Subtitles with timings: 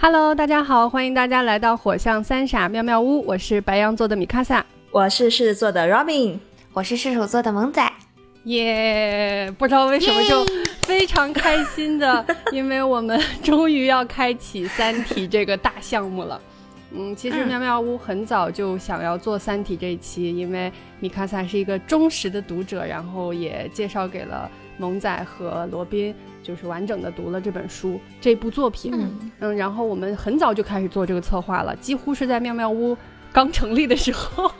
[0.00, 6.38] Hello，大家好，欢迎大家来到火象三傻妙妙屋，我是白羊座的米卡萨，我是狮子座的 Robin，
[6.72, 7.92] 我是射手座的萌仔。
[8.44, 9.52] 耶！
[9.58, 10.46] 不知道为什么就
[10.82, 16.40] 非常开心的， 因为我们终于要开启《三体》这个大项目了。
[16.92, 26.14] 嗯，其实妙妙屋很早就想要做《三体》这一期，因为米卡萨是一个忠实的读者，然后也介绍给了萌仔和罗宾，
[26.48, 28.90] 就是完整的读了这本书这部作品。
[28.94, 32.96] 嗯嗯，然后我们很早就开始做这个策划了，几乎是在妙妙屋
[33.30, 34.50] 刚成立的时候。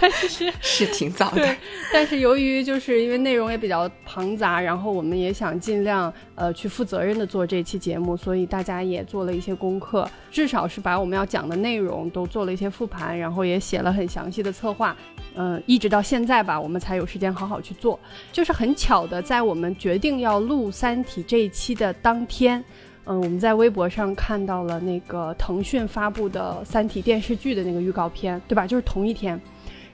[0.00, 1.56] 但 是是挺早的，
[1.92, 14.96] 但是由于就是因为内容也比较庞杂，然后我们也想尽量呃去负责任的做这期节目，所以大家也做了一些功课，至少是把我们要讲的内容都做了一些复盘，然后也写了很详细的策划，
[15.40, 17.98] 嗯，一直到现在吧，我们才有时间好好去做。
[18.32, 22.62] 就是很巧的，在我们决定要录《三体》这一期的当天。
[23.04, 28.66] 嗯，我们在微博上看到了那个腾讯发布的《三体》电视剧的那个预告片，对吧？
[28.66, 29.40] 就是同一天。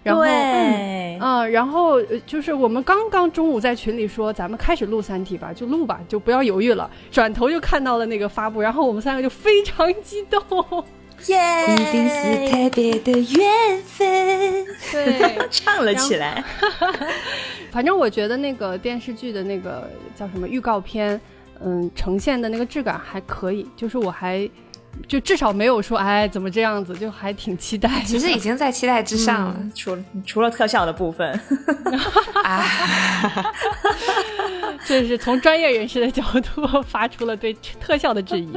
[0.02, 6.90] 然后，嗯，然后就是我们刚刚中午在群里说，咱们开始录《三体》吧，就录吧，就不要犹豫了。
[7.10, 10.84] 转头就看到了那个发布，然后我们三个就非常激动，
[11.26, 11.38] 耶！
[11.74, 16.44] 一定是特别的缘分，对，唱了起来。
[17.72, 21.20] 反正我觉得那个电视剧的那个叫什么预告片。
[21.64, 24.46] 嗯，呈现的那个质感还可以，就是我还
[25.06, 28.02] 就至少没有说哎怎么这样子，就还挺期待。
[28.04, 31.40] 其实已经在期待之上了，除除了特效的部分，
[32.42, 32.66] 啊，
[34.84, 38.48] 这是从专业人士的角度发出了对特效的质疑。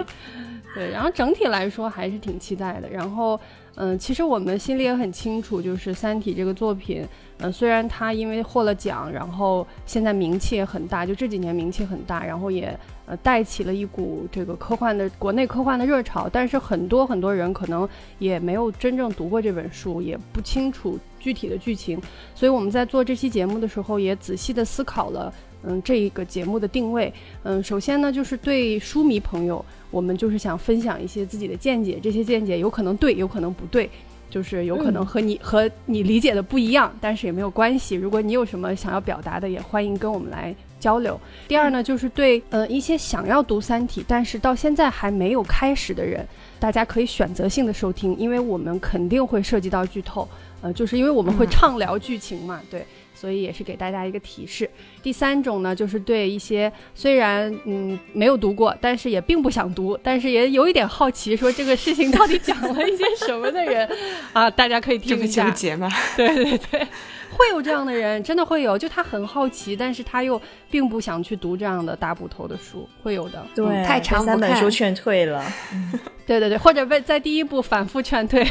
[0.78, 2.88] 对，然后整体来说还是挺期待的。
[2.88, 3.40] 然后，
[3.76, 7.04] 嗯，其实我们心里也很清楚，就是《三体》这个作品，
[7.40, 12.78] 嗯，虽然它因为获了奖，然后现在名气也很大，就这几年名气很大，然后也
[13.08, 17.90] 呃带起了一股这个科幻的国内科幻的热潮，但是很多很多人可能
[18.20, 22.00] 也没有真正读过这本书，也不清楚具体的剧情，
[22.36, 27.14] 所以我们在做这期节目的时候，也仔细的思考了，嗯，这一个节目的定位，
[27.44, 29.64] 嗯，首先呢，就是对书迷朋友。
[29.90, 33.90] 我们就是想分享一些自己的见解，这些见解有可能对，有可能不对，
[34.30, 37.96] 就是有可能和你和你理解的不一样，但是也没有关系。
[37.96, 41.18] 如果你有什么想要表达的，也欢迎跟我们来交流。
[41.48, 46.28] 第二呢，就是对呃一些想要读《三体》，但是到现在还没有开始的人，
[46.60, 50.28] 大家可以选择性的收听，因为我们肯定会涉及到剧透，
[50.62, 52.86] 呃，就是因为我们会畅聊剧情嘛，对。
[53.18, 54.70] 所以也是给大家一个提示。
[55.02, 63.90] 第三种呢，就是对一些虽然嗯没有读过，但是也并不想读，但是也有一点好奇，说这个事情到底讲了一些什么的人
[64.34, 65.50] 啊，大家可以听一下。
[65.50, 65.90] 纠结吗？
[66.16, 66.88] 对对对。
[67.30, 68.78] 会有这样的人，真的会有。
[68.78, 70.42] 就他很好奇，但是他又
[70.72, 73.46] 并不想去读这样的大部头的书，会有的。
[73.54, 75.44] 对，太长三本书劝退了。
[76.26, 78.48] 对对对，或者被在第一部反复劝退。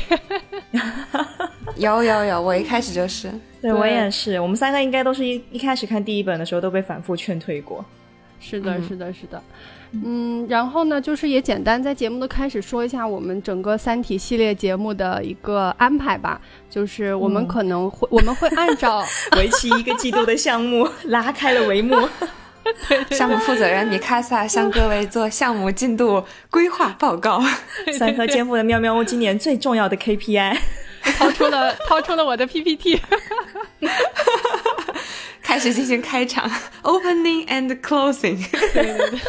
[1.77, 3.31] 有有有，我一开始就是。
[3.63, 7.85] 对我也是，我们三个应该都是一一开始看第一本的时候都被反复劝退过。
[8.39, 9.43] 是的，是的，是的。
[9.93, 16.41] 嗯，然后呢，就是也简单在节目的开始说一下我们整个《三体》系列节目的一个安排吧。
[16.69, 19.03] 就是我们可能会， 我们会按照
[19.37, 22.09] 为期一个季度的项目拉开了帷幕。
[23.11, 27.41] 项目负责人米卡萨向各位做项目进度规划报告。
[27.97, 30.59] 三颗肩负的喵喵屋今年最重要的 KPI，
[31.19, 33.01] 掏出了掏出了我的 PPT。
[35.43, 36.51] 开始进行开场
[36.83, 38.37] ，opening and closing。
[38.75, 39.21] 对对对，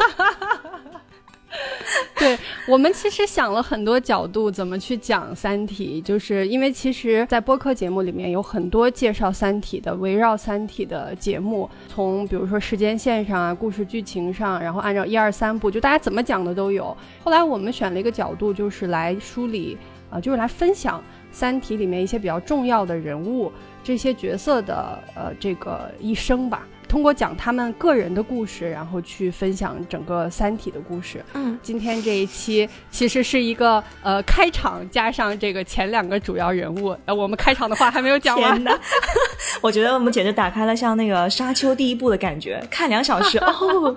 [2.15, 16.97] 对我们其实想了很多角度，怎么去讲《三体》，就是因为其实，在播客节目里面有很多介绍《三体》的，围绕《三体》的节目，从比如说时间线上啊、故事剧情上，然后按照一二三部，就大家怎么讲的都有。
[17.23, 19.77] 后来我们选了一个角度，就是来梳理
[20.09, 20.99] 啊，就是来分享
[21.37, 23.51] 《三体》里面一些比较重要的人物。
[23.83, 31.23] 这些角色的呃这个一生吧，通过讲他们个人的故事，然后去分享整个《三体》的故事。
[31.35, 36.97] 嗯，今天这一期其实是一个呃开场加上这个前两个主要人物。
[37.05, 38.71] 呃，我们开场的话还没有讲完呢。
[39.61, 43.95] 我觉得我们简直打开了像那个《沙丘》第一部的感觉，看两小时 哦，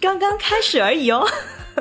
[0.00, 1.26] 刚刚开始而已哦。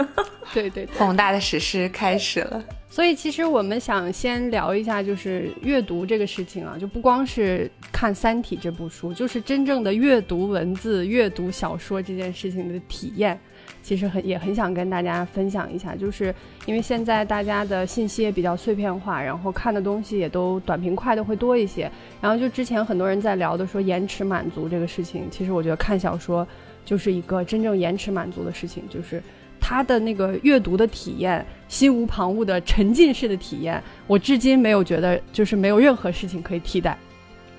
[0.56, 2.64] 对对，宏大的史诗开始了。
[2.98, 13.40] 所以其实我们想先聊一下，就是阅读这个事情啊，就不光是看《三体》这部书，就是真正的阅读文字、阅读小说这件事情的体验，
[13.84, 15.96] 其实很也很想跟大家分享一下。
[15.96, 16.34] 就是
[16.66, 21.92] 因为现在大家的信息也比较碎片化，然后看的东西也都短平快的会多一些。
[22.20, 26.48] 然后就之前很多人在聊的说延迟满足这个事情，其实我觉得看小说
[26.84, 29.22] 就是一个真正延迟满足的事情，就是。
[29.60, 36.98] 他的那个阅读的体验，心无旁骛的沉浸式的体验，我至今没有觉得就是没有任何事情可以替代，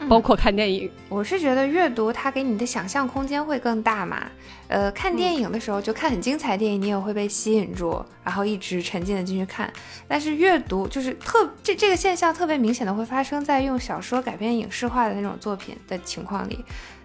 [0.09, 0.91] 包括看电影。
[1.09, 4.27] 我是觉得阅读它给你的想象空间会更大嘛。
[4.69, 9.73] 呃，看电影的时候就看很精彩电影，你也会被吸引住，然后一直沉浸的进去看。
[10.07, 16.63] 但是阅读就是特这这个现象特别明显的会发生在用小说改编影视化的那种作品的情况里。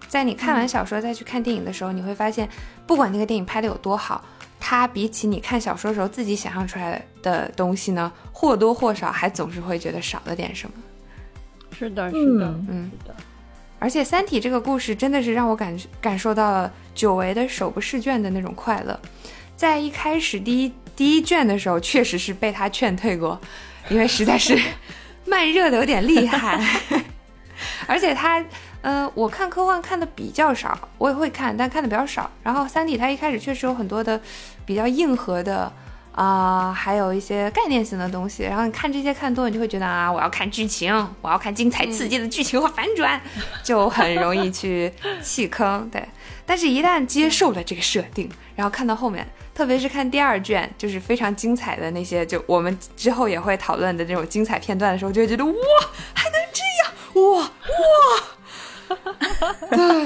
[0.10, 2.48] 在你看完小说再去看电影的时候，你会发现，
[2.86, 4.24] 不管那个电影拍的有多好，
[4.65, 10.75] 它比起你看小说的时候自己想象出来的东西呢，或多或少还总是会觉得少了点什么。
[11.77, 13.13] 是的，是的，嗯，是的。
[13.77, 18.98] 而且《三体》这个故事真的是让我感感受到了久违的手不释卷的那种快乐。
[19.57, 23.38] 在一开始第一第一卷的时候，确实是被他劝退过，
[23.89, 24.57] 因为实在是
[25.27, 26.57] 慢热的有点厉害。
[27.86, 28.44] 而且他，
[28.81, 32.30] 嗯，我看科幻看的比较少，我也会看，但看的比较少。
[32.42, 34.19] 然后《三体》它一开始确实有很多的
[34.65, 35.71] 比较硬核的
[36.12, 38.44] 啊，还有一些概念性的东西。
[38.44, 43.21] 然后你看这些看多，你就会觉得啊，我要看剧情，我要看精彩刺激的剧情和反转，
[43.63, 45.89] 就很容易去弃坑。
[45.92, 46.07] 对，
[46.45, 55.54] 但是，一旦接受了这个设定，然后看到后面，特别是看第二卷，就是非常精彩的那些，就我们之后也会讨论的这种精彩片段的时候，就会觉得哇，
[56.13, 56.94] 还能这样！
[57.16, 57.50] 哇哇！
[59.71, 60.04] 对，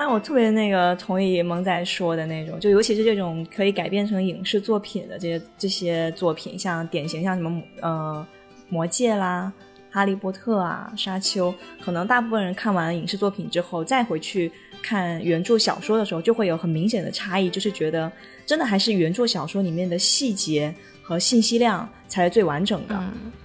[0.00, 8.26] 啊，我特别那个同意萌仔说的那种，就尤其是这种可以改编成影视作品的这些这些作品，像典型像什么呃
[8.70, 9.52] 魔戒啦、
[9.90, 11.52] 哈利波特啊、沙丘，
[11.82, 14.50] 可能大部分人看完影视作品之后，再回去
[14.82, 18.10] 看原著小说的时候，就会有很明显的差异，就是觉得
[18.46, 23.02] 真的还是原著小说里面的细节和信息量才是最完整的。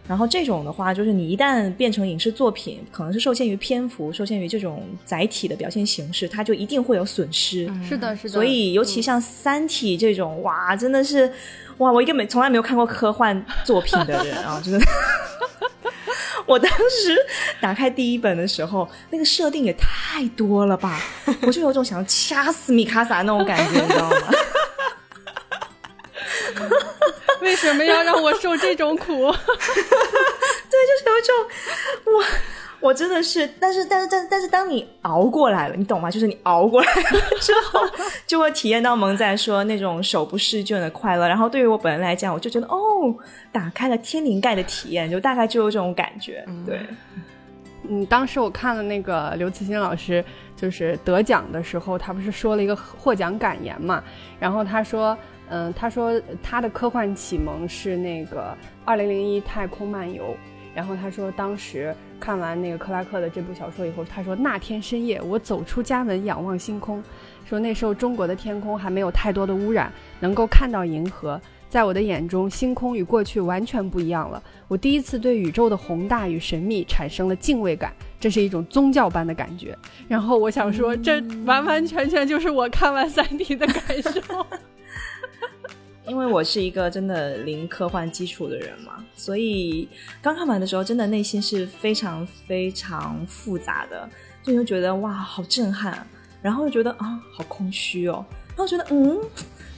[0.07, 7.71] 然后这种的话，就是你一旦变成影视作品，可能是受限于篇幅，受限于这种载体的表现形式，它就一定会有损失。
[7.87, 8.29] 是的，是的。
[8.29, 11.31] 所以，尤其像《三体》这种，哇，真的是，
[11.77, 14.85] 哇，我一个没从来没有看过科幻作品的人啊，真的。
[16.45, 17.17] 我当时
[17.59, 21.01] 打开第一本的时候，那个设定也太多了吧，
[21.41, 24.17] 我就有种想要掐死米卡萨那种感觉，你知道吗？
[27.45, 29.05] 为什么要让我受这种苦？
[29.13, 31.35] 对，就是有一种
[32.05, 36.09] 我，我真的是，但是，但是，但但是，当你熬过来了，你懂吗？
[36.09, 37.79] 就是你熬过来了之后，
[38.25, 41.27] 就会体验到萌在说那种手不释卷的快乐。
[41.27, 43.15] 然后，对于我本人来讲，我就觉得哦，
[43.51, 46.43] 打开了天灵盖的体验，就大概就有这种感觉。
[46.65, 46.79] 对，
[47.87, 50.25] 嗯，当时我看了那个刘慈欣老师
[50.57, 54.03] 就是得奖的时候，他不是说了一个获奖感言嘛？
[54.39, 55.15] 然后他说。
[55.49, 58.41] 嗯，他说他的科幻启蒙是那个
[58.83, 60.23] 《二零零一太空漫游》，
[60.73, 67.03] 然后他说当时看完那个克拉克的这部小说以后，他说那天深夜我走出家门仰望星空，
[67.45, 71.39] 说那时候中国的天空还没有太多的污染，能够看到银河，
[71.69, 74.41] 在我的眼中，星空与过去完全不一样了。
[74.67, 79.77] 我第一次对宇宙的宏大与神秘产生了敬畏感，这是一种宗教般的感觉。
[80.07, 84.45] 然后我想说，这完完全全就是我看完《三体》的感受。
[86.07, 89.89] 因为我是一个真的零科幻基础的人嘛，所以
[90.21, 94.07] 刚看完的时候，真的内心是非常非常复杂的，
[94.43, 96.05] 就会觉得哇，好震撼，
[96.43, 99.19] 然后又觉得啊，好空虚哦，然后觉得嗯，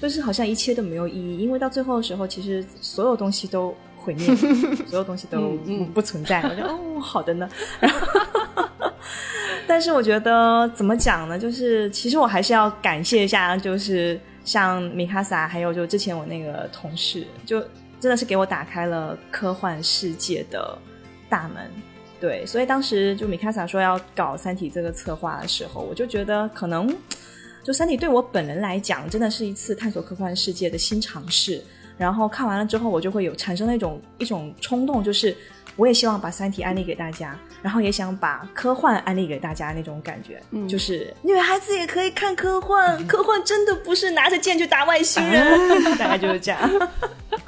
[0.01, 4.35] 就是好像一切都没有意义，因为到最后的时候，其实所有东西都毁灭，
[4.85, 5.57] 所有东西都
[5.93, 6.41] 不存在。
[6.41, 7.49] 我觉得哦，好的呢。
[7.79, 7.99] 然后，
[9.65, 11.39] 但是我觉得怎么讲呢？
[11.39, 14.19] 就是其实我还是要感谢一下，就是。
[14.47, 17.59] 像米卡萨，还有就之前我那个同事，就
[17.99, 20.77] 真的是给我打开了科幻世界的
[21.29, 21.69] 大门。
[22.17, 26.87] 对，所以当时就米卡萨说要搞《三体》这个策划的时候，我就觉得可能
[27.61, 31.61] 就《三体》对我本人来讲，真的是一次探索科幻世界的新尝试。
[31.97, 35.35] 然后看完了之后，我就会有产生那种一种冲动，就是。
[35.77, 45.57] 我也希望把《三体》安利给大家，然后也想把科幻安利给大家那种感觉，嗯就是女孩子也可以看科幻，科幻真的不是拿着剑去打外星人，
[45.97, 46.69] 大概就是这样。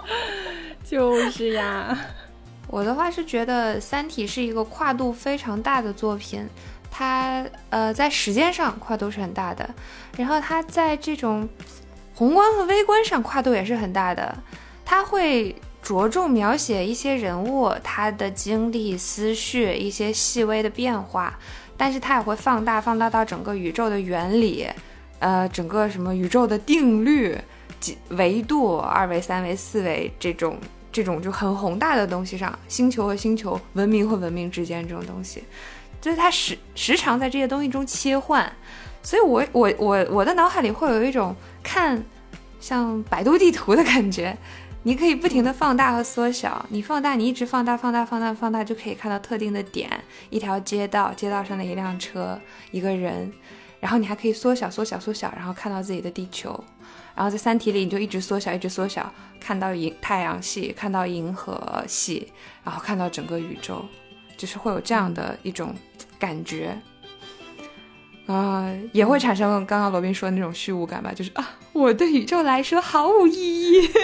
[0.85, 1.97] 就是呀，
[2.67, 6.47] 我的话是觉得《三体》是一个跨度非常大的作品，
[6.89, 9.67] 它呃在时间上跨度是很大的，
[10.17, 11.49] 然后它在这种
[12.13, 14.37] 宏观和微观上跨度也是很大的，
[14.85, 15.55] 它会。
[15.81, 21.37] 着重描写一些人物他的经历、思绪一些细微的变化，
[21.77, 24.67] 但是他也会放大，放大到整个宇宙的原理，
[25.19, 27.37] 呃，整个什么宇宙的定律、
[27.79, 30.57] 几维度、二维、三维、四维这种
[30.91, 35.43] 这种就很宏大的东西上，星球和星球、文明和文明之间这种东西，
[36.01, 38.51] 就是它时时常在这些东西中切换，
[39.01, 42.03] 所以我我我我的脑海里会有一种看
[42.59, 44.37] 像百度地图的感觉，
[44.83, 49.89] 你可以不停的放大和缩小，你放大，你一直放大放大放大放大，就可以看到特定的点，
[50.29, 52.39] 一条街道，街道上的一辆车，
[52.71, 53.29] 一个人，
[53.81, 56.63] 然后你还可以缩小缩小缩小，然后看到自己的地球。
[57.13, 62.31] 然后在《三体》里，你就一直缩小，一直缩小，看到银太阳系，看到银河系，
[62.63, 63.83] 然后看到整个宇宙，
[64.37, 65.75] 就是会有这样的一种
[66.17, 66.79] 感觉。
[68.33, 71.11] 啊，也会产生刚刚罗宾说的那种虚无感吧？
[71.15, 73.89] 就是啊，我对宇宙来说毫无意义。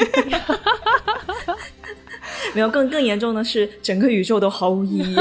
[2.53, 5.15] 没有，更更严重的是，整个宇宙都毫无意义。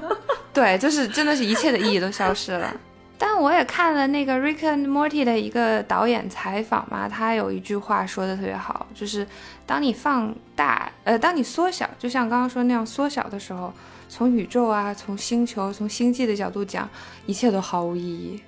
[0.54, 2.74] 对，就是真的是一切的意义都消失了。
[3.18, 9.26] 但我也看了那个《Rick and Morty》的一个导演采访嘛，他有一句话说的特别好，就是
[9.66, 13.74] 当你放大，呃，当你缩小，就像刚刚说那样缩小的时候，
[14.08, 16.88] 从宇宙啊，从星球，从星际的角度讲，
[17.26, 18.40] 一切都毫无意义。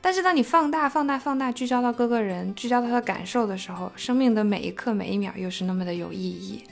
[0.00, 6.62] 但是当你放大、放大、放大，聚焦到各个人，聚焦到他的感受的时候，生命的每一刻、每一秒又是那么的有意义。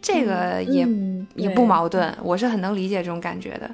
[0.00, 0.88] 这个也
[1.34, 3.70] 也不矛盾，我是很能理解这种感觉的。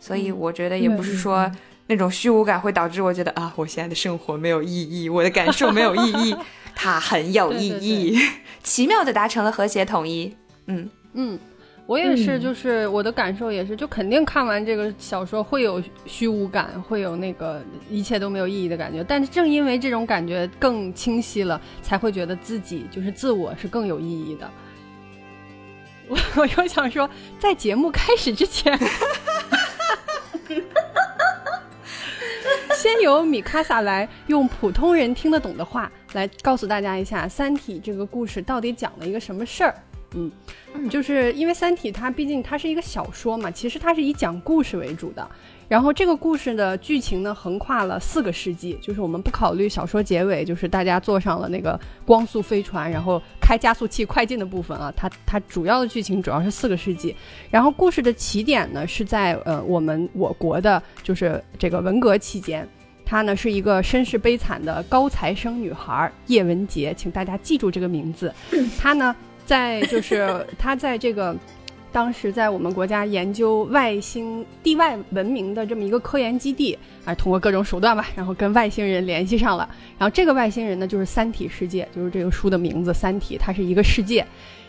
[0.00, 1.50] 所以我觉得也不是说。
[1.90, 6.36] 那种虚无感会导致我觉得啊，我现在的生活没有意义，我的感受没有意义，
[6.74, 8.14] 它很有意义，
[8.62, 10.36] 奇妙的达成了和谐统一。
[10.66, 11.38] 嗯嗯，
[11.88, 19.02] 我也是，就是我的感受也是，就肯定看完这个小说会有虚无感，会有那个一切都没有意义的感觉。
[19.02, 24.50] 但是正因为这种感觉更清晰了，才会觉得自己就是自我是更有意义的。
[26.08, 28.78] 我 我又想说，在节目开始之前。
[32.76, 39.74] 先由米卡萨来用普通人听得懂的话来告诉大家一下《三体》这个故事到底讲了一个什么事儿。
[40.14, 40.30] 嗯，
[40.88, 45.28] 就是因为《三体》它毕竟它是一个小说嘛，其实它是以讲故事为主的。
[45.68, 54.90] 然后这个故事的剧情呢，横跨了四个世纪，就是我们不考虑小说结尾，就是大家坐上了那个光速飞船，然后开加速器快进的部分啊。
[54.96, 57.14] 它它主要的剧情主要是四个世纪。
[57.50, 62.66] 然后故事的起点呢，是在呃我们我国的，就是这个文革期间，
[63.04, 68.32] 她呢是一个身世悲惨的高材生女孩叶文洁，请大家记住这个名字。
[68.78, 69.14] 她呢
[69.48, 71.34] 在就是他在这个。
[71.90, 79.66] 当时在我们国家研究外星地外文明的这么一个科研基地，啊，通过各种手段吧，然后跟外星人联系上了。
[79.96, 84.24] 然后这个外星人呢，就是三体世界，就是这个书的名字《三体》，它是一个世界。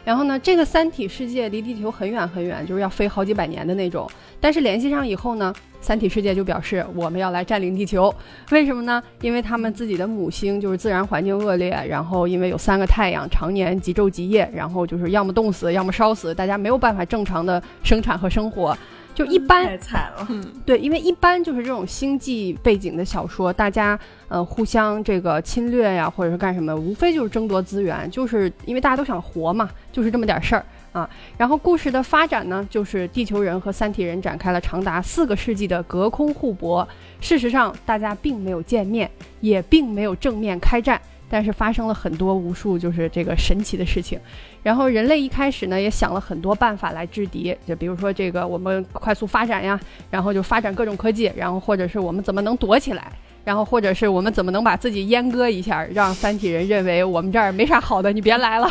[0.10, 4.10] 然后呢，这个三体世界离地球很远很远，就是要飞好几百年的那种。
[4.40, 8.12] 但是联系上以后呢，三体世界就表示我们要来占领地球。
[8.50, 9.04] 为什么呢？
[9.22, 18.76] 因为他们自己的母星就是自然环境恶劣，然后因为有三个太阳，常年极昼极夜，然后就是要么冻死，要么烧死，大家没有办法正常的生产和生活。
[19.20, 24.00] 就一般太惨了，嗯 对，因为一般就是这种星际背景的小说，大家
[24.30, 31.10] 呃互相这个侵略呀，或者是干什么，无非就是争夺资源，就是因为大家都想活嘛，就是这么点事儿啊。
[31.38, 36.88] 然后故事的发展呢，就是地球人和三体人展开了长达四个世纪的隔空互搏。
[37.20, 39.12] 事实上，大家并没有见面，
[39.42, 41.02] 也并没有正面开战。
[41.30, 44.20] 但是发生了很多无数就是这个神奇的事情，
[44.64, 53.12] 然后人类一开始呢也想了很多办法来制敌，就比如说这个我们快速发展呀，然后就发展各种科技，然后或者是我们怎么能躲起来，
[53.46, 58.70] 然后或者是我们怎么能把自己阉割一下，让三体人认为我们这儿没啥好的，你别来了，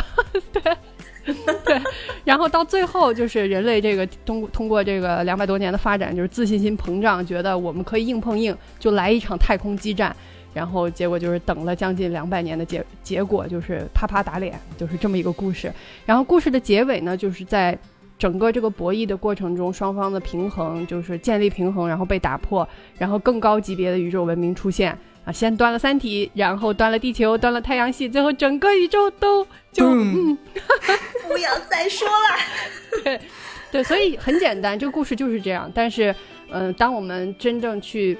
[0.51, 0.61] 对
[1.63, 1.81] 对，
[2.23, 10.15] 然后到最后就是人类这个通通过这个两百多年的发展，就是自信心膨胀，觉得我们可以硬碰硬，就来一场太空激战。
[10.53, 15.71] 然后结果就是等了将近两百年的结结果就是啪啪打脸，就是这么一个故事。
[16.05, 17.77] 然后故事的结尾呢，就是在
[18.17, 30.35] 整个这个博弈的过程中，双方的平衡就是建立平衡，然后被打破，然后更高级别的宇宙文明出现啊，先端了三体，然后端了地球，端了太阳系，最后整个宇宙都就 嗯，
[31.29, 33.01] 不要再说了。
[33.03, 33.21] 对
[33.71, 35.71] 对，所以很简单，这个故事就是这样。
[35.73, 36.13] 但是
[36.49, 38.17] 嗯，当我们真正去。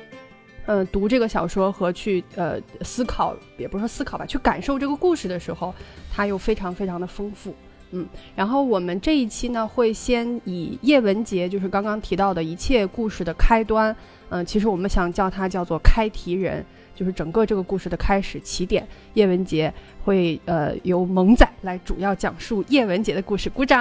[0.71, 5.73] 嗯，读这个小说和去呃思考，也不是说思考吧，去感受这个故事的时候，
[6.11, 7.55] 它又非常非常的丰富。
[7.89, 13.95] 嗯，然后我们这一期呢，会先以叶文洁，就是刚刚提到的一切故事的开端。
[14.29, 16.63] 嗯，其实我们想叫它叫做开题人。
[16.99, 23.79] 就是整个这个故事的开始起点，叶文洁会呃由萌仔来主要讲述叶文洁的故事，鼓掌。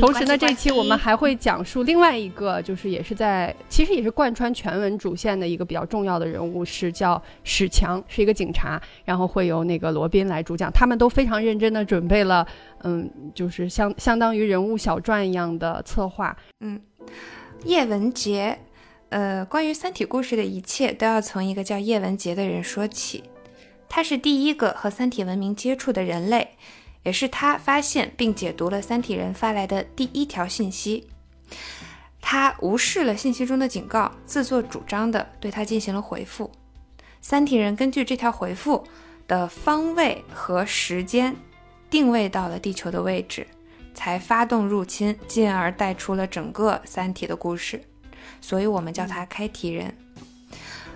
[0.00, 12.44] 同时呢，这一期我们还会讲述另外一个，就是也是在其实也是贯穿全文主线的一个比较重要的人物，是叫史强，是一个警察，然后会由那个罗宾来主讲，他们都非常认真的准备了，
[12.82, 16.36] 嗯，就是相相当于人物小传一样的策划。
[16.58, 16.80] 嗯，
[17.64, 18.58] 叶文洁。
[19.14, 23.22] 呃，关于《三体》故事的一切都要从一个叫叶文洁的人说起。
[23.88, 26.56] 他是第一个和三体文明接触的人类，
[27.04, 31.06] 也是他发现并解读了三体人发来的第一条信息。
[32.20, 36.50] 他无视了信息中的警告，自作主张地对他进行了回复。
[37.20, 38.82] 三体人根据这条回复
[39.28, 41.36] 的方位和时间，
[41.88, 43.46] 定位到了地球的位置，
[43.94, 47.80] 才发动入侵，进而带出了整个三体的故事。
[48.44, 49.96] 所以我们叫他开题人。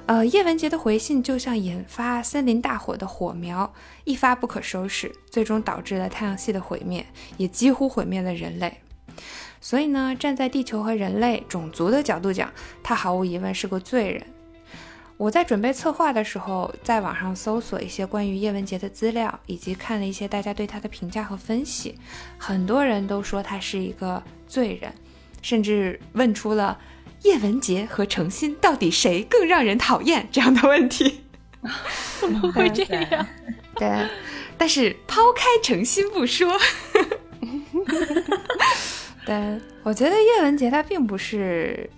[0.05, 3.73] 呃，叶文洁的回信就像引发森林大火的火苗，
[4.05, 7.07] 一发不可收拾，最终导致了太阳系的毁灭，
[7.39, 8.83] 也几乎毁灭了人类。
[9.63, 12.53] 所以呢，站在地球和人类种族的角度讲，
[12.83, 14.23] 他毫无疑问是个罪人。
[15.17, 21.99] 我在准备策划的时候，在网上搜索一些关于叶文洁的资料，以及看了一些大家对他的评价和分析，
[22.37, 24.93] 很多人都说他是一个罪人，
[25.41, 26.79] 甚至问出了。
[27.23, 30.29] 叶文洁和程心到底谁更让人讨厌？
[30.31, 31.25] 这样的问题
[32.21, 33.27] 怎么会这样？
[33.75, 34.07] 对，
[34.57, 36.59] 但是抛开程心不说，
[39.27, 41.89] 对，我觉得叶文洁她并不是，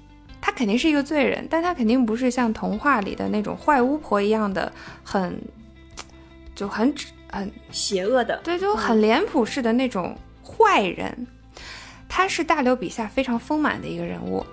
[0.41, 4.73] 她肯定是一个罪人，但她肯定不是像童话里的那种坏巫婆一样的
[5.05, 5.41] 很
[6.55, 6.93] 就很
[7.31, 11.27] 很邪恶的，对，就很脸谱式的那种坏人。
[12.09, 14.45] 她是大刘笔下非常丰满的一个人物。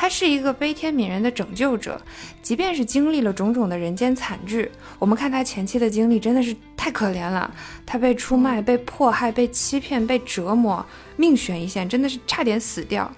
[0.00, 2.00] 他是一个悲天悯人的拯救者，
[2.40, 7.52] 即便是经历了种种的人间惨剧，我们看他前期的经历真的是太可怜了。
[7.84, 10.82] 他被出卖、被迫害、被欺骗、被折磨，
[11.16, 13.12] 命悬一线，真的是差点死掉。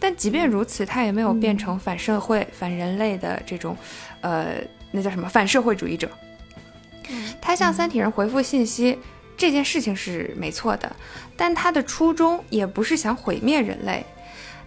[0.00, 3.76] 但即便如此，他也没有变成反社会、反人类的这种，
[4.20, 4.56] 呃，
[4.90, 6.10] 那叫什么反社会主义者。
[7.40, 8.98] 他向三体人回复信息
[9.36, 10.96] 这件事情是没错的，
[11.36, 14.04] 但他的初衷也不是想毁灭人类。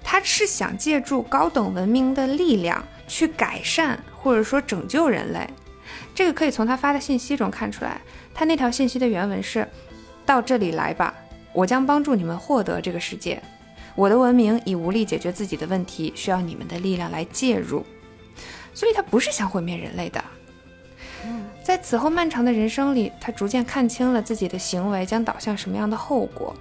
[0.10, 5.46] 他是想借助高等文明的力量去改善或者说拯救人类，
[6.16, 8.00] 这个可以从他发的信息中看出来。
[8.34, 9.68] 他那条信息的原文是
[10.26, 11.14] ：“到这里来吧，
[11.52, 13.44] 我将帮助你们获得这个世界。
[13.96, 17.86] 我的文明已无力解决自己的问题，需要你们的力量来介入。”
[18.74, 20.24] 所以，他不是想毁灭人类的。
[21.62, 26.56] 在此后漫长的人生里，他逐渐看清了自己的行为将导向什么样的后果。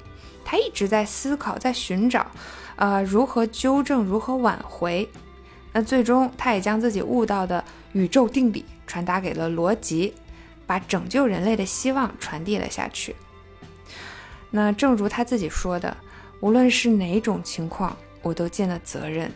[0.44, 2.26] 他一直在思考，在寻找。
[2.76, 5.08] 呃，如何纠正，如何挽回？
[5.72, 7.62] 那最终，他也将自己悟到的
[7.92, 10.14] 宇宙定理传达给了罗辑，
[10.66, 13.14] 把拯救人类的希望传递了下去。
[14.50, 15.96] 那正如他自己说的，
[16.40, 19.30] 无论是哪种情况，我都尽了责任。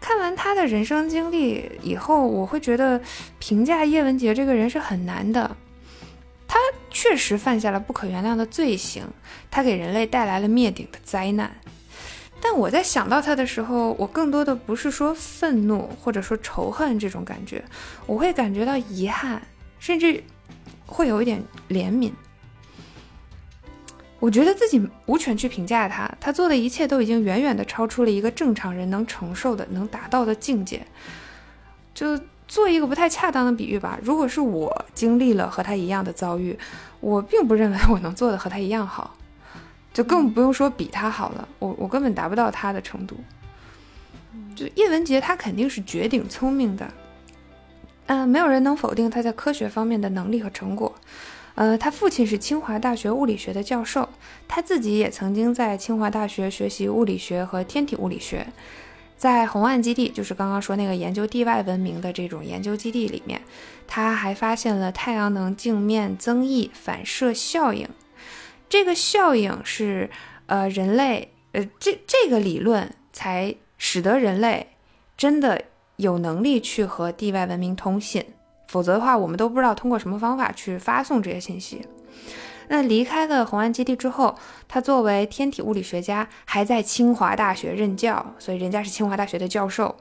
[0.00, 3.00] 看完他的人生经历以后，我会觉得
[3.38, 5.56] 评价叶文洁这个人是很难的。
[6.52, 6.58] 他
[6.90, 9.06] 确实犯下了不可原谅的罪行，
[9.50, 11.50] 他给人类带来了灭顶的灾难。
[12.42, 17.64] 但我在想到他的时候，我更多的不是说愤怒或者说仇恨这种感觉，
[18.04, 19.40] 我会感觉到遗憾，
[19.78, 20.22] 甚至
[20.84, 22.12] 会有一点怜悯。
[24.20, 30.86] 我觉得自己无权去评价他，他做的一切都已经远远的超出了一个正常人能承受的、能达到的境界。
[31.94, 32.20] 就。
[32.52, 36.54] 做一个不太恰当的比喻吧，如果是我经历了和他一样的遭遇，
[37.00, 39.16] 我并不认为我能做的和他一样好，
[39.94, 41.48] 就更不用说比他好了。
[41.58, 43.16] 我我根本达不到他的程度。
[44.54, 46.92] 就叶文洁，他肯定是绝顶聪明的，
[48.04, 50.94] 嗯，没有人能否定他在科学方面的能力和成果。
[51.54, 54.06] 呃，他父亲是清华大学物理学的教授，
[54.46, 58.46] 他自己也曾经在清华大学学习物理学和天体物理学。
[59.22, 63.40] 在红岸基地，就是刚刚说那个研究地外文明的这种研究基地里面，
[63.86, 67.88] 他还发现了太阳能镜面增益反射效应。
[68.68, 70.10] 这个效应是，
[70.46, 74.66] 呃，人类，呃，这这个理论才使得人类
[75.16, 75.62] 真的
[75.94, 78.24] 有能力去和地外文明通信，
[78.66, 81.86] 否则的话，我们都不知道通过什么方法去发送这些信息。
[82.72, 84.34] 那离开了红岸基地之后，
[84.66, 89.94] 他作为天体物理学家，还在清华大学任教，所以人家是清华大学的教授。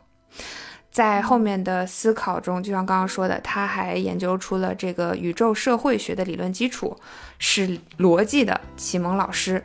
[0.89, 6.95] 在后面的思考中，就像刚刚说的，他还研究出了这个宇宙社会学的理论基础，
[7.39, 9.61] 是逻辑的启蒙老师。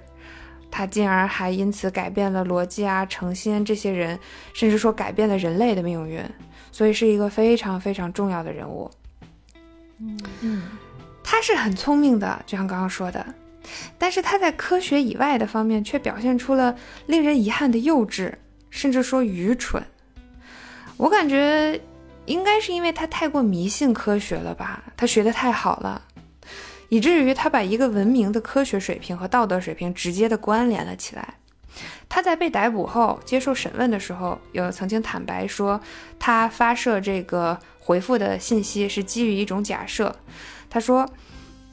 [0.69, 4.19] 他进而还因此改变了逻辑啊、成仙这些人，
[4.53, 6.21] 甚至说改变了人类的命运，
[6.73, 8.91] 所以是一个非常非常重要的人物。
[10.01, 10.63] 嗯嗯。
[11.29, 13.27] 他是很聪明的，就像刚刚说的，
[13.99, 18.33] 但是他在科学以外的方面却表现出了令人遗憾的幼稚，
[18.71, 19.83] 甚至说愚蠢。
[20.97, 21.81] 我感觉
[22.27, 26.01] 应该是因为他太过迷信科学了吧，他学的太好了，
[26.89, 31.35] 以至于他把一个文明的科学水平和道德水平直接的关联了起来。
[32.09, 35.81] 他在被逮捕后接受审问的时候，有曾经坦白说，
[36.21, 40.15] 他发射这个回复的信息是基于一种假设。
[40.77, 41.09] 他说，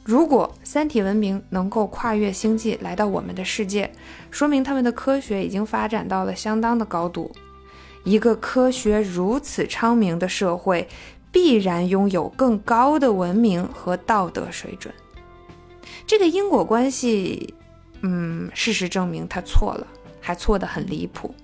[0.05, 3.91] 如果三体文明能够跨越星际来到我们的世界，
[4.31, 7.29] 说明他们的科学已经发展到了相当的高度。
[8.05, 10.87] 一个科学如此昌明的社会，
[11.33, 14.93] 必然拥有更高的文明和道德水准。
[16.07, 17.53] 这个因果关系，
[18.03, 19.85] 嗯，事实证明他错了，
[20.21, 21.35] 还错得很离谱。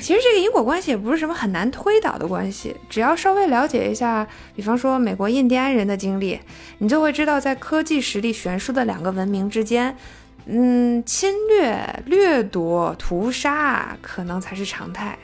[0.00, 6.38] 其实这个因果关系也不是什么很难推导的关系，只要稍微了解一下，比方说美国印第安人的经历，
[6.78, 9.96] 你就会知道，在科技实力悬殊的两个文明之间，
[10.46, 15.18] 嗯，侵略、掠夺、屠杀可能才是常态。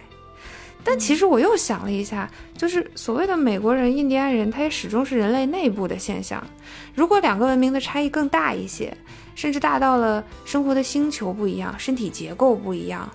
[0.86, 6.46] 但其实我又想了一下，就是所谓的美国人、印第安人，他也始终是人类内部的现象。
[6.94, 8.94] 如果两个文明的差异更大一些，
[9.34, 13.10] 甚至大到了生活的星球不一样、身体结构不一样，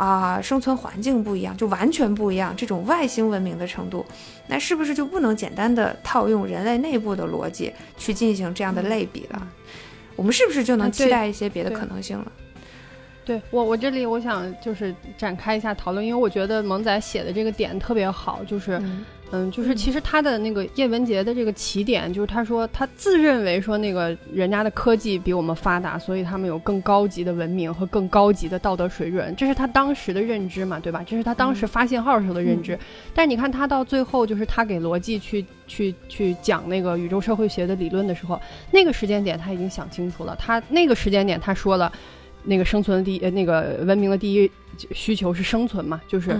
[0.00, 4.02] 啊，生存环境不一样，就完全不一样，这种外星文明的程度，
[4.46, 9.46] 那是不是就不能简单的套用人类内部的逻辑去进行这样的类比了？
[10.16, 12.32] 我们是不是就能期待一些别的可能性了？
[13.26, 18.82] 对我，我这里我想就是展开一下讨论，因为我觉得萌仔写的这个点特别好，就是，
[19.32, 31.02] 嗯，就是其实他的那个叶文洁的这个起点，就是他说他自认为说那个人家的科技比我们发达，所以他们有更高级的文明和更高级的道德水准，这是他当时的认知嘛，对吧？
[31.06, 32.78] 这是他当时发信号时候的认知。
[33.14, 38.40] 但是你看他到最后，就是他给逻辑去去去讲那个宇宙社会学的理论的时候，
[38.72, 41.92] 那个时间点他已经想清楚了，他那个时间点他说了。
[42.42, 44.50] 那个生存的第呃，那个文明的第一
[44.92, 46.34] 需求是生存嘛，就是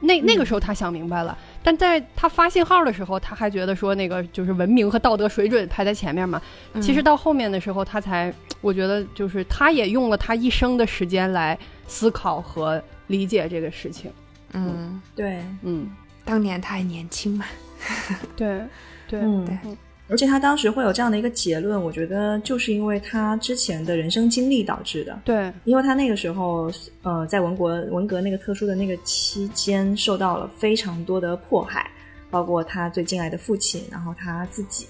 [0.00, 6.40] 那那个时候他想明白了，但在他发信号的时候，他还觉得说那个就是文明和道德水准排在前面嘛。
[6.80, 14.12] 其实到后面的时候，他才我觉得就是他也用了他一生的时间来思考和理解这个事情。
[14.52, 15.90] 嗯，对，嗯，
[16.24, 17.44] 当年他还年轻嘛。
[18.36, 18.62] 对，
[19.08, 19.58] 对，对。
[20.08, 25.18] 而且他当时会有这样的一个结论，我觉得就是因为他之前的人生经历导致的。
[25.24, 26.70] 对，因为他那个时候，
[27.02, 31.90] 呃，在文国文革那个特殊的那个期间，受到了非常多的迫害，
[32.30, 34.86] 包括他最敬爱的父亲，然后他自己，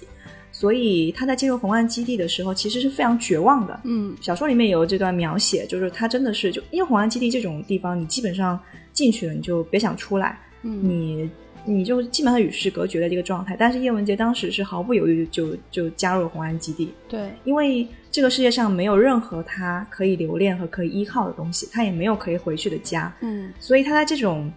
[0.51, 3.79] 所以他在进入红岸基地的时候，其实是非常绝望的。
[3.85, 8.59] 嗯，小说里面有这段描写，就是他真的是就因为红岸基地这种地方，你基本上
[8.93, 10.37] 进去了，你就别想出来。
[10.61, 11.29] 嗯，你。
[11.67, 16.93] 你就基本上与世隔绝的这个状态，但是叶文洁当时是毫不犹豫就就加入了红安基地。
[17.09, 23.13] 对，因为这个世界上没有任何他可以留恋和可以依靠的东西，他也没有可以回去的家。
[23.19, 24.49] 嗯，所以他在这种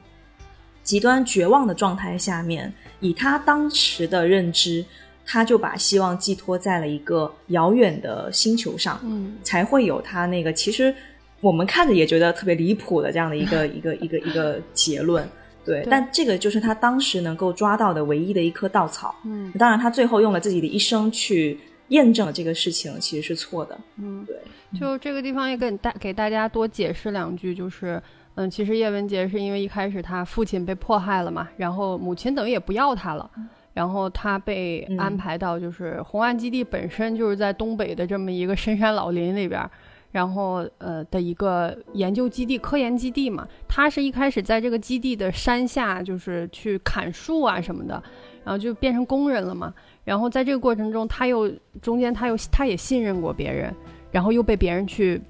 [0.85, 4.85] 极端绝望的状态下面，以他当时的认知，
[5.27, 9.01] 他就把希望寄托在了一个遥远的星球上。
[9.03, 10.95] 嗯，才会有他那个其实
[11.41, 15.29] 我们看着也觉得特别离谱的这样的一个 一个一个一个结论。
[15.65, 19.15] 对，但这个就是他当时能够抓到的唯一的一棵稻草。
[19.25, 23.79] 嗯，当然，他最后用了自己的一生去验证了这个事情，其实是错的。
[23.97, 24.37] 嗯，对。
[24.79, 28.01] 就这个地方也给大给大家多解释两句，就是，
[28.37, 33.29] 嗯，其实叶文洁是因为一开始他父亲被迫害了嘛，然后母亲等于也不要他了，
[33.75, 39.61] 然后他被安排到就是红岸基地本身就是在东北的这么一个深山老林里边。
[40.13, 48.03] 然后，呃，的一个研究基地、科研基地嘛，他是一开始在这个基地的山下，就是去砍树啊什么的，
[48.45, 49.73] 然后就变成工人了嘛。
[50.05, 51.49] 然后在这个过程中，他又
[51.81, 53.73] 中间他又他也信任过别人，
[54.11, 55.21] 然后又被别人去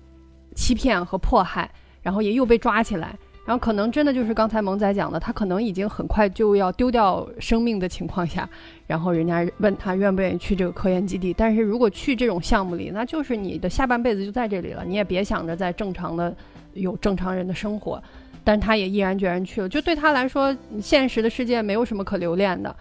[0.55, 3.19] 欺骗和迫害，然后也又被抓起来。
[3.47, 8.49] 然后可能真的就是刚才萌仔讲的，他可能已经很快就要丢掉生命的情况下，
[8.87, 11.33] 然后人家问他愿不愿意去这个科研基地。
[11.33, 16.33] 但是如果去这种项目里，那就是你的下半辈子就在这里了，你也别想着在正常的
[16.75, 18.01] 有正常人的生活。
[18.43, 22.75] 但他也毅然决然去了，就对他来说，现实的世界没有什么可留恋的，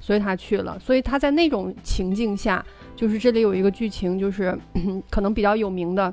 [0.00, 0.78] 所以他去了。
[0.78, 2.64] 所以他在那种情境下，
[2.96, 4.58] 就是这里有一个剧情，就是
[5.10, 6.12] 可能比较有名的。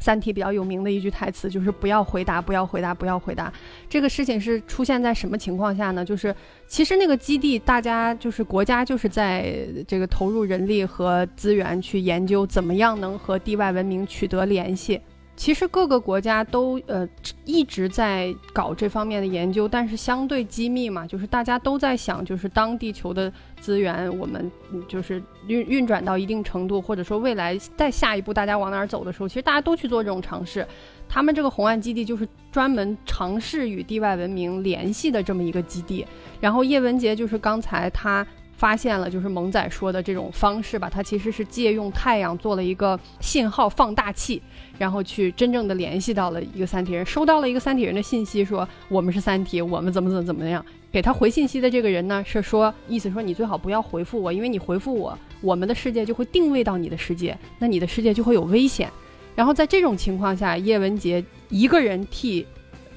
[0.00, 3.52] 三体比较有名的一句台词就是“不要回答，不要回答，不要回答”。
[3.88, 6.04] 这个事情是出现在什么情况下呢？
[6.04, 6.34] 就是
[6.66, 15.00] 其实那个基地，大家就是国家就是在这个投入人力和资源去研究怎么样能和地外文明取得联系。
[15.36, 17.08] 其实各个国家都呃
[17.44, 24.50] 一直在搞这方面的研究，但是相对机密嘛，就是大家都在想，就是当地球的资源我们
[24.88, 30.66] 就是运运转到一定程度，或者说未来再下一步大家往哪儿走的时候，其实大家都去做这种尝试。
[31.08, 36.06] 他们这个红岸基地就是专门尝试与地外文明联系的这么一个基地。
[36.40, 38.26] 然后叶文洁就是刚才他。
[38.56, 44.40] 发现了，就是萌仔说的这种方式吧，它其实是借用太阳做了一个信号放大器，
[44.78, 50.64] 然后去真正的联系到了一个三体人，收到了一个三体人的信息，说我们是三体，我们怎么怎么怎么样。
[50.92, 58.88] 给他回信息的这个人呢，是说意思说你最好不要回复我，因为你回复我，我们的世界就会定位到你的世界，那你的世界就会有危险。
[59.34, 62.46] 然后在这种情况下，叶文洁一个人替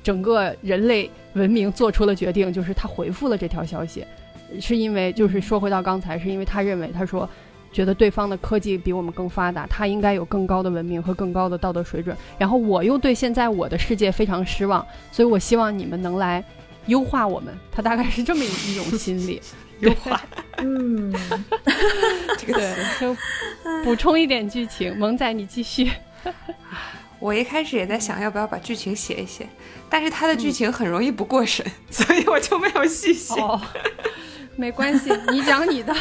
[0.03, 4.05] 整个人类文明做出了决定，就是他回复了这条消息，
[4.61, 7.27] 是因为就是说回到刚才，是因为他认为他说
[7.71, 12.15] 觉得对方的科技比我们更发达，他应该有更高的文明和更高的道德水准。
[12.37, 16.43] 然后我又对现在我的世界非常失望，所以我希望你们能来。
[16.87, 19.41] 优化我们，他大概是这么一种心理。
[19.81, 20.21] 优化，
[20.55, 21.13] 嗯，
[22.37, 23.15] 这个对，就
[23.83, 24.97] 补充一点剧情。
[24.97, 25.91] 萌仔，你继续。
[27.19, 29.45] 我一开始也在想要不要把剧情写一写，
[29.89, 33.37] 但是他的剧情很容易不过审， 所以我就没有细写。
[33.41, 33.59] 哦，
[34.55, 35.93] 没关系，你讲你的。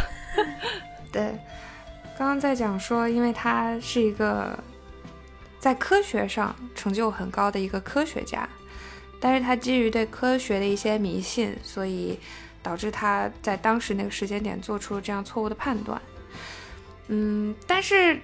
[1.10, 1.36] 对，
[2.16, 4.58] 刚刚在讲说，因为他是一个
[5.58, 8.48] 在科学上成就很高的一个科学家。
[9.18, 12.18] 但是他基于对科学的一些迷信，所以
[12.62, 16.00] 导致他在当时那个时间点做出了这样错误的判断。
[17.08, 18.20] 嗯，但是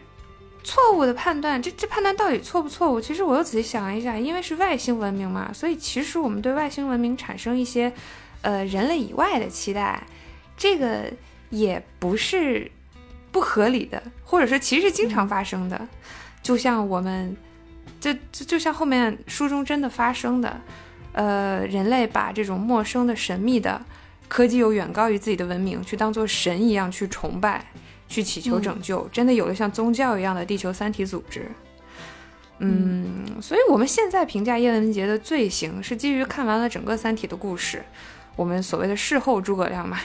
[0.63, 3.01] 错误的判断，这这判断到底错不错误？
[3.01, 7.93] 其实我又仔细想了一下，因为是外星文明嘛，所以其实我们对外星文明产生一些
[8.43, 10.03] 呃人类以外的期待，
[10.57, 11.11] 这个
[11.49, 12.71] 也不是
[13.33, 15.89] 不合理的，或者说其实经常发生的，
[16.43, 17.37] 就像我们。
[18.01, 20.61] 这就就像后面书中真的发生的，
[21.13, 23.81] 呃，人类把这种陌生的、神秘的
[24.27, 27.65] 科技又远高于自己的文明，去当做神一样去崇拜，
[28.09, 31.49] 去祈求拯救，真的有了像宗教一样的地球三体组织。
[32.59, 37.85] 嗯，所以我们现在评价叶文洁的罪行是基于看完了整个三体的故事，
[38.35, 40.01] 我们所谓的事后诸葛亮嘛，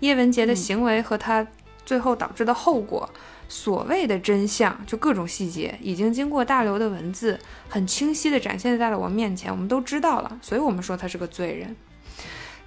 [0.00, 1.46] 叶文洁的行为和他
[1.86, 3.08] 最后导致的后果。
[3.48, 11.76] 所谓的真相，就各种细节，已经经过大刘的文字，很清晰的展现在了我们面前，我们都知道了，所以我们说他是个罪人。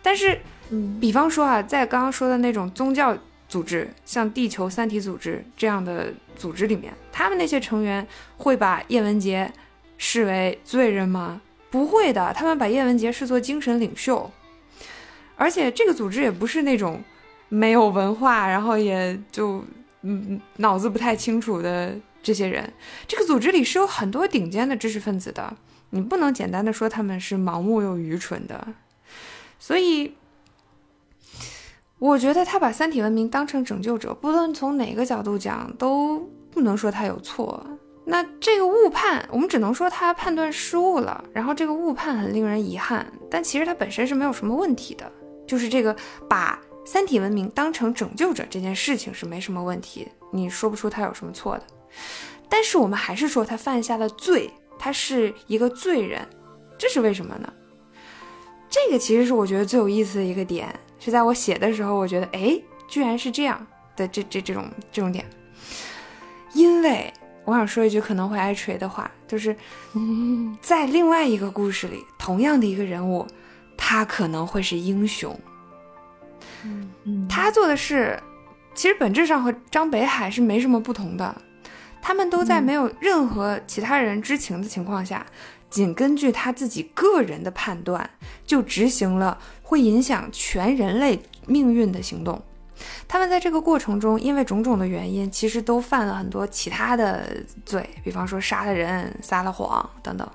[0.02, 0.40] 但是，
[1.02, 3.18] 比方说啊，在刚刚说的那种宗教
[3.50, 9.52] 组织，像地球三体组织这样的组织里面，他们那些成员会把叶文洁
[9.98, 11.42] 视为罪人吗？
[11.70, 14.32] 不会的，他们把叶文洁视作精神领袖，
[15.36, 17.04] 而且这个组织也不是那种
[17.50, 19.62] 没有文化，然后也就。
[20.02, 22.72] 嗯，脑子不太清楚的这些人，
[23.06, 25.54] 这个组织里是有很多顶尖的知识分子的，
[25.90, 28.66] 你不能简单的说他们是盲目又愚蠢的。
[29.60, 30.16] 所以，
[31.98, 37.62] 我觉得他把三体文明当成拯救者，不论从哪个角度讲，都不能说他有错。
[38.06, 45.12] 那这个误判，我们只能说他判断失误了，然后这个误判很令人遗憾，但其实他本身是没有什么问题的，
[45.46, 45.94] 就是这个
[46.30, 46.58] 把。
[46.92, 51.64] 三体文明当成拯救者这件事情是没什么问题，你说不出他有什么错的。
[52.50, 54.50] 但是我们还是说他犯下了罪，
[54.80, 56.28] 他是一个罪人，
[56.80, 57.54] 这是为什么呢？
[58.72, 63.64] 这个其实是我觉得最有意思的一个点，是在我写的时候，我觉得哎，居然是这样
[63.96, 65.24] 的这这这种这种点。
[66.54, 67.14] 因为
[67.46, 69.56] 我想说一句可能会挨锤的话，就是
[70.60, 73.28] 在另外一个故事里，同样的一个人物，
[73.78, 75.40] 他可能会是英雄。
[77.28, 78.22] 他做的事，
[78.74, 81.36] 其实本质上和张北海是没什么不同的。
[82.02, 85.26] 他们都在没有任何其他人知情的情况下，
[85.70, 88.10] 仅根据他自己个人的判断，
[88.46, 92.42] 就执行了会影响全人类命运的行动。
[93.06, 100.26] 他们在这个过程中，因为种种的原因，其实都犯了很多其他的罪，比方说杀了人、撒了谎等等。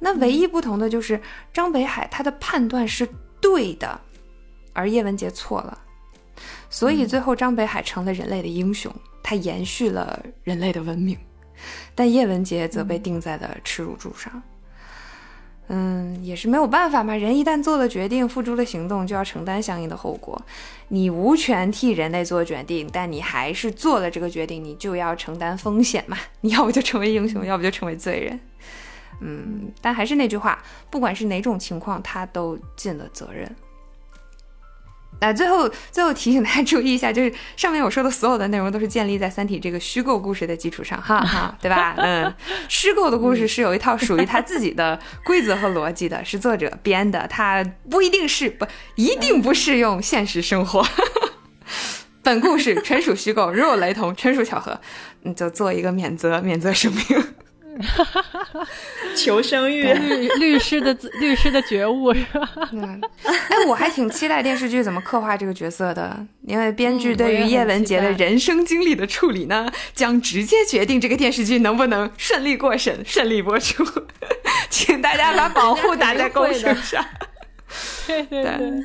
[0.00, 1.20] 那唯一不同的就是
[1.52, 3.08] 张北海他的判断是
[3.40, 4.00] 对的。
[4.80, 5.78] 而叶文洁错了，
[6.70, 8.90] 所以最后张北海成了人类的英雄，
[9.22, 11.18] 他延续了人类的文明，
[11.94, 14.42] 但叶文洁则被钉在了耻辱柱上。
[15.72, 20.40] 嗯，也是没有办法嘛，人一旦做了决定，付诸了行动，就要承担相应的后果。
[20.88, 26.16] 你无权替人类做决定，但你还是做了这个决定，你就要承担风险嘛。
[26.40, 28.40] 你 要不就成为英雄，要不就成为罪人。
[29.20, 33.54] 嗯，但还是那句话，不管是哪种情况，他都尽了责任。
[35.20, 41.94] 那最后，最后提醒大家注意一下，就是上面我说的所有的内容都是建立在《三体》这个虚构故事的基础上，哈哈， 对吧？
[41.98, 42.34] 嗯，
[42.68, 50.86] 虚构的故事是有一套属于他自己的规则和逻辑的，是作者编的，它不一定是不一定不适用现实生活。
[52.22, 54.78] 本故事纯属虚构，如有雷同，纯属巧合，
[55.22, 57.04] 你就做一个免责免责声明。
[59.16, 62.48] 求生欲，律律师的自 律师的觉悟是吧？
[62.72, 73.84] 嗯，哎，我还挺期待电视剧怎么刻画这个角色的，因为编剧对于叶文洁的人生经历的处理呢，将直接决定这个电视剧能不能顺利过审、顺利播出。
[74.70, 77.04] 请大家把保护打在公屏上。
[78.06, 78.56] 对对对。
[78.56, 78.84] 对，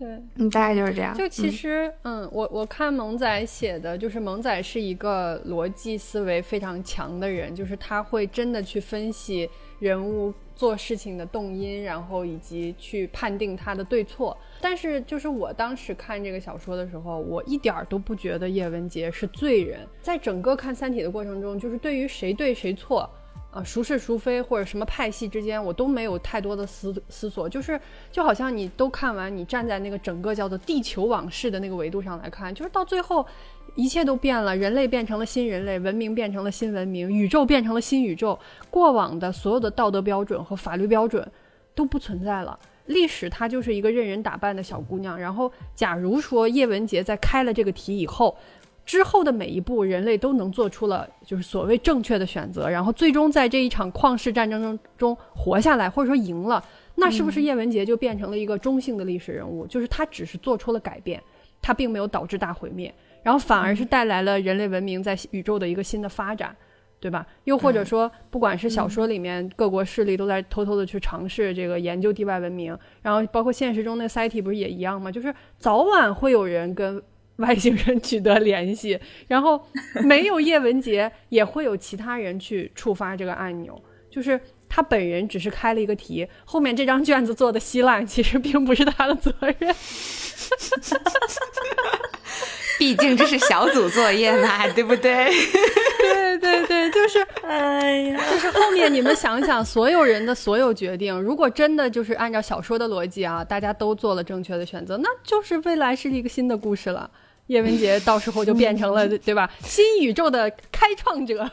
[0.00, 1.16] 嗯，大概就是这样。
[1.16, 9.48] 就其实，嗯，我我看萌仔写的，就是萌仔是一个逻辑思维非常强的人，就是他会真的去分析
[9.80, 14.36] 人物做事情的动因，然后以及去判定他的对错。
[14.60, 19.80] 但是，就是我当时看这个小说的时候，我一点都不觉得叶文洁是罪人。
[20.00, 23.08] 在整个看《三体》的过程中，就是对于谁对谁错。
[23.64, 33.24] 孰是孰非，或者什么派系之间，我都没有太多的思思索，就是就好像你都看完，你站在那个整个叫做地球往事的那个维度上来看，就是到最后，
[33.74, 38.38] 一切都变了，人类变成了新人类，文明变成了新文明，宇宙变成了新宇宙，
[38.70, 41.30] 过往的所有的道德标准和法律标准
[41.74, 45.18] 都不存在了，历史它就是一个任人打扮的小姑娘。
[45.18, 48.36] 然后，假如说叶文洁在开了这个题以后。
[48.88, 59.66] 之后的每一步，人类都能做出了就是所谓正确的选择，然后最终在这一场旷世战争中中活下来，或者说赢了，那是不是叶文洁就变成了一个中性的历史人物？
[59.66, 61.22] 就是他只是做出了改变，
[61.60, 62.90] 他并没有导致大毁灭，
[63.22, 66.56] 然后反而是带来了人类文明在宇宙的一个新的发展，
[66.98, 67.26] 对吧？
[67.44, 75.12] 又或者说，不管是小说里面各国势力都在偷偷的去尝试这个研究地外文明，然后包括现实中那个 CT 不是也一样吗？
[75.12, 77.02] 就是早晚会有人跟。
[77.38, 79.60] 外星人取得联系， 然后
[80.04, 83.80] 没有叶文洁，也会有其他人去触发这个按钮。
[84.10, 89.74] 就是他本人只是开了一个题，后面这张卷子做的稀烂，其实并不是他的责任。
[92.78, 95.28] 毕竟这是小组作业嘛，对不对？
[96.00, 107.10] 对对对，就是，哎呀，就是后面你们想想，所有人的所有决定，如果真的就是按照小说的逻辑啊，大家都做了正确的选择，那就是未来是一个新的故事了。
[107.48, 109.50] 叶文洁到时候就变成了，对吧？
[109.60, 111.50] 新宇宙的开创者，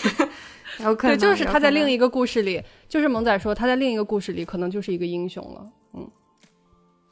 [1.00, 5.70] 对，就是他在另一个故事里，就是萌仔说他在另一个故事里可能就是一个英雄了。
[5.94, 6.10] 嗯，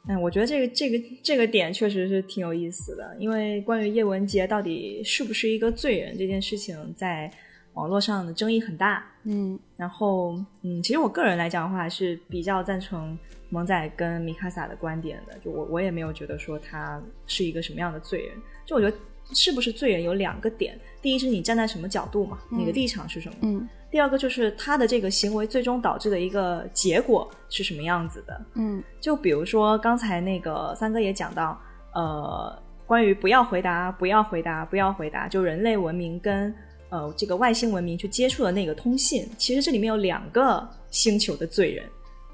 [0.07, 7.31] 哎，我觉得这个这个这个点确实是挺有意思的，因为关于叶文洁到底是不是一个罪人这件事情，在
[7.73, 9.05] 网络上的争议很大。
[9.25, 13.17] 嗯，然后嗯，其实我个人来讲的话，是比较赞成。
[13.49, 18.37] 萌仔跟米卡萨的观点的，就我我也没有觉得说他是一个什么样的罪人。
[18.65, 18.97] 就我觉得
[19.33, 23.35] 是不是罪人有两个点，第一是你站在什么角度嘛，你的立场是什么？
[23.41, 23.67] 嗯。
[23.89, 28.45] 第二个就是他的这个行为最终导致的一个结果是什么样子的？
[28.55, 28.83] 嗯。
[28.99, 31.57] 就比如说刚才那个三哥也讲到，
[31.93, 36.53] 呃，关于不要回答，不要回答，不要回答，就人类文明跟
[36.89, 41.85] 呃这个外星文明去接触的那个通信，其实这里面有两个星球的罪人。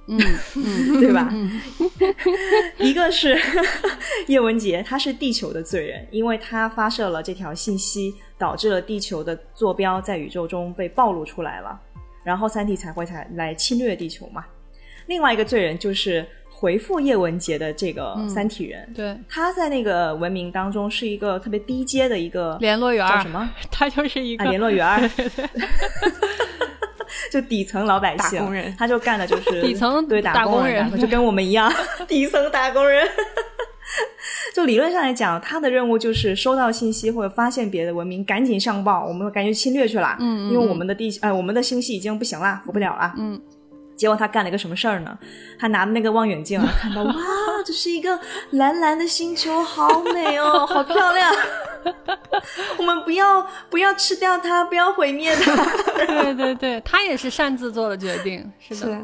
[0.08, 0.20] 嗯
[0.56, 1.34] 嗯， 对吧？
[2.80, 3.40] 一个是
[4.28, 11.80] 叶文洁，他是地球的罪人，因为他发射了这条信息，导致了地球的坐标在宇宙中被暴露出来了，
[12.24, 14.44] 然后三体才会才来侵略地球嘛。
[15.08, 23.50] 另外一个罪人就是回复叶文洁的这个三体人，对，他在那个文明当中是一个特别低阶的一个联络员，叫什么？
[23.70, 25.12] 他就是一个联络员。
[27.32, 31.72] 就底层老百姓，工人他就干的就是 底层对打工人，就跟我们一样，
[32.08, 33.08] 底层打工人。
[34.56, 40.16] 就理论上来讲，他的任务就是收到信息或者发现别的文明，赶紧上报，我们赶紧侵略去了。
[40.20, 43.14] 嗯，因为我们的地，呃，我们的星系已经不行了，活不了了。
[43.18, 43.40] 嗯。
[43.96, 45.18] 结果他干了一个什么事儿呢？
[45.60, 47.14] 他拿那个望远镜，看到哇，
[47.64, 48.20] 这是一个
[48.52, 51.32] 蓝蓝的星球，好美哦，好漂亮。
[52.78, 55.56] 我们不要不要吃掉它，不要毁灭它。
[56.06, 59.02] 对对对，他也是擅自做了决定，是的。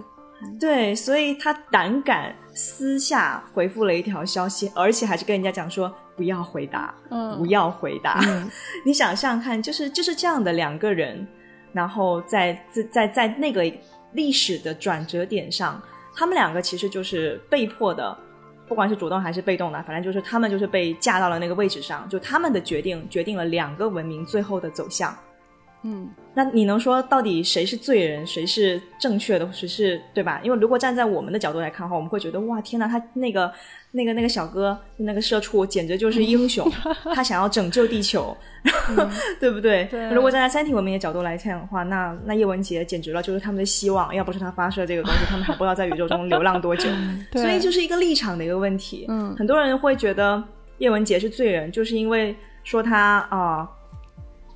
[0.59, 8.19] 对，所以他胆敢私下回复了一条消息，而且还是跟人家讲说不要回答，嗯不要回答。
[8.85, 11.27] 你想想看，就是就是这样的两个人，
[11.73, 13.63] 然后在在在在那个。
[14.13, 15.79] 历史的转折点上，
[16.15, 18.17] 他们两个其实就是被迫的，
[18.69, 25.13] 不管是主动还是被动的，反正就是他们就是被架到了那个位置上，就他们的决定决定了两个文明最后的走向。
[25.83, 30.41] 嗯，那你能说到底谁是罪人，谁是正确的，谁是对吧？
[30.43, 33.49] 因为如果站在我们的角度来看的话，我们会觉得哇，天哪，他那个
[33.91, 36.69] 那个那个小哥，那个社畜，简直就是英雄，
[37.15, 38.35] 他想要拯救地球，
[39.39, 39.87] 对不对？
[40.11, 44.13] 如果站在三体文明的角度来看的话，那那叶文洁简直了，就是他们的希望。
[44.13, 46.89] 要不是他发射这个东西，他们还不知道在宇宙中流浪多久。
[47.31, 49.05] 所以就是一个立场的一个问题。
[49.07, 50.43] 嗯，很多人会觉得
[50.79, 53.65] 叶文洁是罪人，就是因为说他啊。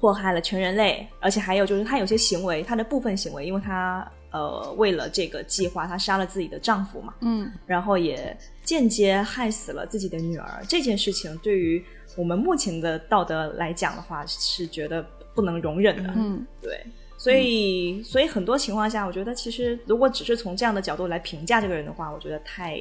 [0.03, 10.61] 祸害了全人类，而且还有就是他有些行为，他的部分行为，因为他呃为了这个计划，他杀了自己的丈夫嘛，嗯然后也间接害死了自己的女儿。
[10.67, 11.81] 这件事情对于
[12.17, 15.01] 我们目前的道德来讲的话，是觉得
[15.33, 16.11] 不能容忍的。
[16.17, 16.85] 嗯对，
[17.17, 22.77] 所以所以很多情况下，我觉得其实如果只是从这样的角度来评价这个人的话，我觉得太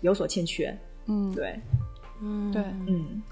[0.00, 0.74] 有所欠缺。
[1.04, 1.60] 嗯，对，
[2.22, 3.22] 嗯对，嗯，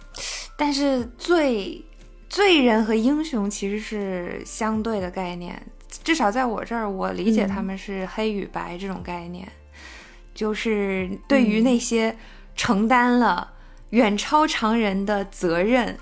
[0.58, 1.82] 但是罪
[2.30, 5.60] 罪人和英雄其实是相对的概念，
[6.04, 9.46] 至少在我这儿，我理解他们是黑与白这种概念，
[10.32, 12.16] 就是对于那些
[12.54, 13.52] 承担了
[13.90, 15.98] 远超常人的责任，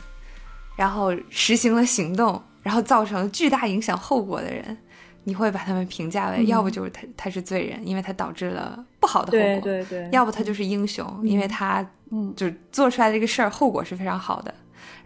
[0.77, 4.77] 然后实行了行动，然后造成了巨大影响后果的人。
[5.25, 6.47] 你会把他们评价为，嗯。
[6.47, 12.35] 要不就是他他是罪人，因为他导致了不好的后果；对对，要不他就是英雄，因为他嗯。
[12.37, 14.55] 就做出来的这个事儿后果是非常好的，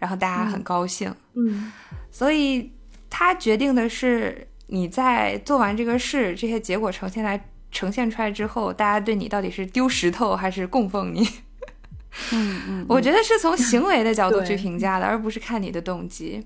[0.03, 1.71] 然后大家很高兴，嗯
[2.11, 2.69] 所以
[3.09, 7.41] 他决定的是你在做完这个事，这些结果呈现来
[7.71, 11.25] 呈现出来之后，大家对你到底是丢石头还是供奉你？
[12.33, 16.45] 嗯嗯，我觉得是从行为的角度去评价的，而不是看你的动机。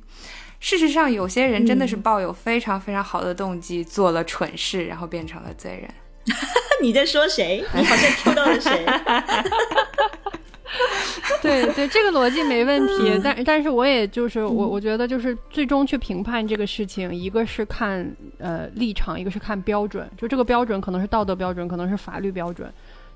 [0.59, 5.89] 事实上，有些人真的是抱有非常非常好的动机，做了蠢事，然后变成了罪人。
[6.83, 7.65] 你在说谁？
[7.73, 8.85] 你好像 Q 到了谁？
[11.41, 22.71] 对对，这个逻辑没问嗯题，但但是我也就是我我觉得就是最终去评判这个事情，一个是看呃立场，一个是看标准，就这个标准可能是道德标准，可能是法律标准，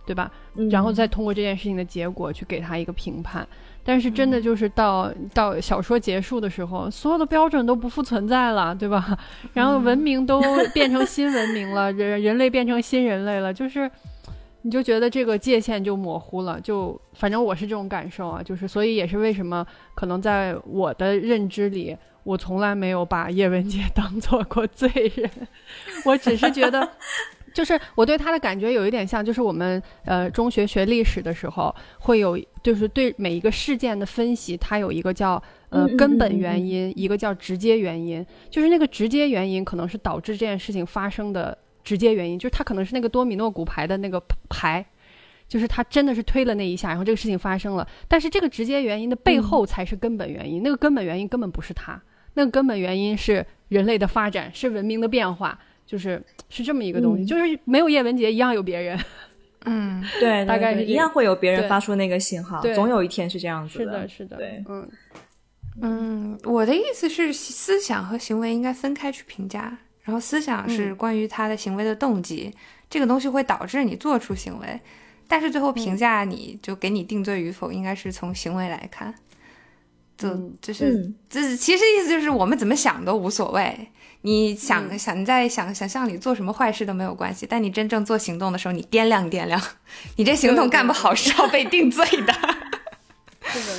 [0.06, 0.32] 对吧？
[0.56, 3.48] 嗯然后再通过这件事情的结果去给他一个评判。
[3.84, 9.18] 但是真的就是到、到小说结束的时候，所有的标准都不复存在了，对吧？
[9.54, 10.40] 然后文明都
[10.72, 13.90] 变成新文明了，人人类变成新人类了，就是
[14.64, 25.30] 你就觉得这个界限就模糊了，就反正我是这种感受啊，就是所以也是为什么可能在我的认知里，我从来没有把叶文洁 当做过罪人，
[26.06, 26.88] 我只是觉得。
[27.54, 35.32] 就是我对他的感觉有一点像，就是我们呃中学学历史的时候会有，就是对每一个事件的分析，它有一个叫
[35.68, 38.26] 呃根本嗯嗯原因，一个叫直接原因。
[38.50, 44.86] 就是那个直接原因可能是导致这件事情发生的直接原因，就是他可能是那个多米诺骨牌的那个牌，
[45.48, 47.88] 就是他真的是推了那一下，然后这个事情发生了。
[48.08, 52.02] 但是这个直接原因的背后才是根本原因，那个根本原因根本不是他，
[52.34, 59.00] 那个根本原因是人类的发展，是文明的变化，就是是这么一个东西，嗯就是没有叶文洁一样有别人。
[59.66, 64.90] 嗯，对，大概是一样会有别人发出那个信号，对总有一天是这样子的是的，是的，对，嗯
[65.82, 69.78] 嗯，我的意思是，思想和行为应该分开去评价。
[70.04, 72.54] 然后思想是嗯关于他的行为的动机，
[72.90, 74.80] 这个东西会导致你做出行为，
[75.28, 79.14] 但是最后评价你就给你定罪与否，应该是从行为来看。
[80.18, 83.90] 就嗯就是嗯就是，其实意思就是我们怎么想都无所谓。
[84.24, 89.60] 你想、嗯想你在想想象里做什么坏事都没有关系，但你真正做行动的时候，你掂量掂量，
[90.18, 92.34] 你这行动干不好是要被定罪的。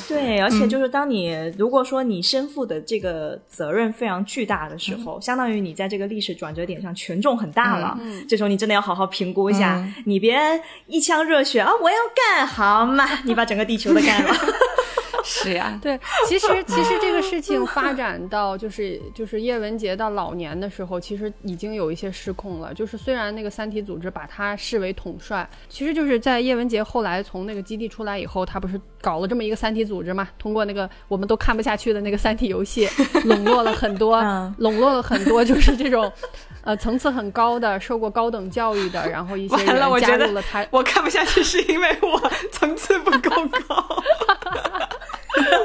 [0.09, 7.97] 对，而且就是当你、如果说你身负的这个责任非常巨大的时候，相当于你在这个历史转折点上权重很大了。
[8.01, 9.95] 嗯这时候你真的要好好评估一下，嗯。
[10.07, 10.39] 你别
[10.87, 14.35] 一腔热血啊，我要干，好嘛，你把整个地球都干了。
[15.33, 22.72] 是呀， 对，其实其实这个事情发展到就是就是叶文洁到老年的时候，其实已经有一些失控了。
[22.74, 30.28] 就是虽然那个三体组织把他视为统帅，其实就是在叶文洁后来从那个基地出来以后，他不是搞了这么一个三体组织嘛？
[30.39, 32.87] 通过那个我们都看不下去的那个三体游戏，
[33.24, 36.12] 笼络了很多，嗯笼络了很多就是这种。
[36.64, 43.30] 呃，层次很高的、受过高等教育的，然后一些人加入了他，我看不下去是因为我层次不够
[43.66, 44.05] 高。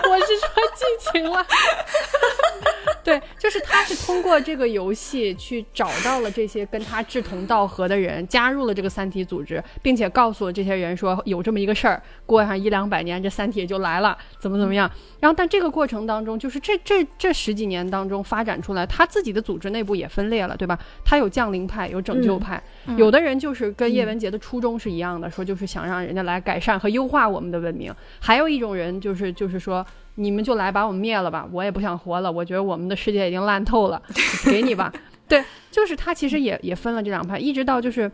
[0.09, 1.45] 我是说剧情了。
[3.03, 14.91] 对，就是他是通过这个游戏去找到了这些跟他志同道合的人，加入了这个三体组织，并且告诉了这些人说有这么一个事儿，过上一两百年这三体也就来了，怎么怎么样。
[15.21, 20.78] 然后，但这个过程当中，就是这这这十几年当中发展出来，他自己的组织内部也分裂了，对吧？
[21.05, 22.61] 他有降临派，有拯救派，
[22.97, 27.93] 有的人就是跟叶文洁的初衷是一样的，说就是想让人家来改善和优化我们的文明。
[28.19, 29.86] 还有一种人就是就是说，
[30.20, 34.01] 你们就来把我们灭了吧，我也不想活了，我觉得我们的世界已经烂透了，
[34.45, 34.91] 给你吧。
[35.28, 38.11] 对，就是他其实也也分了这两派，一直到就是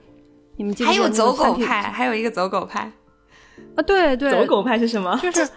[0.58, 2.92] 你们还有走狗派，还有一个走狗派。
[3.76, 3.82] 啊？
[3.84, 5.18] 对对，走狗派是什么？
[5.22, 5.48] 就是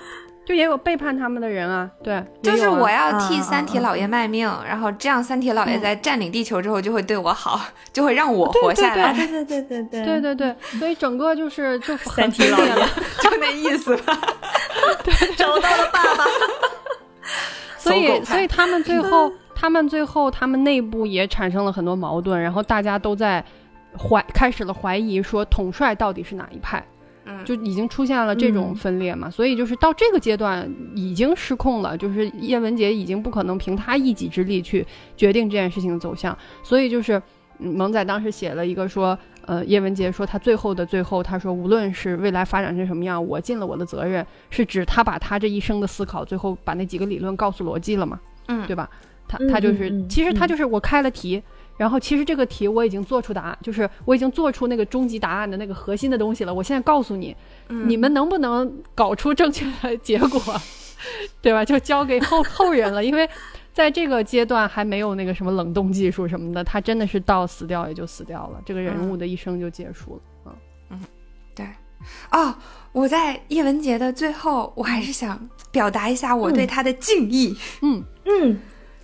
[0.47, 3.81] 就也有背叛他们的人啊，对，就是我要替啊三体啊。
[3.83, 5.81] 老爷卖命，然后这样三体老爷嗯。
[5.81, 7.61] 在占领地球之后就会对我好，
[7.93, 9.27] 就会让我活下来，对。
[9.27, 10.21] 对对对对对。
[10.21, 12.73] 对对，所以整个就是就很三体老爷。
[12.73, 12.87] 了。
[13.21, 14.17] 就那意思吧。
[15.37, 16.25] 找到了爸爸。
[17.77, 23.45] 所以，所以他们最后他们最后他们内部也产生了很多矛盾，然后大家都在
[23.99, 26.85] 怀开始了怀疑，说统帅到底是哪一派。
[27.27, 37.21] 嗯，就已经出现了这种分裂嘛，所以就是到这个阶段已经失控了，就是叶文洁已经不可能凭他一己之力去决定这件事情的走向，所以就是
[37.59, 48.89] 萌仔当时写了一个说，呃，叶文洁说他最后的最后，他说无论是未来发展成什么样，我尽了我的责任，是指他把他这一生的思考，最后把那几个理论告诉罗辑了嘛，嗯，对吧？
[49.29, 51.43] 他他就是，其实他就是我开了题。
[51.77, 56.53] 然后其实这个题我已经做出答案，就是我已经做出那个终极答案的那个核心的东西了。
[56.53, 57.37] 我现在告诉你，
[57.69, 60.41] 嗯你们能不能搞出正确的结果，
[61.43, 61.65] 对吧？
[61.65, 63.29] 就交给后后人了，因为
[63.73, 70.57] 在这个阶段还没有那个什么冷冻技术什么的，他真的是到死掉也就死掉了，这个人物的一生就结束了。
[70.89, 71.01] 嗯，
[71.55, 71.67] 对，
[72.33, 72.55] 哦，
[72.93, 77.55] 我在叶文洁的最后，我还是想表达一下我对他的敬意。
[77.83, 78.59] 嗯嗯，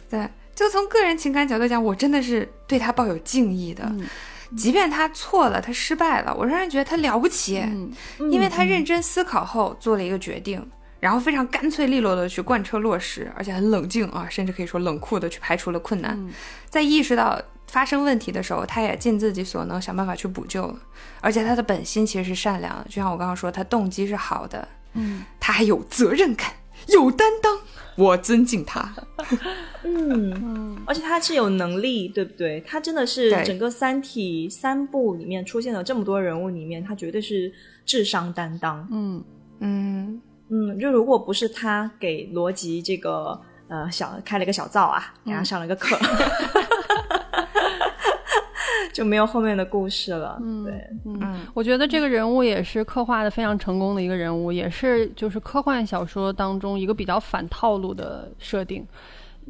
[0.08, 3.84] 对，就从个人情感角度讲，我真的是对他抱有敬意的。
[3.86, 4.06] 嗯。
[4.54, 7.90] 即便他错了，他失败了，我仍然觉得他了不起，嗯。
[8.30, 10.62] 因为他认真思考后做了一个决定，
[11.00, 16.14] 然后非常干脆利落的去贯彻落实，而且很冷静啊，甚至可以说冷酷的去排除了困难。
[16.18, 16.30] 嗯。
[16.68, 20.76] 在意识到发生问题的时候，他也尽自己所能想办法去补救了。
[21.22, 25.24] 而且他的本心其实是善良的，就像我刚刚说，他动机是好的，嗯。
[25.40, 26.50] 他还有责任感，
[26.88, 27.58] 有担当，
[27.96, 28.94] 我尊敬他。
[29.84, 32.60] 嗯，嗯而且他是有能力，对不对？
[32.66, 37.52] 他真的是整个《三体》三部里面出现了这么多人物里面，他绝对是
[37.84, 38.86] 智商担当。
[38.90, 39.22] 嗯
[39.60, 45.96] 嗯，嗯，就如果不是他给罗辑这个呃小开了一个小灶啊，给他上了个课，
[48.94, 50.38] 就没有后面的故事了。
[50.42, 50.72] 嗯对，
[51.06, 58.86] 嗯嗯我觉得这个人物也是刻画的非常成功的一个人物，也是就是科幻小说当中一个比较反套路的设定。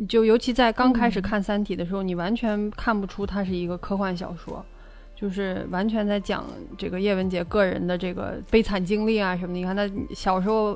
[0.08, 4.64] 就尤其在刚开始看《三体》的时候，你完全看不出它是一个科幻小说，
[5.14, 6.46] 就是完全在讲
[6.78, 9.58] 这个叶文洁个人的这个悲惨经历啊什么的。
[9.58, 10.74] 你看她小时候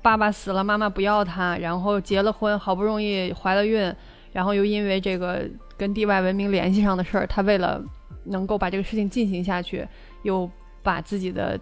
[0.00, 3.94] 爸爸死了，妈妈不要她，然后结了婚，好不容易怀了孕，
[4.32, 5.42] 然后又因为这个
[5.76, 7.84] 跟地外文明联系上的事儿，她为了
[8.28, 9.86] 能够把这个事情进行下去，
[10.22, 10.48] 又
[10.82, 11.58] 把自己的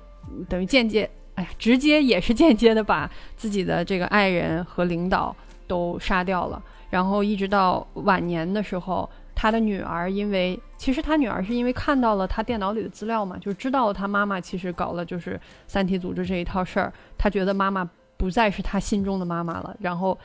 [0.48, 5.34] 等于间接，哎呀，直接也是间接的把自己的这个爱人和领导
[5.66, 6.62] 都杀掉了。
[6.90, 20.16] 然后一直到晚年的时候，他的女儿因为其实他女儿是因为看到了他电脑里的资料嘛，就知道他妈妈其实搞了就是三体组织这一套事儿，他觉得妈妈不再是他心中的妈妈了，然后，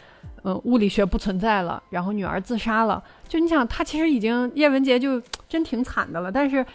[0.44, 3.04] 嗯、物理学不存在了，然后女儿自杀了。
[3.28, 6.66] 就你想，他其实已经叶文洁就真挺惨的了，但是。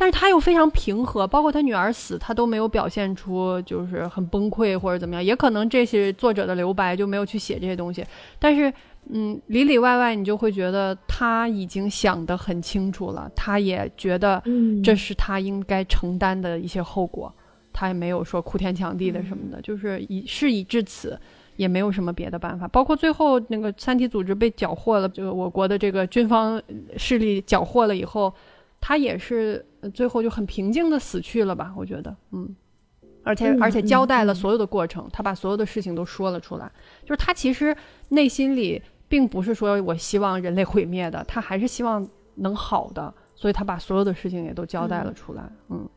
[0.00, 5.24] 但是他又非常平和，包括他女儿死，他都没有表现出就是很崩溃或者怎么样。
[5.24, 8.06] 也可能这些作者的留白，就没有去写这些东西。
[8.38, 8.72] 但是，
[9.10, 17.34] 嗯，里里外外你就会觉得他已经想得很清楚了，他也觉得嗯这是他应该承担的一些后果，
[17.72, 21.18] 他也没有说哭天抢地的什么的，就是以事已至此。
[21.58, 26.62] 也没有什么别的办法，包括最后那个三体组织被缴获了，这个我国的这个军方
[26.96, 28.32] 势力缴获了以后，
[28.80, 31.74] 他也是呃最后就很平静的死去了吧？
[31.76, 32.54] 我觉得，嗯，
[33.24, 36.70] 而且、嗯而且交代了嗯所有的过程，他把所有的事情都说了出来，
[37.04, 37.76] 就是他其实
[38.10, 45.88] 内心里并不是说我希望人类毁灭的，他还是希望能好的，所以他把所有的事情也都交代了出来，嗯。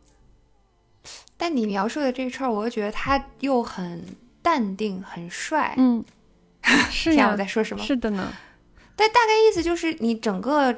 [1.38, 4.04] 但你描述的这事儿，我又觉得他又很
[4.42, 5.74] 淡定，很帅。
[5.78, 6.04] 嗯，
[6.90, 7.84] 是呀我，在说什么？
[7.84, 8.32] 是的呢，
[8.96, 10.76] 但大概意思就是，你整个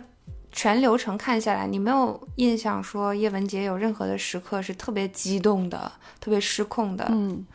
[0.51, 7.07] 全流程看下来，你没有印象说叶文洁有任何的时刻是特别激动的、特别失控的。
[7.09, 7.45] 嗯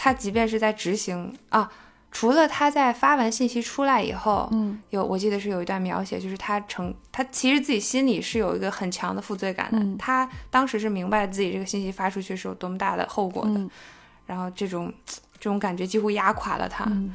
[0.00, 1.68] 他即便是在执行啊，
[2.12, 9.78] 除了他在发完信息出来以后，嗯有我记得是有一段描写，就是他成他其实自己心里是有一个很强的负罪感的。
[9.78, 13.70] 嗯他当时是明白自己这个信息发出去是有多么大的后果的，嗯
[14.26, 14.92] 然后这种
[15.38, 16.84] 这种感觉几乎压垮了他。
[16.84, 17.14] 嗯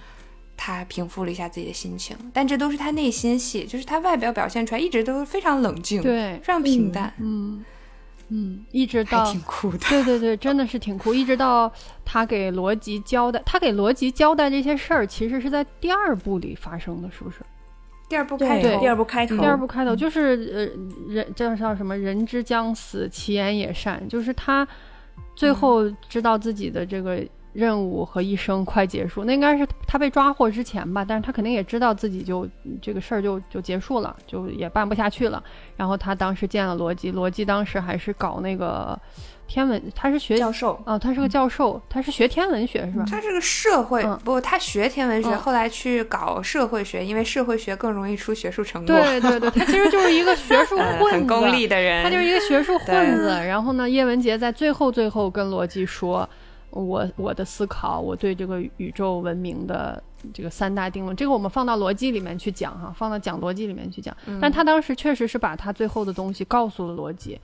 [0.56, 7.66] 他平复了一下自己的心情，但这都是他内心戏，就是他外表表现出来一直都是非常冷静，对，非常平淡，嗯
[8.30, 9.80] 嗯，一直到挺酷的。
[9.90, 11.12] 对对对，真的是挺酷。
[11.12, 11.70] 一直到
[12.06, 17.40] 他给罗辑交代，他给罗辑交代这些事儿，其实是在第二部里发生的，是不是？
[18.08, 20.72] 第二部开头，第二部开头，第二部开头就是
[21.10, 24.66] 呃人叫叫什么“人之将死，其言也善”，就是他
[25.36, 27.22] 最后知道自己的这个
[27.54, 29.24] 任务和一生快结束。
[29.24, 32.48] 那应该是他被抓获之前吧，但是他肯定也知道自己就
[32.82, 35.42] 这个事儿就就结束了，就也办不下去了。
[35.78, 39.00] 然后他当时见了罗辑，罗辑当时还是搞那个。
[39.46, 43.04] 天文，他是学教授啊，他是个教授，他是学天文学是吧？
[43.08, 48.96] 他是个社会，不，他学天文学，后来去搞社会学，因为社会学更容易出学术成果。
[48.96, 53.28] 对对对，他其实就是一个学术 混子，很功利的人，他就是一个学术混子。
[53.46, 56.28] 然后呢，叶文洁在最后最后跟罗辑说
[56.74, 60.02] ：“我我的思考，我对这个宇宙文明的
[60.34, 64.16] 这个三大定论，这个我们放到逻辑里面去讲哈，放到讲逻辑里面去讲。
[64.42, 67.40] 但他当时确实是把他最后的东西告诉了逻辑。”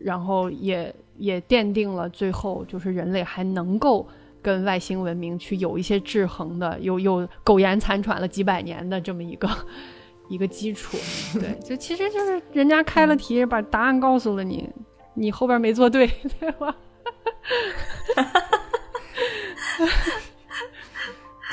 [0.00, 4.04] 然后也也奠定了最后就是人类还能够
[4.40, 9.48] 跟外星文明去有一些制衡的，有有苟延残喘了几百年的这么一个
[10.28, 10.96] 一个基础。
[11.38, 14.68] 对，就其实就是人家开了题，把答案告诉了你，
[15.14, 16.08] 你后边没做对，
[16.40, 16.74] 对吧？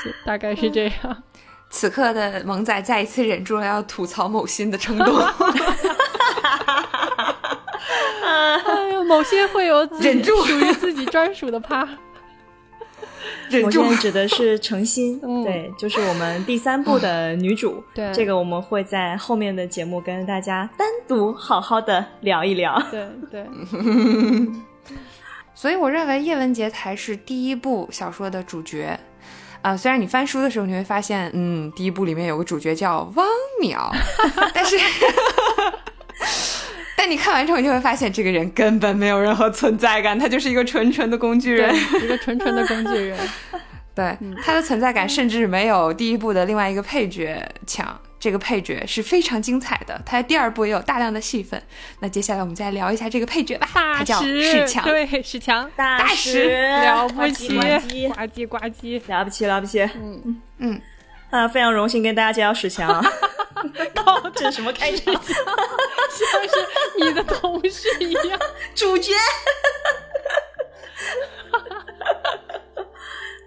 [0.04, 1.22] 就 大概是这样。
[1.68, 5.16] 此刻的萌仔再一次忍住了要吐槽某心的冲动。
[8.24, 11.88] 哎呀，某些会有忍住属于自己专属的趴。
[13.48, 17.82] 忍住指的是诚心， 对，就是我们第三部的女主。
[17.94, 22.80] 对，这个我们会在后面的节目跟大家单独好好的聊一聊。
[22.90, 23.46] 对对。
[25.60, 28.98] 所以我认为叶文洁才是第一部小说的主角。
[29.60, 33.26] 啊，虽然你翻书的时候你会发现，嗯，第一部里面有个主角叫汪
[33.60, 33.94] 淼，
[34.54, 34.78] 但是。
[36.96, 43.18] 但你看完之后，你就会发现这个人根本没有任何存在感，他就是一个纯纯的工具人，一个纯纯的工具人。
[44.00, 48.00] 对，他的存在感甚至没有第一部的另外一个配角强。
[48.18, 51.62] 这个配角是非常精彩的，他在第二部也有大量的戏份。
[52.00, 59.80] 那接下来我们再聊一下这个配角吧，他叫史强，对，史强，大史了不起，呱唧呱唧，了不起了不起。
[59.94, 60.82] 嗯嗯，
[61.30, 63.02] 啊，非常荣幸跟大家介绍史强。
[64.36, 65.14] 这是什么开场？
[65.14, 68.38] 像是你的同事一样，
[68.76, 69.12] 主角。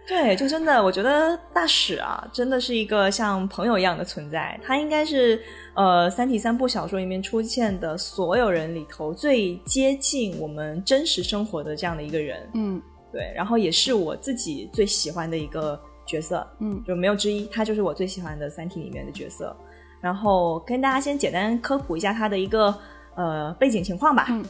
[0.06, 4.60] 对，就真的，我觉得大使啊，真的是一个像朋友一样的存在。
[4.62, 5.41] 他应该是
[5.76, 12.49] 呃《三体》三部小说里面出现的所有人里头最接近我们真实生活的这样的一个人。
[12.54, 12.82] 嗯，
[13.14, 16.45] 对，然后也是我自己最喜欢的一个角色。
[16.60, 19.56] 嗯，就没有之一，他就是我最喜欢的《三体》里面的角色。
[20.01, 22.78] 然后跟大家先简单科普一下他的一个
[23.16, 24.26] 呃背景情况吧。
[24.30, 24.45] 嗯，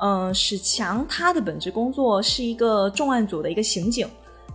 [0.00, 4.06] 嗯，史强他的本职工作是一个重案组的一个刑警，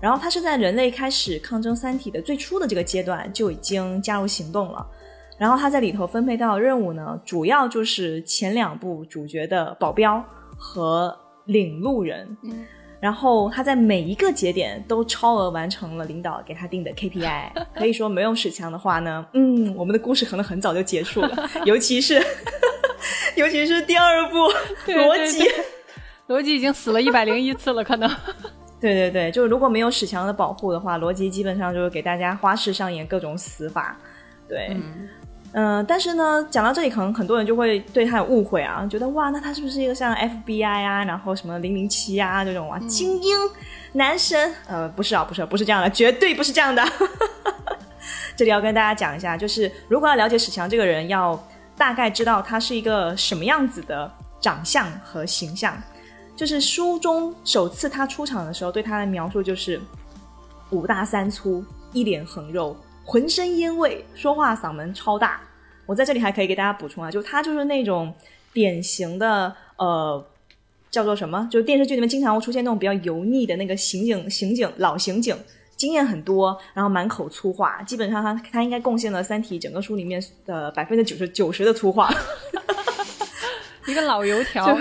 [0.02, 4.86] 然后他是在人类开始抗争三体的最初的这个阶段就已经加入行动了。
[5.38, 10.24] 然后他在里头分配到的任务呢，主要就是前两部主角的保镖
[10.58, 12.38] 和领路人。
[12.44, 12.66] 嗯。
[13.02, 21.50] 然后他在每一个节点都超额完成了领导给他定的 KPI， 可以说没有史强的话呢，嗯，我们的故事可能很早就结束了。
[21.66, 22.20] 尤其是，
[23.36, 24.38] 尤其是第二部
[24.88, 25.44] 罗辑，
[26.28, 28.10] 罗辑已经死了一百零一次了，可能。
[28.94, 33.98] 对对对，就是如果没有史强的保护的话，罗辑基本上就是给大家花式上演各种死法。
[34.48, 34.78] 对。
[35.58, 43.38] 嗯，但是呢，讲到这里，可能很多人就会对他有误会啊，觉得哇，那他是不是一个像 FBI 啊，然后什么零零七啊这种啊精英
[43.94, 44.54] 男神？
[44.68, 46.84] 呃，不是啊，不是，不是这样的，绝对不是这样的。
[48.36, 51.42] 这里要跟大家讲一下，就是如果要了解史强这个人，要
[51.78, 54.12] 大概知道他是一个什么样子的
[54.42, 55.74] 长相和形象。
[56.36, 59.80] 就是书中首次他出场的时候，对他的描述就是
[60.72, 61.64] 五大三粗，
[61.94, 62.76] 一脸横肉。
[63.04, 65.40] 浑身烟味，说话嗓门超大。
[65.86, 68.12] 我在这里还可以给大家补充啊，就他就是那种
[68.52, 70.26] 典型的呃，
[70.90, 71.48] 叫做什么？
[71.52, 75.38] 就电视剧里面经常会出现那种比较油腻的那个刑警，刑警老刑警，
[75.78, 77.82] 经验很多，然后满口粗话。
[77.84, 82.12] 基本上他他应该贡献了《三体》整个书里面的百分之九十九十的粗话。
[83.86, 84.66] 一个老油条，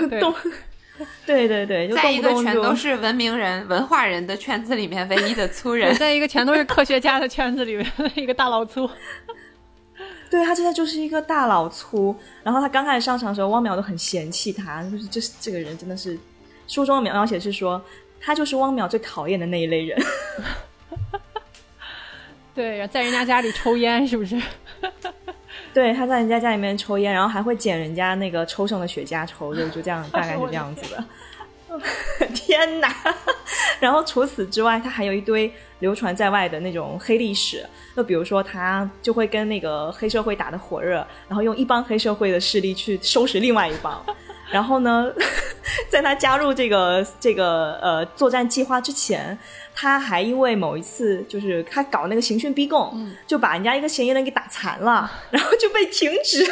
[1.25, 1.47] 对。
[1.47, 7.85] 对对对，在一个全都是文明人、文化人的圈子里面，唯一的粗人；在一个全都是科学家的圈子里面，
[8.15, 8.89] 一个大老粗。
[10.29, 12.15] 对他真的就是一个大老粗。
[12.43, 16.17] 然后他刚开始上场的时候，汪淼都很嫌弃他，就是这这个人真的是
[16.67, 17.81] 书中的描写是说，
[18.19, 19.97] 他就是汪淼最讨厌的那一类人。
[22.53, 24.41] 对，在人家家里抽烟，是不是？
[25.75, 31.03] 对，他在人家家里面抽烟，然后还会捡人家那个抽剩的雪茄抽，就就这样，大概是这样子的。
[32.33, 32.89] 天哪！
[33.81, 37.67] 然后除此之外，他还有一堆流传在外的那种黑历史。
[37.93, 44.01] 就比如说，他就会跟那个黑社会打得火热，然后用一帮黑社会的势力去收拾另外一帮。
[44.51, 45.11] 然后呢，
[45.89, 49.37] 在他加入这个这个呃作战计划之前，
[49.73, 56.45] 他还因为某一次就是他搞那个刑讯逼供，就把人家一个嫌疑人给打残了，然后就被停职。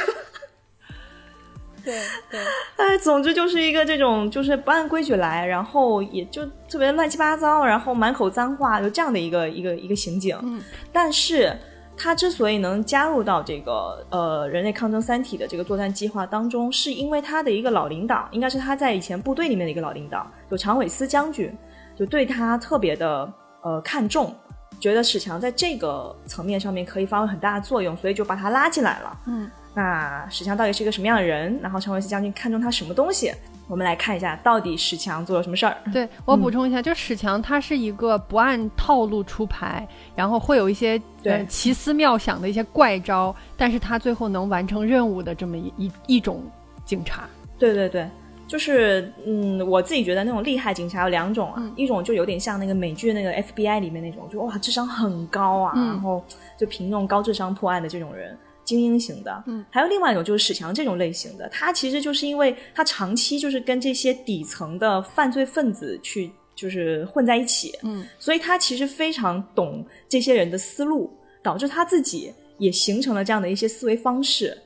[1.85, 1.99] 对
[2.31, 2.39] 对，
[2.77, 10.37] 哎，总之就是一个这种，就是不按规矩来，然后也就特别乱七八糟，然后满口脏话，就这样的一个一个一个刑警。
[10.43, 10.61] 嗯，
[10.93, 11.53] 但是
[11.95, 21.55] 他之所以能加入到这个呃人类抗争三体的这个作战计划当中，是因为他的一个老领导，应该是他在以前部队里面的一个老领导，就长尾斯将军，
[21.95, 23.31] 就对他特别的
[23.61, 24.35] 呃看重，
[24.79, 29.17] 觉得史强在这个层面上面可以发挥很大的作用，所以就把他拉进来了。
[29.27, 29.49] 嗯。
[29.75, 31.59] 那史强到底是一个什么样的人？
[31.59, 33.33] 然后常伟斯将军看中他什么东西？
[33.67, 35.77] 我们来看一下，到底史强做了什么事儿？
[35.91, 46.43] 对我补充一下，就史强他是一个不按套路出牌，然后会有一些对奇思妙想的一些怪招，但是他最后能完成任务的这么一一一种
[46.85, 47.27] 警察。
[47.57, 48.07] 对对对，
[48.47, 56.23] 就是嗯，我自己觉得那种厉害警察有两种啊，一种就有点像那个美剧那个 FBI 里面那种，就哇智商很高啊，然后
[56.57, 58.37] 就凭那种高智商破案的这种人。
[58.63, 71.11] 精英型的，嗯，还有另外一种就是史强这种类型的，他其实就是因为他长期就是跟这些底层的犯罪分子去就是混在一起，嗯，所以他其实非常懂这些人的思路，
[71.41, 74.57] 导致他自己也形成了这样的一些思维方式。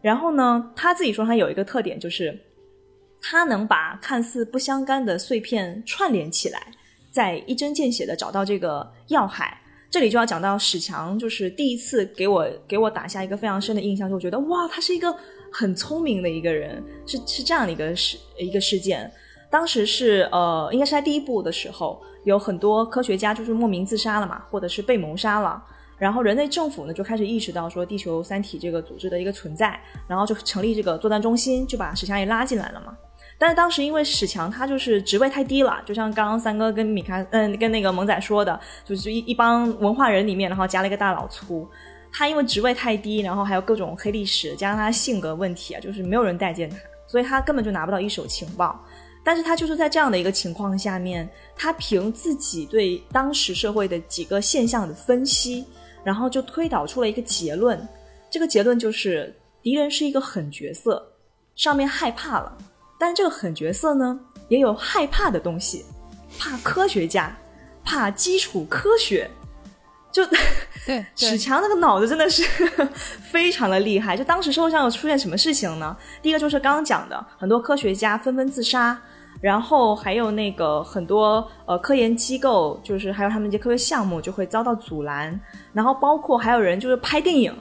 [0.00, 2.38] 然后呢，他自己说他有一个特点，就是
[3.22, 6.66] 他能把看似不相干的碎片串联起来，
[7.10, 9.60] 再一针见血的找到这个要害。
[9.94, 15.14] 这里就要讲到史强，就是第一次给我给我打下一个非常深的印象，就觉得哇，他是一个
[15.52, 19.08] 很聪明的一个人，是是这样的一个事一个事件。
[19.48, 25.62] 当时是呃，应该是在第一部的时候，有很多科学家就是莫名自杀了嘛，或者是被谋杀了，
[25.96, 29.78] 然后人类政府呢就开始意识到说地球三体这个组织的一个存在，
[30.08, 32.96] 然后就成立这个作战中心，就把史强也拉进来了嘛。
[33.38, 41.68] 但是当时因为史强他就是职位太低了，就像刚刚三哥跟米卡嗯跟那个萌仔说的，就是一一帮文化人里面，然后加了一个大老粗。
[42.12, 46.76] 他因为职位太低，然后还有各种黑历史，加上他性格问题啊，就是没有人待见他，
[47.08, 48.80] 所以他根本就拿不到一手情报。
[49.24, 55.64] 但是他就是在这样的一个情况下面，他凭自己对当时社会的几个现象的分析，
[56.04, 57.88] 然后就推导出了一个结论。
[58.30, 61.04] 这个结论就是敌人是一个狠角色，
[61.56, 62.56] 上面害怕了。
[63.06, 65.84] 但这个狠角色呢，也有害怕的东西，
[66.38, 67.36] 怕科学家，
[67.84, 69.30] 怕基础科学，
[70.10, 72.42] 就对 史强那个脑子真的是
[73.30, 74.16] 非常的厉害。
[74.16, 75.94] 就当时社会上有出现什么事情呢？
[76.22, 78.98] 第一个就是刚刚讲的，很多科学家纷纷自杀，
[79.42, 85.38] 然后还有那个很多呃科研机构，就是还有他们一些科学项目就会遭到阻拦，
[85.74, 87.54] 然后包括还有人就是拍电影。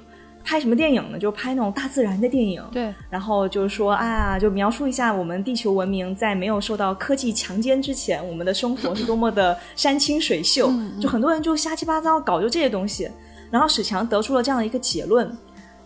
[0.43, 1.17] 拍什么电影呢？
[1.17, 2.63] 就拍那种大自然的电影。
[2.71, 10.71] 对，然后就是说啊，就描述一下我们地球文明在没有受到科技强奸之前，我们的生活是多么的山清水秀。
[11.01, 13.09] 就很多人就瞎七八糟搞就这些东西。
[13.49, 15.31] 然后史强得出了这样的一个结论，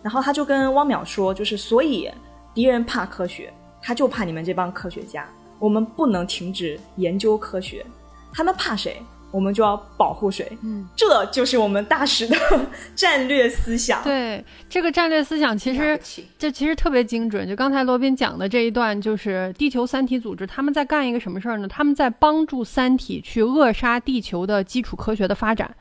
[0.02, 2.10] 然后他就跟汪淼说，就是所以
[2.54, 3.52] 敌人怕科学，
[3.82, 5.28] 他就怕你们这帮科学家，
[5.58, 7.84] 我们不能停止研究科学。
[8.32, 9.02] 他们怕谁？
[9.30, 12.36] 我们就要保护谁，嗯，这就是我们大使的
[12.94, 14.02] 战略思想。
[14.02, 16.00] 对这个战略思想，其实
[16.38, 17.46] 这其实特别精准。
[17.46, 21.68] 就刚才罗宾讲的这一段，就是地球三体组织他们在干一个什么事儿呢？
[21.68, 25.74] 他们在帮助三体去扼杀地球的基础科学的发展。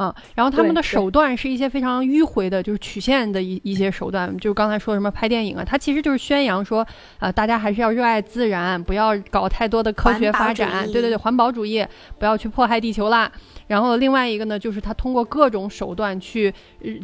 [0.00, 6.86] 啊，然后他们的手段是一些非常迂回的，就是曲线的一一些手段，就是刚才说什么拍电影啊，它其实就是宣扬说，
[7.18, 11.86] 呃，大家还是要热爱自然，不要搞太多的科学发展，对对对，环保主义，
[12.18, 13.30] 不要去迫害地球啦。
[13.66, 16.52] 然后另外一个呢，就是他通过各种手段去，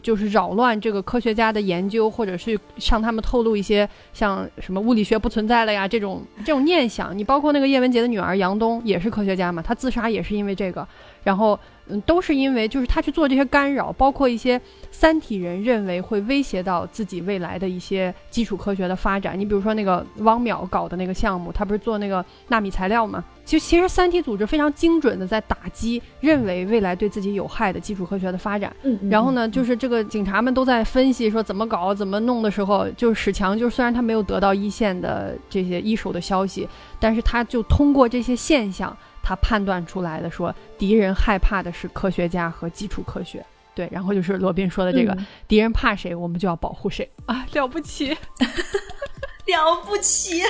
[0.03, 7.17] 就是扰乱这个科学家的研究，或者是向他们透露一些像什么物理学不存在了呀这种这种念想。
[7.17, 10.89] 你包括那个叶文洁的女儿杨东也是科学家嘛，她自杀也是因为这个。
[11.23, 11.59] 然后，
[11.89, 14.61] 嗯，都是因为就是他去做这些干扰，包括一些
[14.91, 19.39] 三体人认为会威胁到自己未来的一些基础科学的发展。
[19.39, 23.25] 你比如说那个汪淼搞的那个项目，他不是做那个纳米材料吗？
[23.45, 28.75] 就其实三体组织非常精准的在打击认为未来对自己有害的基础科学的发展。
[28.83, 36.69] 嗯，然后呢，就是这个警察们都在分析说怎么搞、怎么弄的时候，就是史强，就虽然他没有得到一线的这些一手的消息，
[36.99, 38.97] 但是他就通过这些现象。
[39.27, 45.17] 他判断出来的说，敌人害怕的是科学家和基础科学，对，然后就是罗宾说的这个，
[45.49, 48.11] 敌人怕谁，我们就要保护谁啊，了不起，
[49.47, 50.43] 了不起，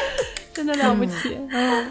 [0.52, 1.90] 真的了不起，嗯。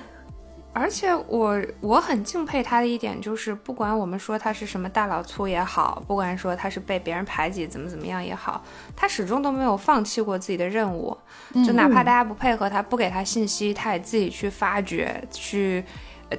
[0.77, 8.61] 而且我我很敬佩他的一点就是，不管我们说他是什么大老粗也好，不管说他是被别人排挤怎么怎么样也好，
[8.93, 11.17] 他始终都没有放弃过自己的任务。
[11.65, 15.81] 就哪怕大家不配合他，不给他信息，他也自己去发掘、去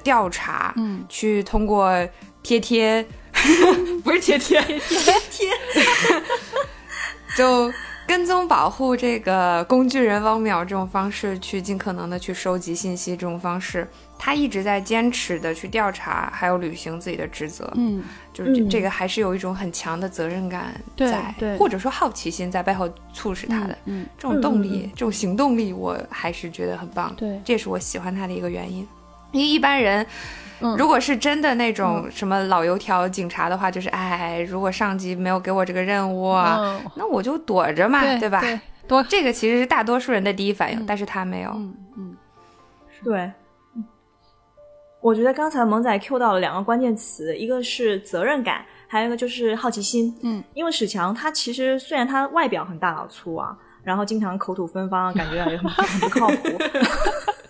[0.03, 1.91] 调查，嗯，去通过
[2.43, 3.05] 贴贴，
[4.03, 4.79] 不是贴贴贴
[5.29, 5.49] 贴，
[7.37, 7.71] 就。
[8.07, 13.85] 跟踪保护这个工具人汪淼这种方式，去尽可能的去收集信息，这种方式，
[14.17, 17.69] 他一直在坚持的去调查，还有履行自己的职责。
[17.75, 23.77] 嗯，就是这这个还是有一种很强的责任感在，对或者说好奇心在背后促使他的。
[23.83, 27.13] 嗯，这种动力，这种行动力，我还是觉得很棒。
[27.17, 28.87] 对，这也是我喜欢他的一个原因。
[29.31, 30.05] 因为一般人。
[30.75, 36.33] 如果是真的那种什么老油条警察的话，就是哎，如果上级没有给我这个任务，
[36.95, 38.41] 那我就躲着嘛，对吧？
[38.87, 41.51] 多这个其实是大多数人的第一反应，但是他没有。
[41.53, 42.17] 嗯嗯，
[43.03, 43.31] 对。
[44.99, 50.17] 我觉得刚才萌仔 Q 到了两个关键词，一个是责任感，还有一个就是好奇心。
[50.23, 56.35] 嗯，因为史强他其实虽然他外表很大老粗啊，然后经常口吐芬芳，感觉也很很不靠谱。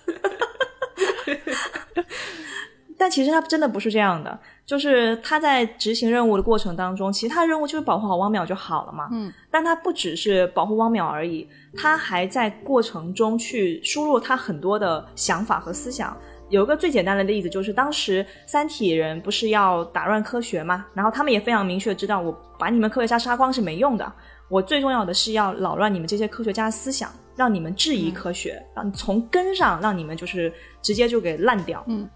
[3.00, 9.08] 但其实他真的不是这样的，就是他在执行任务的过程当中，其实他任务就是保护好汪淼就好了嘛。
[9.12, 16.18] 嗯，但他不只是保护汪淼而已，他还在过程中去输入他很多的想法和思想。
[16.50, 20.86] 有一个最简单的例子，就是当时三体人不是要打乱科学嘛？
[20.93, 24.12] 然后他们也非常明确知道，我把你们科学家杀光是没用的，
[24.50, 31.82] 我最重要的是要扰乱你们这些科学家的思想，让你们质疑科学，让从根上让你们就是直接就给烂掉。
[31.88, 32.10] 嗯。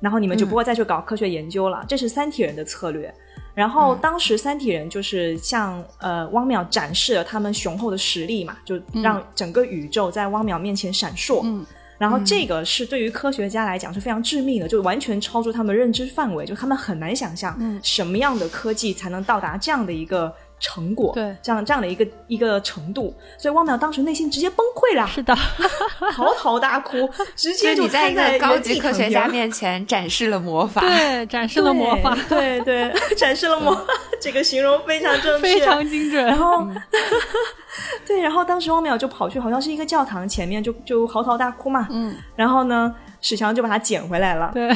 [0.00, 3.14] 然后你们就不会再去搞科学研究了，这是三体人的策略。
[3.54, 11.40] 然后当时三体人就是向呃汪淼展示了他们雄厚的实力嘛，就让整个宇宙在汪淼面前闪烁。
[11.44, 11.64] 嗯，
[11.96, 20.34] 然后这个是对于科学家来讲是非常致命的，就完全超出他们认知范围，就他们很难想象什么样的科技才能到达这样的一个。
[20.60, 25.34] 成果对，这样这样的一个一个程度，所以汪淼当时内心直接崩溃了，是的，
[26.12, 33.78] 嚎啕大哭， 直接就在一个高级科学家面前展示了魔法，对，展示了魔法，对对， 展示了魔，
[34.20, 36.24] 这个形容非常正确，非常精准。
[36.24, 36.66] 然后，
[38.06, 44.70] 对，然后当时汪淼就跑去，好像是一个教堂前面，就就嚎啕大哭嘛，嗯，然后呢，史强就把他捡回来了，对。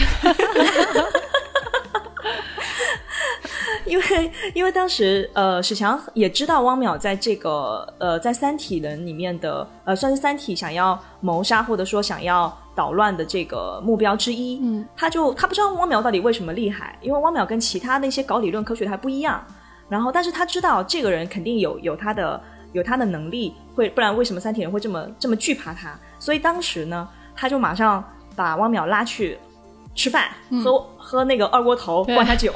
[3.89, 19.43] 因为因为当时呃史强也知道汪淼在这个呃在三体人里面的呃算是三体想要谋杀或者说想要捣乱的这个目标之一，嗯，他就他不知道汪淼到底为什么厉害，因为汪淼跟其他那些搞理论科学的还不一样，
[19.89, 22.41] 然后但是他知道这个人肯定有有他的
[22.73, 25.99] 有他的能力，会不然为什么三体人会这么这么惧怕他？
[26.19, 28.05] 所以当时呢，他就马上
[28.37, 29.39] 把汪淼拉去。
[29.99, 30.31] 吃饭，
[30.63, 32.55] 喝喝那个二锅头，灌他酒，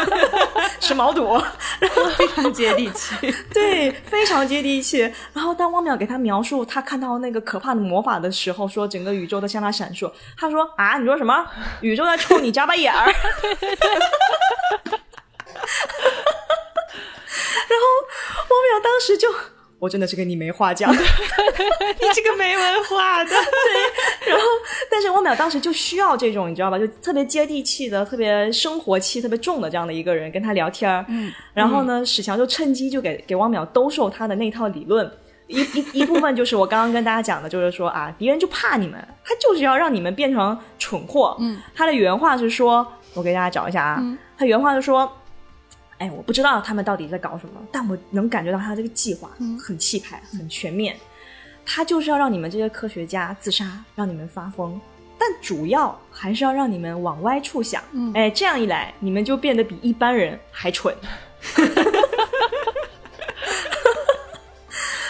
[0.80, 1.38] 吃毛肚，
[2.16, 3.14] 非常接地气。
[3.52, 5.00] 对，非常接地气。
[5.34, 10.10] 然后当汪淼给他描述他看到那个可怕的魔法的时候，说整个宇宙都向他闪烁。
[10.38, 11.46] 他说啊，你说什么？
[11.82, 13.12] 宇宙在冲你眨巴眼儿。
[17.68, 17.84] 然后
[18.48, 19.28] 汪淼当时就。
[19.84, 20.98] 我真的是跟你没话讲， 你
[22.14, 23.28] 这个没文化的。
[24.24, 24.44] 对，然后，
[24.90, 26.78] 但是汪淼当时就需要这种，你知道吧？
[26.78, 35.06] 就特别接地气的、特别生活气特别重的这样的一个人跟他聊天嗯，然后呢，史强就趁机就给给汪淼兜售他的那套理论，
[35.48, 41.36] 一一一部分就是我刚刚跟大家讲的，就是说啊，敌人就怕你们，他就是要让你们变成蠢货。
[41.40, 44.02] 嗯，他的原话是说，我给大家找一下啊，
[44.38, 45.12] 他原话是说。
[45.98, 50.96] 哎，我不知道他们到底在搞什么，但我能感觉到他这个计划很气派、很全面。
[51.66, 54.78] 他就是要让你们这些科学家自杀，让你们发疯，
[55.18, 57.82] 但主要还是要让你们往歪处想。
[58.14, 60.94] 哎，这样一来，你们就变得比一般人还蠢。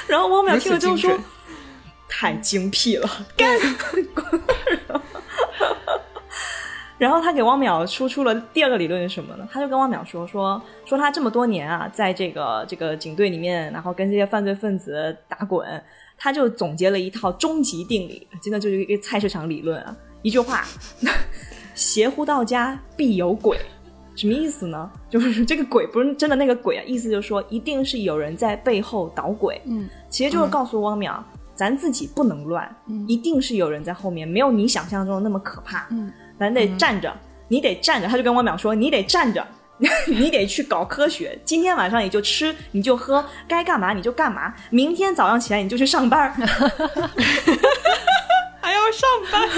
[0.07, 1.19] 然后汪淼听了之后说
[2.09, 3.59] ：“太精辟了，干！”
[6.97, 9.47] 然后他给汪淼输出了第二个理论是什么呢？
[9.51, 15.69] 他就跟汪淼说说说他这么多年啊，在这个这个警队里面，然后跟这些犯罪分子打滚，
[16.17, 19.97] 他就总结了一套终极定理，真的就是一个菜市场理论啊！
[20.23, 20.65] 一句话，
[21.75, 23.59] 邪乎到家必有鬼，
[24.15, 24.89] 什么意思呢？
[25.11, 29.61] 就是这个鬼不是真的那个鬼啊，意思就是说一定是有人在背后捣鬼。
[29.65, 31.21] 嗯，其实就是告诉汪淼，
[31.57, 32.73] 咱自己不能乱，
[33.09, 35.89] 一定是有人在后面，没有你想象中的那么可怕。
[35.91, 36.13] 嗯。
[36.39, 37.15] 咱得站着，
[37.49, 38.09] 你得站着。
[38.09, 39.47] 他就跟汪淼说：“你得站着，
[40.07, 41.39] 你得去搞科学。
[41.45, 44.53] 今天晚上你就吃，你就喝，该干嘛你就干嘛。
[44.71, 46.31] 明天早上起来你就去上班，
[48.61, 49.49] 还要上班，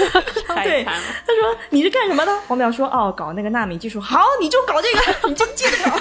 [0.63, 2.31] 对，他说你是干什么的？
[2.47, 4.01] 王淼说哦，搞那个纳米技术。
[4.01, 5.97] 好，你就搞这个，你就接着搞。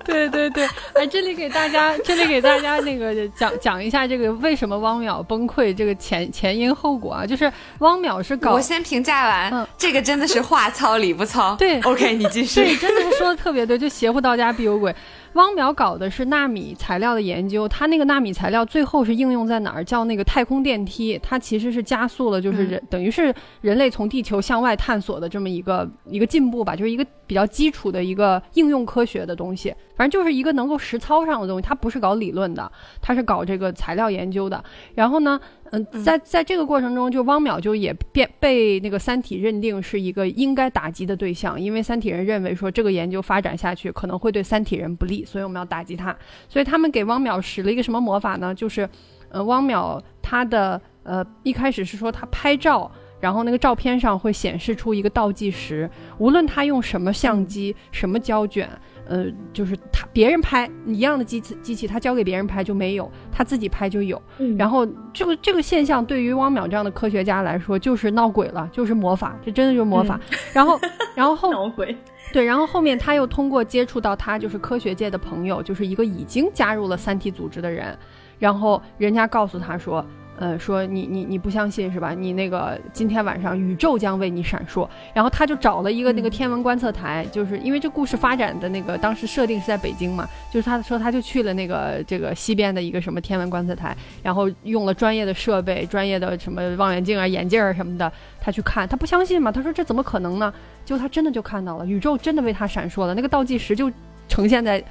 [0.06, 11.54] 对对对，哎，这里给大家， 这里给大家那个讲讲一下这个为什么汪淼崩溃这个前前因后果啊，就是汪淼是搞我先评价完，嗯这个真的是话糙理不糙。
[11.56, 12.62] 对，OK，你继续。
[12.62, 14.94] 对，真的是说的特别对，就邪乎到家必有鬼。
[15.34, 19.84] 汪淼搞的是纳米材料的研究，他那个纳米材料最后是应用在哪儿？
[19.84, 31.62] 叫那个太空电梯，它其实是加速了，就是人、等于是人类从地球向外探索的这么一个一个进步吧，就是一个比较基础的一个应用科学的东西，反正就是一个能够实操上的东西。
[31.62, 34.64] 它不是搞理论的，它是搞这个材料研究的。
[34.96, 46.10] 然后呢，嗯，在在这个过程中，就汪淼就也变被那个三体认定是一个应该打击的对象，因为三体人认为说这个研究发展下去可能会对三体人不利，所以我们要打击他。
[46.48, 48.52] 所以他们给汪淼使了一个什么魔法呢？
[48.52, 48.88] 就是，
[49.28, 52.90] 呃，汪淼他的呃一开始是说他拍照。
[53.20, 58.68] 然后那个照片上会显示出一个倒计时，无论他用什么相机、什么胶卷，
[59.06, 64.20] 呃，就是他别人拍一样的机器机器，他交给别人拍就没有，他自己拍就有。
[64.38, 70.18] 嗯然后这个这个现象对于汪淼这样的科学家来说就是闹鬼了，就是魔法，这真的就是魔法。
[70.52, 70.80] 然后，
[71.14, 71.94] 然后后闹鬼。
[72.32, 77.98] 对，然后后面他又通过接触到他就是科学界的朋友，就是一个已经加入了三体组织的人，
[78.38, 80.04] 然后人家告诉他说。
[80.40, 82.14] 呃，说你你你不相信是吧？
[82.14, 98.10] 你那个今天晚上宇宙将为你闪烁，然后他就找了一个那个天文观测台，就是因为这故事发展的那个当时设定是在北京嘛，就是他说他就去了那个这个西边的一个什么天文观测台，然后用了专业的设备、专业的什么望远镜啊、眼镜儿什么的，
[98.40, 100.50] 他去看，他不相信嘛，他说这怎么可能呢？
[100.86, 103.92] 结果他真的就看到了，宇宙真的为他闪烁了，那个倒计时就
[104.26, 104.82] 呈现在。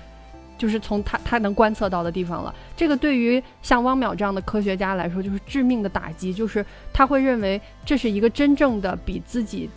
[0.60, 6.34] 就是从他他能观测到的地方了，这个对于像汪淼这样的科学家来说，就是致命的打击。
[6.34, 9.70] 就是他会认为这是一个真正的比自己，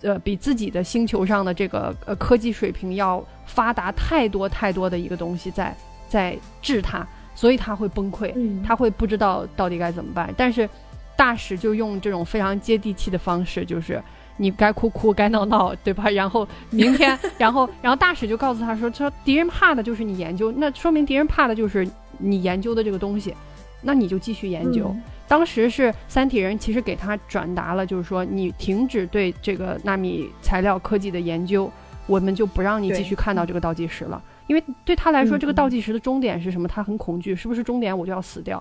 [0.00, 5.76] 呃，比自己的星球上的这个呃科技水平要发达太多太多的一个东西在
[6.08, 10.34] 在治他，所以他会崩溃，嗯他会不知道到底该怎么办。
[10.36, 10.68] 但是
[11.14, 14.02] 大使就用这种非常接地气的方式，就是。
[14.40, 16.08] 你该哭哭，该闹闹，对吧？
[16.10, 21.86] 然后明天， 然后，然后大使就告诉他说：“说敌人怕的就是你研究，那说明敌人怕的就是
[22.16, 23.34] 你研究的这个东西，
[23.82, 24.86] 那你就继续研究。
[24.88, 31.70] 嗯当时是三体人其实给他转达了，就是说你停止对这个纳米材料科技的研究，
[32.08, 34.20] 我们就不让你继续看到这个倒计时了。
[34.48, 36.66] 因为对他来说，嗯这个倒计时的终点是什么？
[36.66, 38.60] 他很恐惧，是不是终点我就要死掉？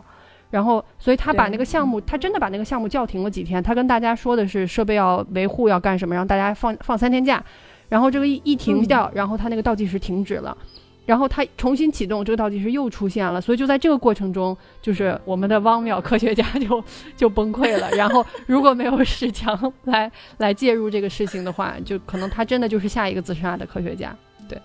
[0.50, 3.62] 然后，所以他把那个项目，他真的把那个项目叫停了几天。
[3.62, 7.44] 他跟大家说的是设备要维护，要干什么，让大家放放三天假。
[7.88, 10.58] 然后这个一一停掉，然后他那个倒计时停止了。
[11.06, 16.84] 然后他重新启动，这个倒计时又出现了，所以就在这个过程中，就是我们的汪淼科学家就
[17.18, 17.90] 就崩溃了。
[17.92, 24.16] 然后如果没有史强来来介入这个事情的话，就可能他真的就是下一个自杀的科学家。
[24.48, 24.60] 对，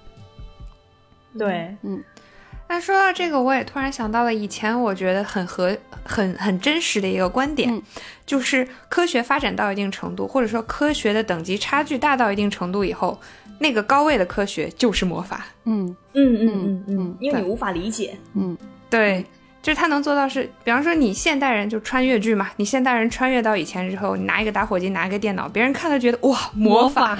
[2.67, 7.81] 那说到这个，我也突然想到了以前我觉得很合、很很真实的一个观点，嗯
[8.27, 13.21] 就是科学发展到一定程度，或者说科学的等级差距大到一定程度以后，
[13.59, 15.45] 那个高位的科学就是魔法。
[15.65, 18.17] 嗯嗯嗯嗯嗯嗯嗯，因为你无法理解。
[18.35, 18.57] 嗯
[18.91, 19.25] 对，
[19.63, 27.19] 就是他能做到是，比方说你现代人就穿越剧嘛，你现代人穿越到以前之后，你拿一个打火机，拿一个电脑，别人看了觉得哇魔法。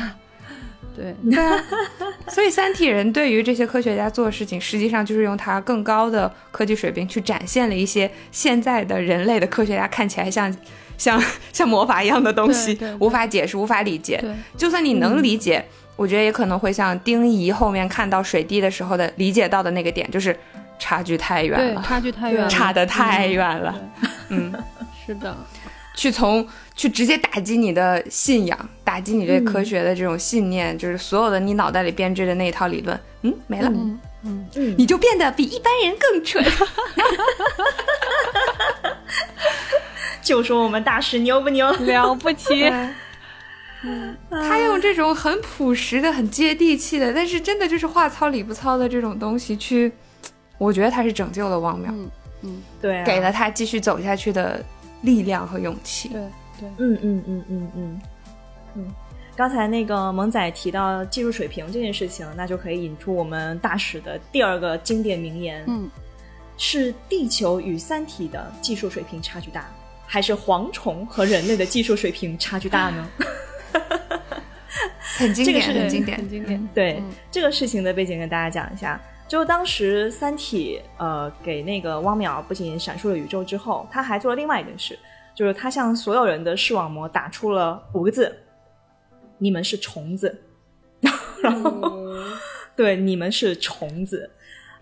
[0.95, 1.65] 法，对，对啊，
[2.29, 10.55] 所以三体人对于这些科学家做的事情，实际上就是用他更高的科技水平去展现了一些现在的人类的科学家看起来像
[10.97, 11.23] 像
[11.53, 14.23] 像魔法一样的东西无法解释、无法理解。
[14.57, 15.65] 就算你能理解，
[15.97, 20.37] 我觉得也可能会像丁仪后面看到水滴的时候的理解到的那个点，就是
[20.79, 23.75] 差距太远，了，差距太远了， 差的太远了。
[24.29, 24.53] 嗯，
[25.05, 25.37] 是的，
[25.95, 33.69] 去从去直接打击你的信仰，打击你对科学的这种信念，就是所有的你脑袋里编织的那一套理论，嗯，没了。
[33.73, 34.01] 嗯。
[34.27, 36.43] 嗯，嗯，你就变得比一般人更蠢。
[40.23, 41.71] 就说我们大师牛不牛？
[41.71, 42.65] 了不起，
[43.83, 44.17] 嗯。
[44.31, 49.93] 他用这种很朴实的、很接地气的，但是真的就是话糙理不糙的这种东西去，
[50.57, 52.11] 我觉得他是拯救了汪淼，嗯
[52.45, 54.65] 嗯，对啊，给了他继续走下去的
[55.05, 56.09] 力量和勇气。
[56.09, 56.21] 对
[56.61, 58.01] 对，嗯嗯嗯嗯嗯
[58.75, 58.95] 嗯。
[59.37, 65.91] 刚才那个萌仔提到技术水平这件事情，那就可以引出我们大使的第二个经典名言：嗯，
[66.57, 69.69] 是地球与三体的技术水平差距大，
[70.07, 73.09] 还是蝗虫和人类的技术水平差距大呢？
[75.17, 76.29] 很经典，这个是很经典很。
[76.29, 79.01] 经典，对、嗯这个事情的背景跟大家讲一下。
[79.35, 84.97] 就当时《三体》呃给那个汪淼不仅闪烁了宇宙之后，他还做了另外一件事，
[85.35, 88.33] 就是他向所有人的视网膜打出了五个字
[89.39, 90.41] ：“你们是虫子。
[91.43, 92.01] ”然后，
[92.77, 94.31] 对，你们是虫子。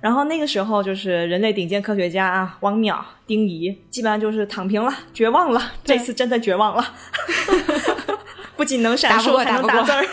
[0.02, 5.72] 然后那个时候，就是人类顶尖科学家啊，汪淼、丁仪，基本上就是躺平了，绝望了。
[5.82, 6.84] 这次真的绝望了，
[8.54, 10.04] 不仅能闪烁，还能打字儿，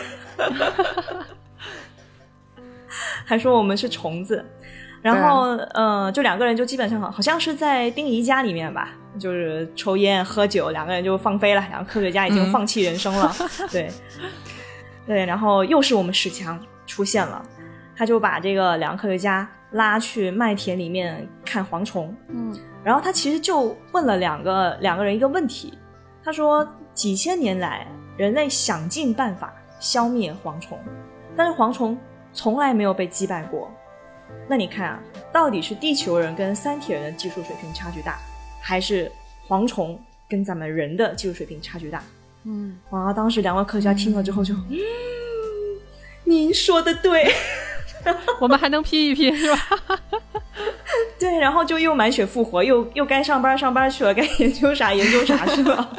[3.24, 4.44] 还说我们是虫子。
[5.02, 11.60] 然后，呃，就两个人就基本上好像是在丁仪家里面吧，就是抽烟喝酒，两个人就放飞了。
[11.70, 13.34] 两个科学家已经放弃人生了，
[13.72, 13.90] 对，
[15.06, 15.24] 对。
[15.24, 17.42] 然后又是我们史强出现了，
[17.96, 19.48] 他就把这个两个科学家。
[19.74, 25.78] 拉去麦田里面看蝗虫，嗯，然后他其实就问了两个两个人一个问题，
[26.24, 27.86] 他说几千年来
[28.16, 30.76] 人类想尽办法消灭蝗虫，
[31.36, 31.96] 但是蝗虫
[32.32, 33.70] 从来没有被击败过。
[34.48, 35.02] 那你看啊，
[35.32, 38.18] 到底是地球人跟三体人的技术水平差距大，
[38.60, 39.10] 还是
[39.48, 42.02] 蝗虫跟咱们人的技术水平差距大？
[42.44, 44.78] 嗯，哇，当时两位科学家听了之后就，嗯，
[46.24, 47.32] 您说的对。
[48.40, 49.58] 我们还能拼一拼，是吧？
[51.18, 55.96] 对，然后就又满血复活，又又该上班上班去了，该研究啥研究啥 去了。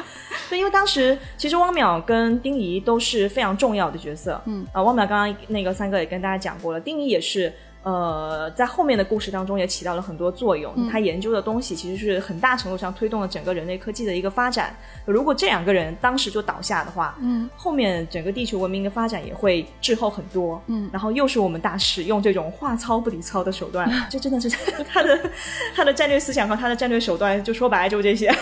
[0.48, 4.40] 对，因为当时其实汪淼跟丁仪都是非常重要的角色。
[4.46, 7.52] 嗯啊，汪淼刚刚那个三哥也跟大家讲过了，丁仪也是。
[7.82, 10.88] 呃，在后面的故事当中也起到了很多作用。
[10.88, 14.76] 他研究的东西其实是很大程度上推动了整个人类科技的一个发展。
[15.04, 20.62] 如果这两个人当时就倒下的话，嗯，后面整个地球文明的发展也会滞后很多。
[20.68, 24.48] 嗯，然后又是我们大使用这种话糙不理糙的手段， 这真的是
[24.88, 25.30] 他的
[25.74, 28.32] 他的战略思想和他的战略手段，就说白了就这些。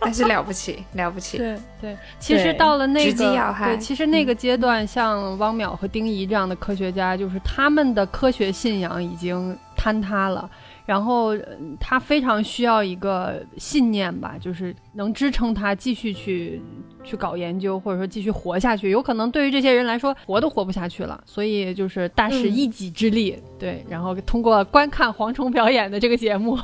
[0.06, 1.38] 还是了不起， 了不起。
[1.38, 3.24] 对对，其实到了那个，
[3.66, 10.48] 对，其实那个阶段，像汪淼和丁仪这样的科学家，就是他们的科学信仰已经坍塌了。
[10.88, 11.36] 然后
[11.78, 16.62] 他非常需要一个信念吧，就是能支撑他继续去
[17.04, 18.88] 去搞研究，或者说继续活下去。
[18.88, 21.22] 有可能对于这些人来说，活都活不下去了。
[21.26, 26.56] 所以就是大使一己之力，对，然后通过观看蝗虫表演的这个节目，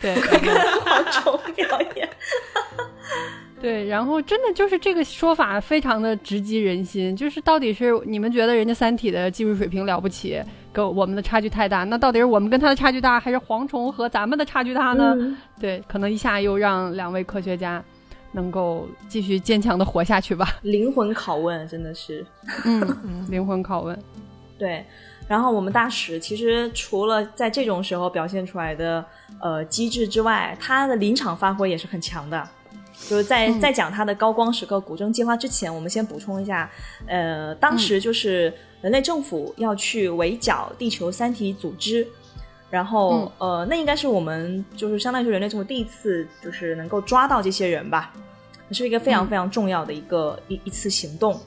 [0.00, 0.54] 对，观看
[0.84, 2.08] 蝗虫表演。
[3.60, 10.40] 对，然后真的就是这个说法非常的直击人心，就是到底是你们觉得人家《三体》的技术水平了不起，
[10.74, 15.16] 跟我们的差距太大，那到底是我们跟他的差距大，还是蝗虫和咱们的差距大呢？
[15.60, 17.82] 对，可能一下又让两位科学家
[18.32, 20.46] 能够继续坚强的活下去吧。
[20.62, 22.26] 灵魂拷问真的是，
[22.64, 22.80] 嗯，
[23.30, 23.96] 灵魂拷问。
[24.58, 24.84] 对，
[25.28, 29.04] 然后我们大使其实除了在这种时候表现出来的
[29.40, 32.48] 呃机智之外，他的临场发挥也是很强的。
[33.08, 36.70] 就是在在讲他的高光时刻古筝计划之前，我们先补充一下，
[37.06, 42.06] 呃，当时就是人类政府要去围剿地球三体组织，
[42.70, 48.12] 然后呃，那应该是我们就是相当于是人类政府第一次就是能够抓到这些人吧，
[48.70, 51.38] 是一个非常非常重要的一个一一次行动。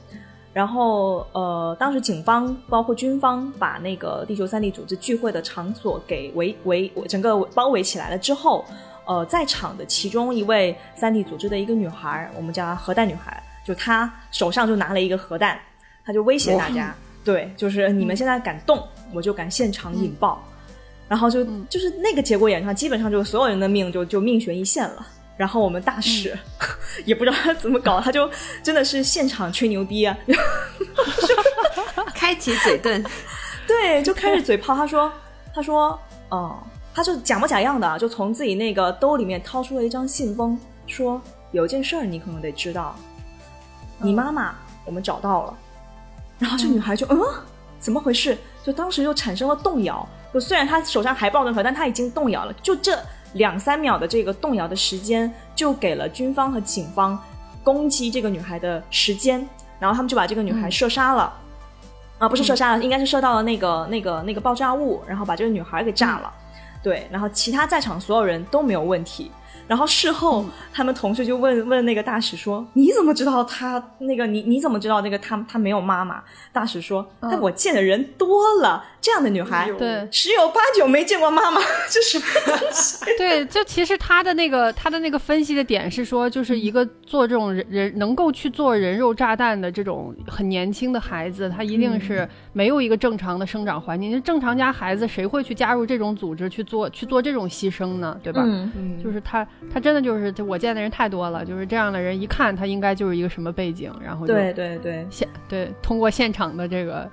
[0.52, 8.64] 然后呃，当时警方包括军方把那个地球三体组织聚会的场所给围围整个包围起来了之后。
[9.08, 15.58] 呃，在场的其中一位三 D 组织的一个女孩，我们叫她核弹女孩，就她手上就拿了一个核弹，
[16.04, 16.94] 她就威胁大家，
[17.24, 20.46] 对，就是你们现在敢动，我就敢现场引爆，
[21.08, 25.06] 然后就就是那个节骨眼上，基本上就所有人的命就就命悬一线了。
[25.38, 26.36] 然后我们大使
[27.06, 28.30] 也不知道他怎么搞，他就
[28.62, 30.14] 真的是现场吹牛逼啊，
[32.14, 33.02] 开启嘴遁，
[33.66, 35.10] 对，就开始嘴炮，他说，
[35.54, 35.98] 他说，
[36.28, 36.62] 哦。
[36.98, 41.22] 他就假模假样的，就从自己那个兜里面掏出了一张信封，说
[41.52, 42.96] ：“有件事儿你可能得知道，
[43.98, 45.56] 你妈妈我们找到了。”
[46.40, 47.20] 然后这女孩就嗯，
[47.78, 48.36] 怎么回事？
[48.64, 50.04] 就当时就产生了动摇。
[50.34, 52.52] 就虽然她手上还抱着盒，但她已经动摇了。
[52.54, 52.98] 就这
[53.34, 57.16] 两三秒的这个动摇的时间，就给了军方和警方
[57.62, 59.48] 攻击这个女孩的时间。
[59.78, 61.32] 然后他们就把这个女孩射杀了。
[62.18, 66.34] 啊，不是射杀了，应该是射到了那个那个那个爆炸物，然后把这个女孩给炸了。
[66.82, 69.30] 对，然后其他在场所有人都没有问题。
[69.68, 74.26] 然后事后，他们同事就问问那个大使说：“你怎么知道他那个？
[74.26, 76.22] 你你怎么知道那个他他没有妈妈？”
[76.52, 82.18] 大使说：“但我见的人多了，这样的女孩，对，十有八九没见过妈妈， 这是
[83.18, 94.20] 对，就其实他的那个他的那个分析的点是说，就是一个做这种人人能够去做人肉炸弹的这种很年轻的孩子，他一定是没有一个正常的生长环境。
[94.22, 98.18] 正常家孩子谁会去加入这种组织去做去做这种牺牲呢？
[98.22, 98.42] 对吧？
[98.46, 99.46] 嗯，就是他。
[99.72, 107.10] 他真的就是，我见的人太多了，就是这样的人，一看他应该就是一个什么背景，然后对对对现对通过现场的这个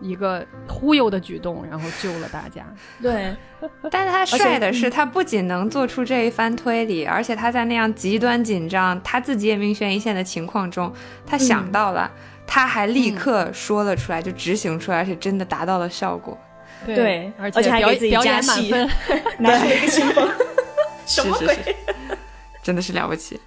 [0.00, 2.64] 一个忽悠的举动，然后救了大家。
[3.00, 3.36] 对，
[3.90, 10.92] 但是他帅的是，他不仅能做出这一番推理，而且他在那样极端紧张、他自己也命悬一线的情况中，
[11.26, 12.10] 他想到了，
[12.46, 16.36] 他还立刻说了出来，就执行出来，而且真的达到了效果。
[16.84, 18.74] 对，而且还给自己加戏，
[19.38, 20.51] 拿出了一个
[21.06, 21.76] 什么鬼？
[22.62, 23.40] 真的是了不起。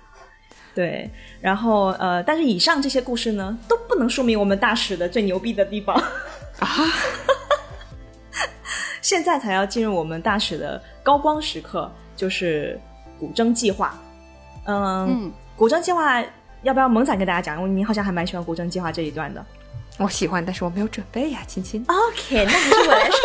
[0.73, 1.09] 对，
[1.39, 5.95] 然后呃，但是以上这些故事呢，都不能说明我们大使的最牛逼的地方
[6.59, 6.67] 啊。
[9.01, 12.77] 现在才要进入我们大使的高光时刻，就是
[13.19, 13.97] 古筝计划。
[14.65, 16.21] 嗯，古筝计划
[16.63, 17.73] 要不要猛仔跟大家讲？
[17.73, 19.45] 你好像还蛮喜欢古筝计划这一段的。
[19.97, 21.85] 我喜欢，但是我没有准备呀，亲亲。
[21.87, 23.17] OK，那还是我来说。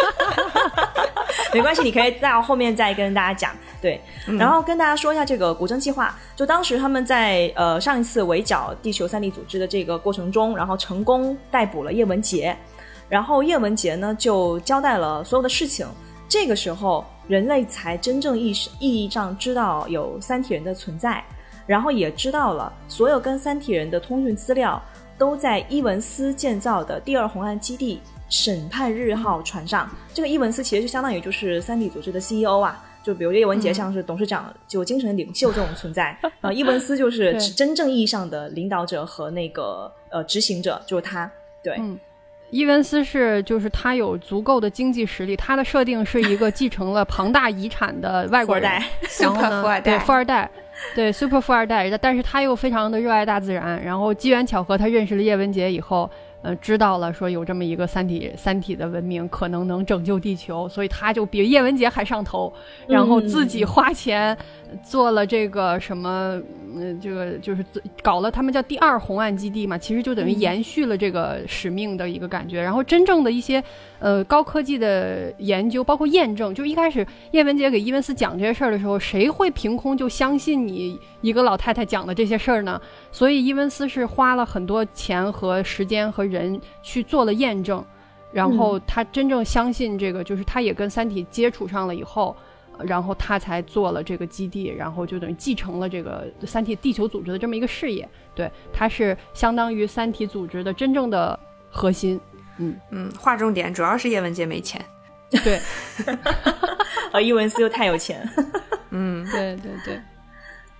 [1.54, 3.52] 没关系，你可以到后面再跟大家讲。
[3.80, 4.00] 对，
[4.38, 6.16] 然后跟大家说一下这个古筝计划。
[6.36, 12.56] 就当时他们在呃上一次围剿地球三 D 组织的这个过程中，然后成功逮捕了叶文洁，
[13.08, 15.86] 然后叶文洁呢就交代了所有的事情。
[16.28, 21.24] 这个时候，人类才真正意识意义上知道有三体人的存在，
[21.66, 24.80] 然后也知道了所有跟三体人的通讯资料。
[25.18, 28.00] 都在伊文斯建造的第二红岸基地
[28.30, 29.90] 审判日号船上。
[30.14, 36.50] 这个伊文斯其实就相当于就是三体组织的 CEO 啊，就比如叶文洁像是董事长，就精神领袖这种存在啊。
[36.52, 41.30] 伊文斯就是真正意义上的领导者和那个呃执行者，就是他。
[41.62, 41.78] 对，
[42.50, 48.70] 伊文斯是就是他有足够的经济实力，他的设定是一个继承了庞大遗产的外国人，
[49.20, 50.50] 然后呢，对富二代。
[50.94, 53.82] 对，super 富二代，但是他又非常的热爱大自然。
[53.84, 56.10] 然后机缘巧合，他认识了叶文洁以后，
[56.42, 62.52] 呃，知道了说有这么一个三体三体的文明可能能拯救地球，所以他就比叶文洁还上头，
[62.88, 64.36] 然后自己花钱。
[64.84, 66.40] 做了这个什么，
[66.74, 67.64] 嗯，这个就是
[68.02, 72.62] 搞了他们叫第二红岸基地嘛，其实就等于延续了这个使命的一个感觉。
[72.62, 73.62] 然后真正的一些
[73.98, 82.80] 呃高科技的研究，包括验证，就一开始叶文洁给伊文斯讲这些事儿的时候，谁会凭空就相信你一个老太太讲的这些事儿呢？
[83.10, 87.84] 所以伊文斯是花了很多钱和时间和人去做了验证，
[88.32, 92.36] 然后他真正相信这个，就是他也跟三体接触上了以后。
[92.86, 98.08] 然后他才做了这个基地，然后就等于继承了这个三体地球组织的这么一个事业。
[98.34, 101.38] 对，他是相当于三体组织的真正的
[101.70, 102.20] 核心。
[102.58, 104.84] 嗯嗯，划重点，主要是叶文洁没钱。
[105.44, 105.60] 对，
[107.12, 108.28] 而伊文斯又太有钱。
[108.90, 110.00] 嗯，对对对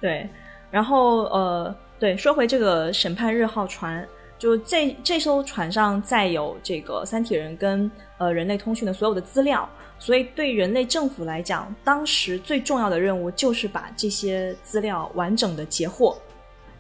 [0.00, 0.28] 对。
[0.70, 4.06] 然后呃，对，说回这个审判日号船，
[4.38, 9.68] 就这这艘船上载有这个三体人跟呃人类通讯的所有的资料。
[10.02, 16.16] 所以，对人类政府来讲，当时最重要的任务就是把这些资料完整的截获。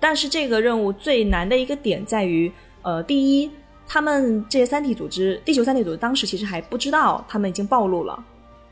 [0.00, 3.50] 但是，这个任务最难的一个点在于，呃，第一，
[3.86, 8.24] 他们这些三体组织，地球三体组织当时其实还不知道他们已经暴露了，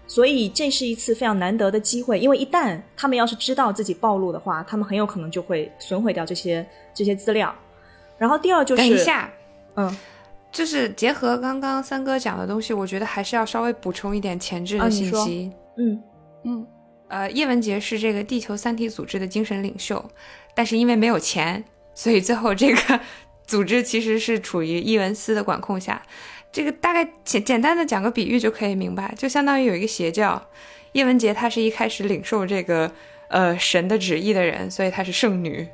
[0.07, 2.19] 所以这是一次非常难得的机会。
[2.19, 7.55] 因为一旦他们要是知道自己暴露的话，他们很有可能就会损毁掉这些这些资料。
[8.17, 9.31] 然后，第二就是，等一下，
[9.75, 9.95] 嗯。
[10.59, 15.53] 就是结合刚刚三哥讲的东西，我觉得还是要稍微补充一点前置的信息。
[15.77, 16.03] 嗯
[16.45, 16.67] 嗯，
[17.07, 20.05] 呃，叶文洁是这个地球三体组织的精神领袖，
[20.57, 21.63] 但是因为没有钱，
[21.95, 23.01] 所以最后这个
[23.47, 26.03] 组织其实是处于伊文斯的管控下。
[26.51, 30.45] 这个大概简简单的讲个比喻就可以明白，就相当于有一个邪教，
[30.91, 32.91] 叶文洁她是一开始领受这个
[33.29, 35.69] 呃神的旨意的人，所以她是圣女。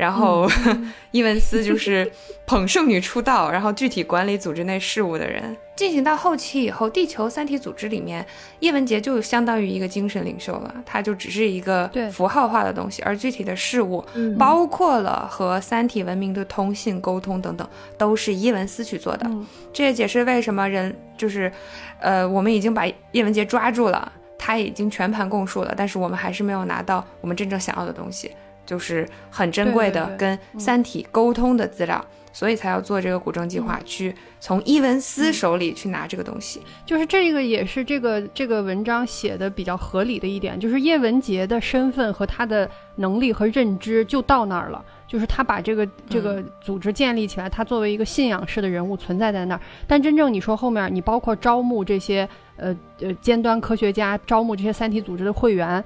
[0.00, 0.48] 然后，
[1.12, 2.10] 伊文斯就是
[2.46, 5.54] 捧圣女出道，然后具体管理组织内事务的人。
[5.76, 8.24] 进行到后期以后，地球三体组织里面，
[8.60, 14.02] 叶文洁就相当于一个精神领袖了，他就只是一个符号化的东西，而具体的事物，
[14.38, 17.68] 包括了和三体文明的通信、沟通等等，
[17.98, 19.30] 都是伊文斯去做的。
[19.70, 21.52] 这也解释为什么人就是，
[22.00, 28.30] 呃，我们已经把叶文洁抓住了，他已经全盘供述了，但是我们还是没有拿到我们真正想要的东西。
[28.70, 36.62] 就是很珍贵的跟三体沟通的资料，所以才要做这个古筝计划，去从伊文斯手里去拿这个东西。
[36.86, 49.60] 就是这个也是这个这个文章写的比较合理的一点，就是叶文洁的身份和他的能力和认知就到那儿了，就是他把这个这个组织建立起来，他作为一个信仰式的人物存在在那儿。
[49.88, 55.84] 但真正你说后面你包括招募这些呃呃尖端科学家，招募这些三体组织的会员。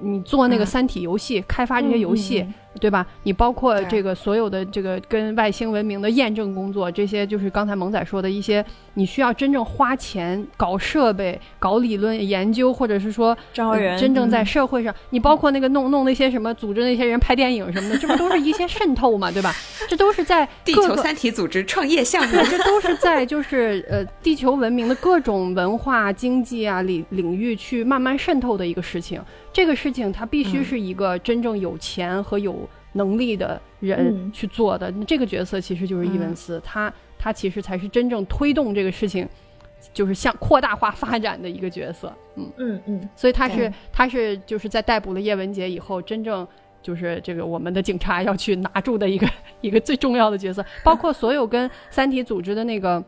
[0.00, 3.06] 你做那个嗯三体游戏，开发这些游戏，嗯对吧？
[3.24, 19.54] 你包括这个所有的这个跟外星文明的验证工作，这些就是刚才萌仔说的一些，你需要真正花钱搞设备、搞理论研究，或者是说呃招人真正在嗯社会上，你包括那个弄弄那些什么组织那些人拍电影什么的，这不都是一些渗透嘛，对吧？
[19.86, 29.20] 这都是在地球三体组织创业项目， 这都是在就是呃地球文明的各种文化、经济啊领领域去慢慢渗透的一个事情。
[29.52, 34.90] 这个事情他必须嗯是一个真正有钱和有能力的人嗯去做的。
[35.06, 39.28] 这个角色其实就是伊文斯，他他其实才是真正推动这个事情，
[39.92, 42.12] 就是向扩大化发展的一个角色。
[42.36, 46.46] 嗯，嗯嗯所以他是对他是就是在逮捕了叶文洁以后，真正
[46.80, 49.28] 就是这个我们的警察要去拿住的一个
[49.60, 53.02] 一个最重要的角色，包括所有跟三体组织的那个。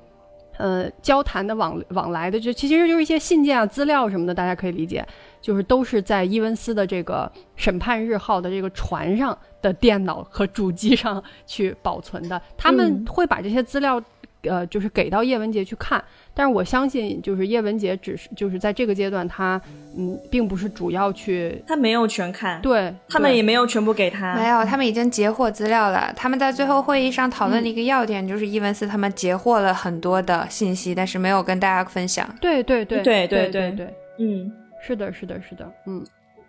[0.57, 5.07] 呃，交谈的往往来的，就其实就是一些信件啊、资料什么的，大家可以理解，
[5.41, 12.41] 就是都是在伊文斯的这个审判日号的这个船上的电脑和主机上去保存的。
[12.57, 14.03] 他们嗯会把这些资料，
[14.43, 16.03] 呃，就是给到叶文洁去看。
[16.35, 19.61] 但是我相信就是叶文洁只是就是在这个阶段她
[19.97, 26.13] 嗯并不是主要去她没有全看对他们也没有全部给她没有他们已经截获资料了。
[26.17, 32.29] 他们在最后会议上讨论的一个要点就是伊文思他们截获了很多的信息但是没有跟大家分享。
[32.41, 34.53] 对对对对对对对嗯。
[34.87, 36.05] 是的是的是的嗯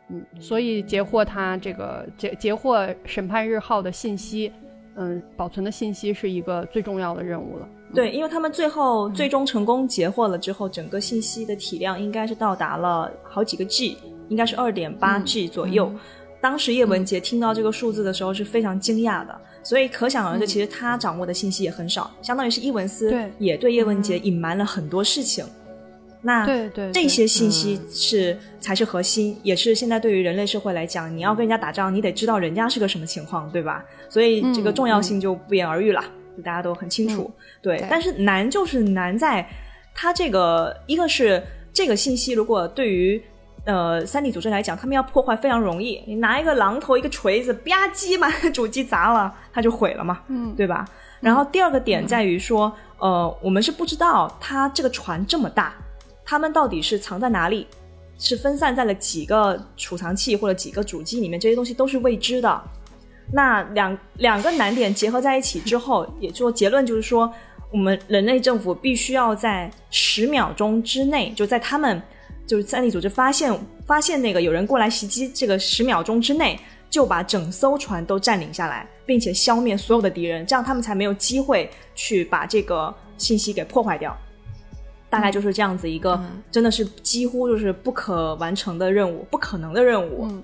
[0.10, 4.52] 嗯所以截获他这个截截获审判日号的信息
[4.96, 7.70] 嗯保存的信息是一个最重要的任务了。
[7.96, 13.98] 对，因为他们最后最终成功截获了之后，整个信息的体量应该是到达了好几个 G，
[14.28, 15.92] 应该是二点八 G 左右。
[16.42, 23.32] 当时叶文洁听到这个数字的时候是非常惊讶的，所以可想而知，其实他掌握的信息也很少，相当于是伊文斯对。
[23.40, 25.44] 也对叶文洁隐瞒了很多事情。
[26.22, 33.86] 那对对，这些信息是、才是核心，也是现在对于人类社会来讲，你要跟人家打仗，你得知道人家是个什么情况，对吧？
[34.10, 34.74] 所以这个嗯。
[34.74, 36.04] 重要性就不言而喻了，
[36.36, 37.32] 就大家都很清楚。
[37.62, 39.48] 对，对但是难就是难在
[39.94, 41.42] 它这个，一个是
[41.74, 43.22] 这个信息，如果对于
[43.66, 50.86] 呃三 D 组织来讲，他们要破坏非常容易，你拿一个榔头、一个锤子，吧唧把主机砸了，它就毁了嘛，嗯对吧？
[51.22, 55.74] 然后第二个点在于说，呃，我们是不知道它这个船这么大，
[56.24, 57.66] 他们到底是藏在哪里，
[58.20, 62.62] 是分散在了几个储藏器或者几个主机里面，这些东西都是未知的。
[63.32, 67.32] 那两两个难点结合在一起之后，也就结论就是说，
[67.72, 72.02] 我们人类政府必须要在十秒钟之内，就在他们
[72.46, 84.16] 就是三 D 组织发现发现那个有人过来袭击这个十秒钟之内，就把整艘船都占领下来，并且消灭所有的敌人，这样他们才没有机会去把这个信息给破坏掉。
[85.10, 90.28] 大概就是这样子一个，嗯真的是几乎就是不可完成的任务，不可能的任务。
[90.30, 90.44] 嗯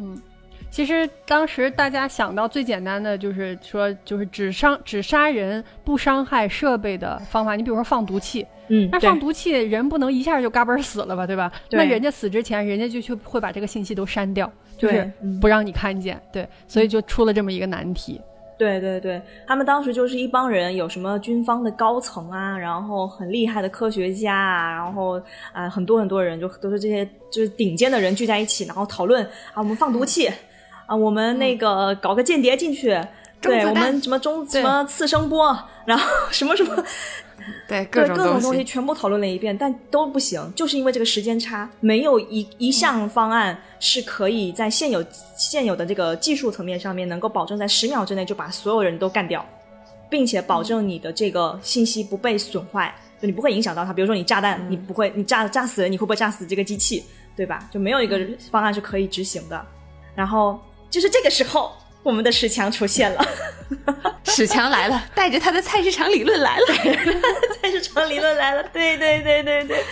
[0.00, 0.22] 嗯，
[0.70, 7.56] 其实当时大家想到最简单的就是说，就是只伤只杀人不伤害设备的方法。
[7.56, 11.50] 你比如说放毒气，嗯，那放毒气人不能一下就嘎嘣儿死了吧，对吧？
[11.68, 14.46] 对那人家死之前，人家就去会把这个信息都删掉，
[14.76, 16.20] 就对是嗯不让你看见。
[16.32, 18.20] 对，所以就出了这么一个难题。
[18.58, 25.16] 对对对，他们当时就是一帮人，有什么军方的高层啊，然后很厉害的科学家啊，然后
[25.52, 29.24] 啊、呃很多很多人就都是这些就是顶尖的人聚在一起，然后讨论
[29.54, 30.28] 啊，我们放毒气
[30.88, 32.98] 啊，我们那个搞个间谍进去，
[33.42, 36.74] 对我们什么中什么次声波，然后 什么什么。
[37.66, 45.04] 对各种各种东西西，全部讨论了一遍，但都不行，就是因为这个时间差，没有一一项方案是可以在现有
[45.36, 49.44] 现有的这个技术层面上面能够保证在十秒之内就把所有人都干掉，
[50.10, 53.94] 并且保证你的这个信息不被损坏，就你不会影响到它。
[53.94, 57.04] 比如说你炸弹，你不会你炸炸死人，你会不会炸死这个机器，
[57.34, 57.66] 对吧？
[57.70, 58.20] 就没有一个
[58.50, 59.64] 方案是可以执行的。
[60.14, 60.60] 然后
[60.90, 63.26] 就是这个时候，我们的史强出现了。
[64.24, 66.66] 史强来了，带着他的菜市场理论来了。
[67.60, 69.84] 菜市场理论来了，对对对对对，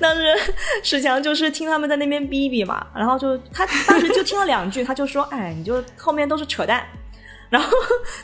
[0.00, 0.22] 当时
[0.82, 6.84] 史强就是听他们在那边逼逼嘛，然后就他当时就听了两句，他就说：“哎，你就后面都是扯淡。”
[7.50, 7.68] 然后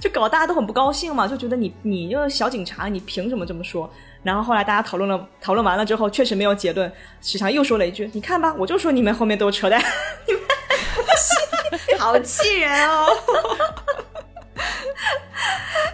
[0.00, 3.92] 就搞大家都很不高兴嘛，就觉得你你这个小警察，你凭什么这么说？
[4.22, 6.90] 然后后来大家讨论了，讨论完了之后，确实没有结论。
[7.20, 9.80] 史强又说了一句：“你看吧，我就说你们后面都是扯淡。”
[11.98, 13.09] 好气人哦！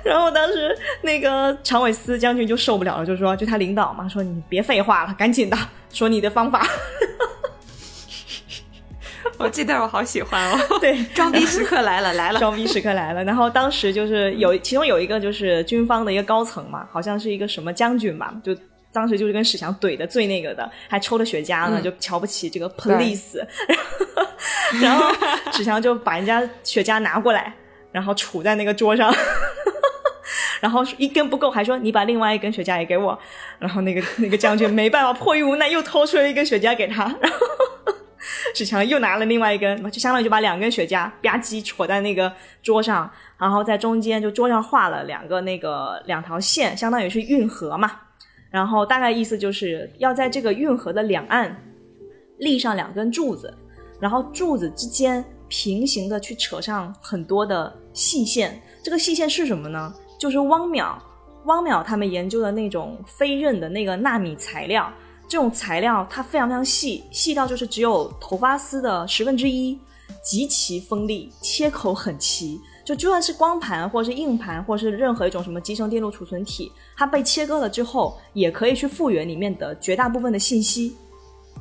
[0.04, 5.56] 然后当时那个常伟思将军就受不了了，就说：“就他领导嘛，说你别废话了，赶紧的
[5.92, 6.66] 说你的方法。
[9.38, 13.22] 我这段我好喜欢哦。”对，装逼时刻来了来了，装逼时刻来了。
[13.24, 18.56] 然后当时就是有，其中有一个就是军方的一个高层嘛，好像是一个什么将军吧，就
[18.92, 23.38] 当时就是跟史强怼的最那个的，还抽着雪茄呢，嗯就瞧不起这个 police，
[24.82, 25.10] 然后
[25.52, 27.54] 史强就把人家雪茄拿过来，
[27.90, 29.12] 然后杵在那个桌上。
[30.60, 33.18] 然后一根不够，还说你把另外一根雪茄也给我。
[33.58, 37.02] 然后那个那个将军没办法，迫于无奈又掏出了一根雪茄给他。
[37.20, 37.38] 然后
[38.54, 42.32] 史强又拿了另外一根，就相当于就把两根雪茄吧唧戳在那个
[42.62, 47.90] 桌上，然后在中间就桌上画了两个那个两条线，相当于是运河嘛。
[48.52, 51.56] 然后大概意思就是要在这个运河的两岸
[52.38, 53.52] 立上两根柱子，
[53.98, 58.60] 然后柱子之间平行的去扯上很多的细线。
[58.82, 59.94] 这个细线是什么呢？
[60.18, 60.98] 就是汪淼，
[61.46, 64.92] 汪淼他们研究的那种飞刃的那个纳米材料，
[65.26, 69.78] 这种材料它非常非常细，细到就是只有头发丝的十分之一，
[70.22, 72.60] 极其锋利，切口很齐。
[72.84, 80.96] 就就算是光盘，或者是硬盘，或者是任何一种什么集成电路储存体，它被切割了之后，也可以去复原里面的绝大部分的信息。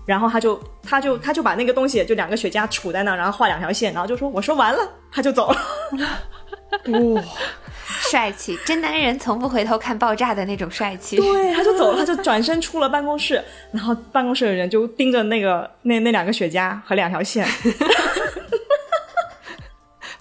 [0.04, 4.80] 然后他就他就他就把那个东西就两个雪茄杵在那，然后画两条线，然后就说我说完了，
[5.12, 5.58] 他就走了。
[7.14, 7.22] 哇，
[8.10, 11.18] 帅气，真男人从不回头看爆炸的那种帅气。
[11.18, 17.46] 对，他就走了，他就转身出了办公室，然后办公室的人就盯着那个那那两个雪茄和两条线，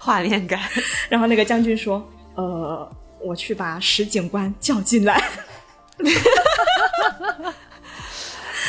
[0.03, 0.59] 画面感。
[1.07, 2.03] 然后那个将军说
[2.35, 2.91] ：“呃，
[3.23, 5.13] 我去把石警官叫进来。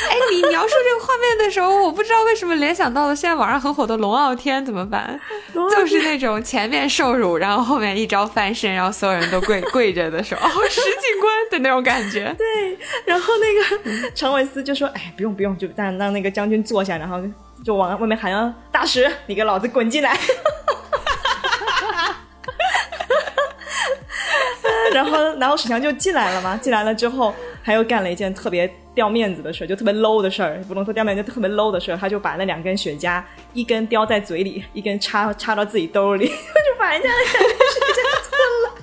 [0.09, 5.19] 哎，你描述这个画面的时候，我不知道为什么联想到了现在网上很火的龙傲天，怎么办？
[5.53, 12.35] 就是那种前面受辱，然后后面一招翻身，然后所有人都跪 跪着的时候，哦，石警官的那种感觉。
[12.37, 17.19] 对，然后那个常伟思就说：“哎，不用不用，就让让那个将军坐下，然后
[17.65, 20.15] 就往外面喊啊，大石，你给老子滚进来。”
[24.93, 26.55] 然后，然后史强就进来了嘛。
[26.61, 27.33] 进来了之后，
[27.63, 31.97] 他又干了一件特别掉面子的事，就特别 low 的事儿，不能说掉面子，就特别 low 的事儿。
[31.97, 33.21] 他就把那两根雪茄，
[33.53, 36.33] 一根叼在嘴里，一根插插到自己兜里， 就
[36.79, 38.31] 把人家的两根雪茄
[38.63, 38.73] 了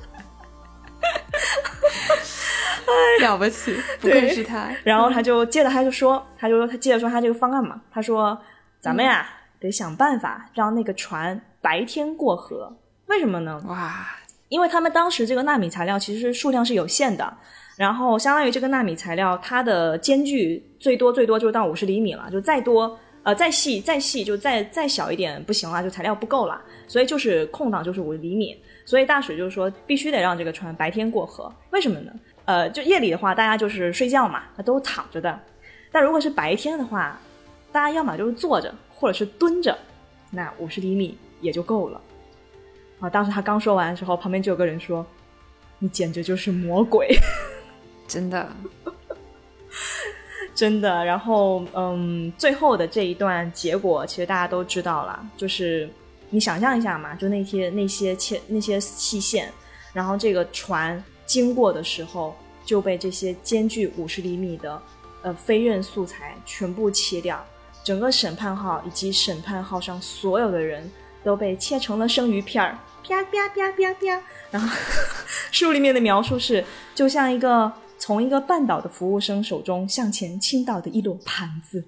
[3.31, 4.69] 了不起，不对愧是他。
[4.83, 8.37] 然后他就接着他就说，他就说他接着说他这个方案嘛，他说
[8.81, 9.29] 咱们呀、
[9.61, 12.77] 得想办法让那个船白天过河，
[13.07, 13.63] 为什么呢？
[13.69, 14.09] 哇，
[14.51, 17.33] 因为他们当时这个纳米材料其实数量是有限的，
[17.77, 32.13] 然后相当于这个纳米材料它的间距最多最多就到五十厘米了，就再多呃再细再细就再再小一点不行了，就材料不够了，所以就是空档就是五厘米，所以大水就是说必须得让这个船白天过河，为什么呢？
[32.45, 35.39] 呃，就夜里的话大家就是睡觉嘛，那都躺着的，
[35.93, 37.17] 但如果是白天的话，
[37.71, 39.79] 大家要么就是坐着或者是蹲着，
[40.33, 42.01] 那五十厘米也就够了。
[43.01, 43.09] 啊！
[43.09, 45.05] 当时他刚说完的时候，旁边就有个人说
[45.81, 47.09] ：“你简直就是魔鬼，
[48.07, 48.49] 真的，
[50.55, 55.89] 真的。”然后，嗯，最后的这一段结果，其实大家都知道了，就是
[56.29, 59.51] 你想象一下嘛，就那些那些切那些细线，
[59.95, 62.37] 然后这个船经过的时候
[62.67, 64.83] 就被这些间距五十厘米的
[65.23, 67.43] 呃飞刃素材全部切掉，
[67.83, 70.89] 整个审判号以及审判号上所有的人
[71.25, 72.79] 都被切成了生鱼片儿。
[73.03, 74.77] 啪啪啪啪啪， 然后
[75.51, 76.65] 书里面的描述是，
[76.95, 81.85] 就像一个从一个半岛的服务生手中向前倾倒的一摞盘子，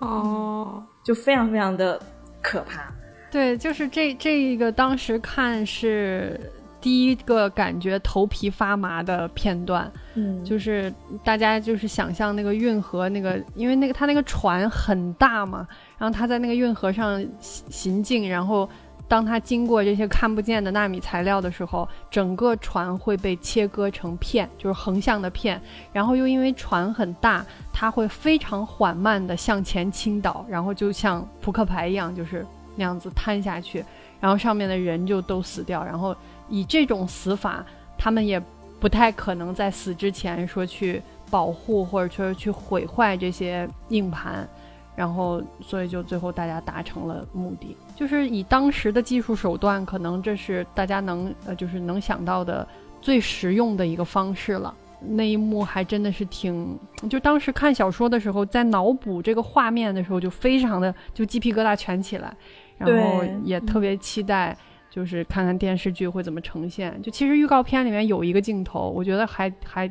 [0.00, 2.00] 哦，就非常非常的
[2.40, 2.92] 可怕。
[3.30, 6.38] 对，就是这这一个当时看是
[6.82, 10.44] 第一个感觉头皮发麻的片段，嗯。
[10.44, 10.92] 就是
[11.24, 15.66] 大家就是想象那个运河那个，因为那个他那个船很大嘛，
[15.96, 18.68] 然后他在那个运河上行行进，然后
[19.12, 25.60] 当它经过这些看不见的纳米材料的时候，整个船会被切割成片，就是横向的片，
[25.92, 27.44] 然后又因为船很大，
[27.74, 33.84] 它会非常缓慢地向前倾倒，然后就像扑克牌一样，就是那样子摊下去，
[34.18, 36.16] 然后上面的人就都死掉，然后
[36.48, 37.62] 以这种死法，
[37.98, 38.42] 他们也
[38.80, 44.48] 不太可能在死之前说去保护或者说去毁坏这些硬盘，
[44.96, 52.66] 然后所以就最后大家达成了目的，就是以当时的技术手段，可能这是大家能呃就是能想到的
[53.00, 54.74] 最实用的一个方式了。
[55.04, 56.78] 那一幕还真的是挺，
[57.10, 62.32] 就当时看小说的时候，在脑补这个画面的时候，就非常的就鸡皮疙瘩全起来，
[62.78, 64.56] 然后也特别期待，
[64.88, 66.96] 就是看看电视剧会怎么呈现。
[67.02, 69.90] 就其实预告片里面有一个镜头，我觉得还还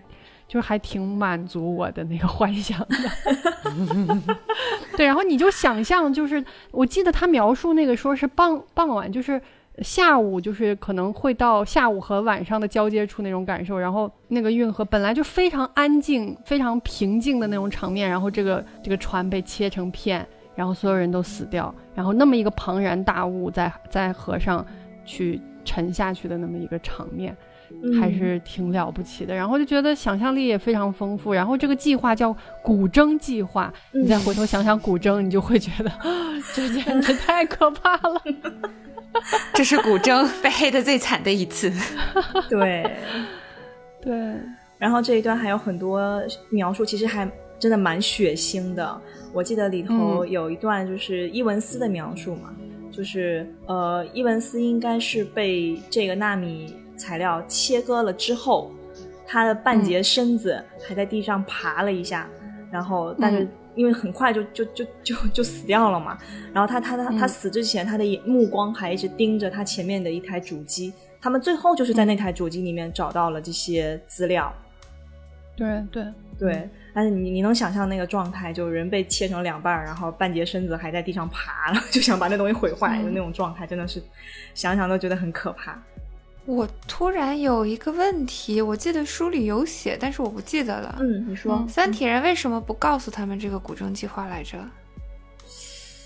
[0.52, 2.88] 就是还挺满足我的那个幻想的。
[4.98, 9.41] 对，然后你就想象，就是我记得他描述那个说是傍傍晚，就是
[9.78, 24.65] 下午就是可能会到下午和晚上的交接处那种感受，然后那个运河本来就非常安静、非常平静的那种场面，然后这个这个船被切成片，然后所有人都死掉，然后那么一个庞然大物在在河上
[25.06, 27.34] 去沉下去的那么一个场面。
[27.99, 31.34] 还是挺了不起的，然后就觉得想象力也非常丰富。
[31.34, 35.91] 然后这个计划叫古筝计划，你再回头想想古筝，你就会觉得
[36.53, 38.22] 这简直太可怕了。
[39.53, 41.72] 这是古筝被黑的最惨的一次。
[42.49, 42.89] 对，
[44.02, 44.14] 对。
[44.77, 46.02] 然后这一段还有很多
[46.49, 47.30] 描述，其实还
[47.60, 49.02] 真的蛮血腥的。
[49.34, 52.53] 我记得里头有一段就是伊文斯的描述嘛，
[52.91, 56.76] 就是呃，伊文斯应该是被这个纳米。
[57.02, 58.72] 材料切割了之后，
[59.26, 62.30] 他的半截身子还在地上爬了一下，
[62.72, 66.18] 然后但是因为很快就就就就就死掉了嘛。
[66.53, 70.94] 然后他他他他死之前，他的目光还一直盯着他前面的一台主机。
[71.19, 74.53] 他们最后就是在那台主机里面找到了这些资料。
[75.56, 76.06] 对对
[76.40, 84.02] 对，但是你你能想象那个状态，就人被切成两半，然后半截身子还在地上爬， 就想把那东西毁坏的那种状态，真的是
[84.56, 85.80] 想想都觉得很可怕。
[86.46, 90.98] 我突然有一个问题，我记得书里有写，但是我不记得了。
[91.00, 94.58] 嗯，你说，三体人为什么不告诉他们这个古筝计划来着？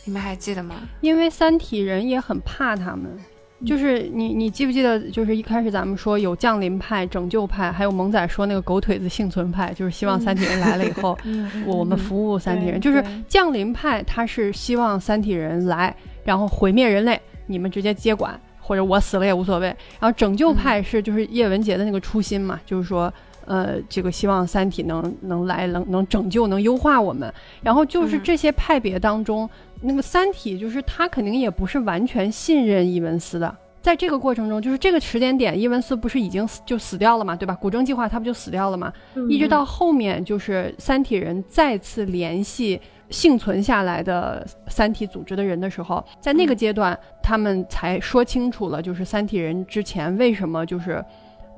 [0.04, 0.76] 你们还记得吗？
[1.02, 3.18] 因为三体人也很怕他们。
[3.66, 5.00] 就是你，你记不记得？
[5.10, 11.18] 就是一开始咱们说有降临派、拯救派，还有萌仔说那个狗腿子幸存派，就是希望三体人来了以后，
[11.66, 12.80] 我们服务三体人。
[12.82, 15.96] 就是降临派，他是希望三体人来，
[16.26, 18.40] 然后毁灭人类，你们直接接管。
[18.66, 19.68] 或者我死了也无所谓。
[20.00, 23.14] 然后拯救派是就是叶文洁的那个初心嘛，就是说，
[23.46, 27.32] 呃，这个希望三体能能来能能拯救能优化我们。
[27.62, 29.48] 然后就是这些派别当中，
[29.82, 33.56] 那个三体就是他肯定也不是完全信任伊文斯的。
[33.84, 37.54] 在这个过程中，就是这个时间点，伊文斯不是已经就死掉了嘛，对吧？
[37.62, 38.92] 古筝计划他不就死掉了嘛？
[39.30, 42.82] 一直到后面就是三体人再次联系。
[43.10, 51.04] 幸存下来的三体组织的人的时候，在那个阶段，他们才说清楚了，就是三体人之前为什么就是，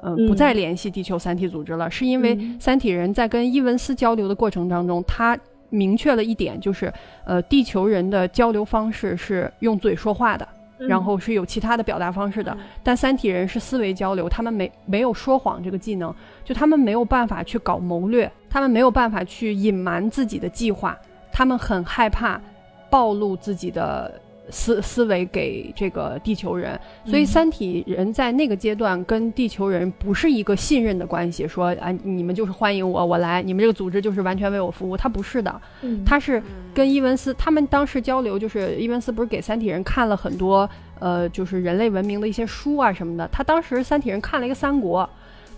[0.01, 5.37] 嗯，不再联系地球三体组织了，是因为三体人在跟伊文斯交流的过程当中，他
[5.69, 6.91] 明确了一点，就是，
[7.25, 10.47] 呃，地球人的交流方式是用嘴说话的，
[10.77, 16.13] 然后是有其他的表达方式的，但三体人是思维交流，他们没没有说谎这个技能，
[16.43, 20.97] 就他们没有办法去搞谋略，他们没有办法去隐瞒自己的计划。
[21.37, 22.41] 他们很害怕
[22.89, 24.19] 暴露自己的
[24.49, 31.47] 思思维给这个地球人，所以三体人在那个阶段跟地球人不是一个信任的关系。
[31.47, 34.97] 说啊，你们就是欢迎我，我来，你们这个组织就是完全为我服务。
[34.97, 35.61] 他不是的，
[36.03, 36.41] 他是
[36.73, 43.29] 跟伊文斯他们当时交流，就是伊文斯不是给三体人看了很多呃，就是人类文明的一些书啊什么的。
[43.31, 45.07] 他当时三体人看了一个三国，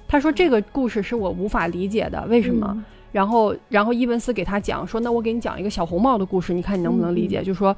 [0.09, 2.83] 他说这个故事是我无法理解的，为什么？
[3.11, 7.41] 然后，然后伊文斯给他讲说：“那我给你讲一个小红帽的故事，你看你能不能理解？
[7.43, 7.75] 就说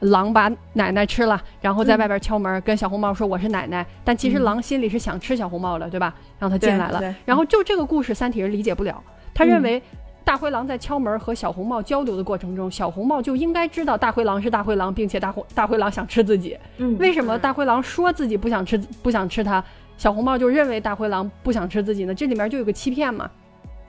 [0.00, 6.14] 狼把奶奶吃了，然后在外边敲门，跟小红帽说我是奶奶，但其实狼心里是想吃小红帽的，对吧？
[6.38, 7.02] 让他进来了。
[7.24, 9.02] 然后就这个故事，三体人理解不了。
[9.34, 9.82] 他认为
[10.22, 16.56] 大灰狼在敲门和小红帽交流的过程中，小红帽就应该知道大灰狼是大灰狼，并且大灰大灰狼想吃自己。
[16.98, 19.64] 为什么大灰狼说自己不想吃不想吃它，
[19.96, 22.14] 小红帽就认为大灰狼不想吃自己呢？
[22.14, 23.28] 这里面就有个欺骗嘛。”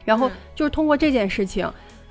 [0.06, 1.70] 然后就是通过这件事情，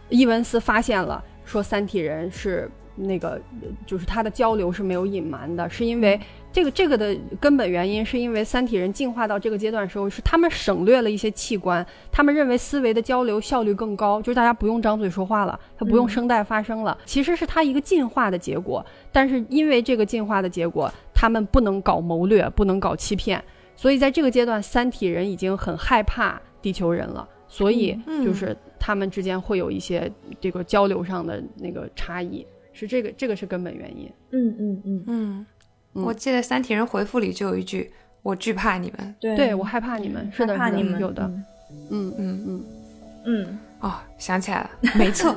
[0.08, 3.40] 伊文斯发现了说三体人是那个，
[3.86, 6.20] 就是他的交流是没有隐瞒的，是因为
[6.52, 18.84] 这个这个的根本原因是因为三体人进化到这个阶段的时候，是他们省略了一些器官，他们认为思维的交流效率更高，就是大家不用张嘴说话了，他不用声带发声了，其实是他一个进化的结果。
[19.12, 23.42] 但是因为这个进化的结果，他们不能搞谋略，不能搞欺骗，
[23.76, 27.26] 所以在这个阶段，三体人已经很害怕地球人了。
[27.52, 30.10] 所以就是他们之间会有一些
[30.40, 34.10] 这个交流上的那个差异，是这个这个是根本原因。
[34.30, 35.04] 嗯嗯嗯。
[35.08, 35.46] 嗯，
[36.04, 41.00] 我记得三体人回复里就有一句：“我惧怕你们。”对，我害怕你们，是的，怕你们。
[41.00, 41.24] 有的。
[41.90, 42.14] 嗯。
[42.16, 42.44] 嗯。
[42.46, 42.64] 嗯。
[43.26, 45.34] 嗯，哦，想起来了，没错，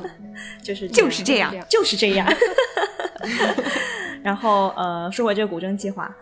[0.62, 2.26] 就 是就是这样，就是这样。
[4.22, 6.14] 然后呃，说回这个古筝计划。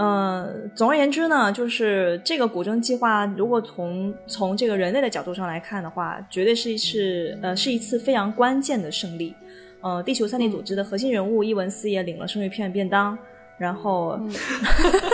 [0.00, 9.34] 嗯，总而言之呢，就是这个古筝计划，如果从从这个人类的角度上来看的话，绝对是一次呃是一次非常关键的胜利。
[9.80, 13.18] 呃，地球三体组织的核心人物伊文斯也领了生鱼片便当，
[13.58, 14.20] 然后，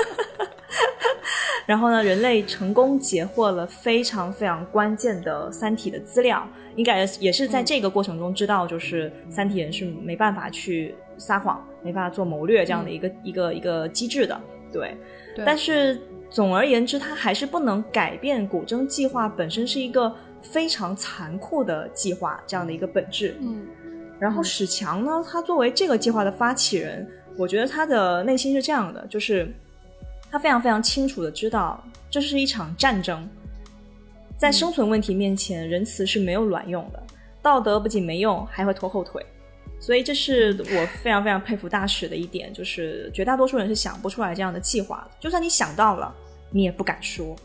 [1.64, 6.46] 然后呢，人类成功截获了非常非常关键的三体的资料，
[6.76, 14.38] 应该也是在这个过程中知道，就是三体人是没办法去撒谎，没办法做谋略这样的一个一个一个机制的。
[14.74, 14.96] 对，
[15.36, 15.98] 对但是
[16.28, 23.36] 总而言之，它还是不能改变古筝计划本身是一个非常残酷的计划这样的一个本质。
[23.40, 23.66] 嗯
[24.20, 27.06] 然后史强呢，他作为这个计划的发起人，
[27.36, 29.52] 我觉得他的内心是这样的，就是
[30.30, 33.28] 他非常非常清楚的知道，这是一场战争，
[34.38, 37.02] 在生存问题面前，仁慈是没有卵用的，
[37.42, 39.24] 道德不仅没用，还会拖后腿。
[39.84, 46.10] 所以这是我非常非常佩服大使的一点，就是绝大多数人是想不出来这样的计划的，就算你想到了，
[46.50, 47.36] 你也不敢说，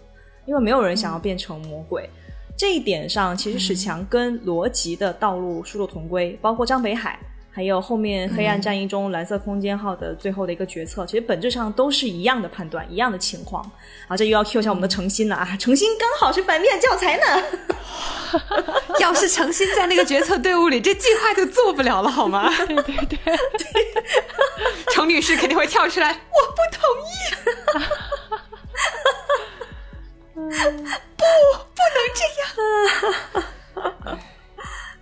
[0.45, 2.09] 因为没有人想要变成魔鬼。
[2.57, 7.19] 这一点上，其实史强跟罗辑的道路殊途同归，包括张北海，
[7.59, 13.61] 还有后面黑暗战役中蓝色空间号的最后的一个决策，其实本质上都是一样的判断，一样的情况。
[14.07, 17.25] 啊，这又要 Q 一下我们的诚心了啊，诚心刚好是反面教材呢。
[19.01, 22.49] 要是诚心在那个决策队伍里，这计划就做不了了，好吗？
[22.65, 22.95] 对对
[23.25, 23.37] 对，
[24.95, 26.15] 程女士肯定会跳出来，我
[26.55, 27.11] 不同意。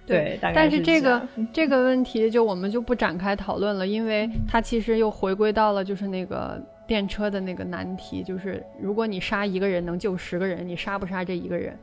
[0.07, 1.21] 对，大概但是这个
[1.53, 11.77] 这个问题就我们就不展开讨论了，因为它其实又回归到了就是那个电车的那个难题，就是如果你杀一个人能救十个人，你杀不杀这一个人？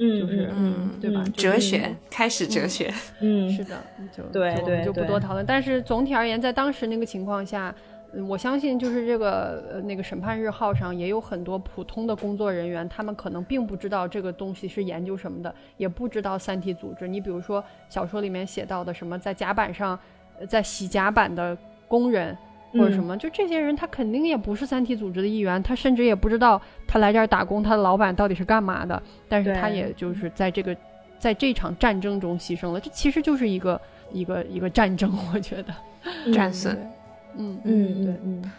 [0.00, 3.76] 嗯，就是嗯对吧嗯哲学开始哲学，嗯，是的，
[4.16, 5.44] 就对对就我们就不多讨论。
[5.46, 17.06] 但是总体而言，在当时那个情况下，嗯我相信就是这个呃那个审判日号上也有很多普通的工作人员，他们可能并不知道这个东西是研究什么的，也不知道三体组织。
[17.06, 19.98] 你比如说小说里面写到的什么在甲板上，
[20.40, 21.56] 呃在洗甲板的
[21.86, 22.36] 工人。
[22.70, 29.02] 或者什么，就这些人，他肯定也不是三体组织的一员，他甚至也不知道他来这儿打工，他的老板到底是干嘛的。
[29.26, 30.76] 但是他也就是在这个
[31.18, 33.80] 在这场战争中牺牲了，这其实就是一个
[34.12, 35.74] 一个一个战争，我觉得，
[36.30, 36.74] 战损。
[36.74, 36.92] 嗯
[37.36, 38.52] 嗯对嗯嗯，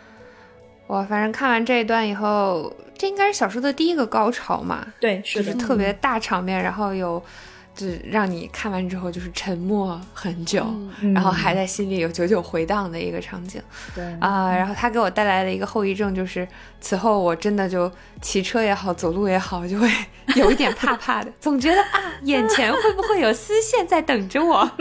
[0.88, 7.22] 我反正看完这一段以后，这应该是小说的第一个高潮嘛，对，就是特别大场面，然后有，
[7.76, 13.62] 就是让你看完之后就是沉默很久，嗯嗯然后还在心里有久久回荡的一个场景
[13.94, 14.04] 对。
[14.20, 16.48] 啊、然后他给我带来的一个后遗症就是，
[16.82, 17.91] 此后我真的就
[18.22, 19.90] 骑车也好，走路也好，就会
[20.36, 24.70] 有一点怕怕的，总觉得啊，眼前会不会有丝线在等着我？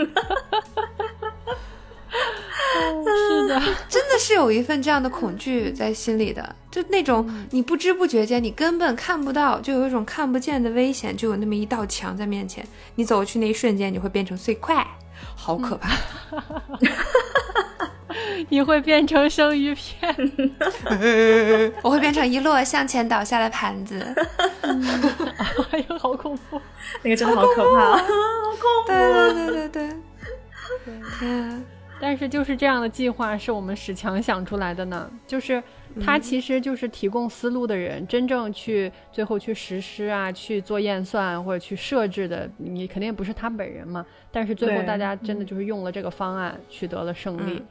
[3.05, 12.65] 是的， 真的是有一份这样的恐惧在心里的，就那种你不知不觉间，你根本看不到，就有一种看不见的危险，就有那么一道墙在面前，
[12.95, 14.85] 你走过去那一瞬间，你会变成碎块，
[15.35, 15.89] 好可怕！
[18.49, 20.15] 你会变成生鱼片，
[21.83, 24.01] 我会变成一摞向前倒下的盘子。
[25.71, 26.59] 哎呦，好恐怖！
[27.03, 28.07] 那个真的好可怕，好恐
[28.87, 28.87] 怖。
[28.87, 28.97] 对
[29.33, 31.61] 对对对对，天啊！
[32.01, 35.61] 但是就是这样的计划是我们史强想出来的呢，就是
[35.99, 44.05] 他其实就是提供思路的人，真正去最后去实施啊，去做验算或者去设置的，你肯定也不是他本人嘛。
[44.31, 47.53] 但是最后大家真的就是用了这个方案，取得了胜利。
[47.53, 47.65] 嗯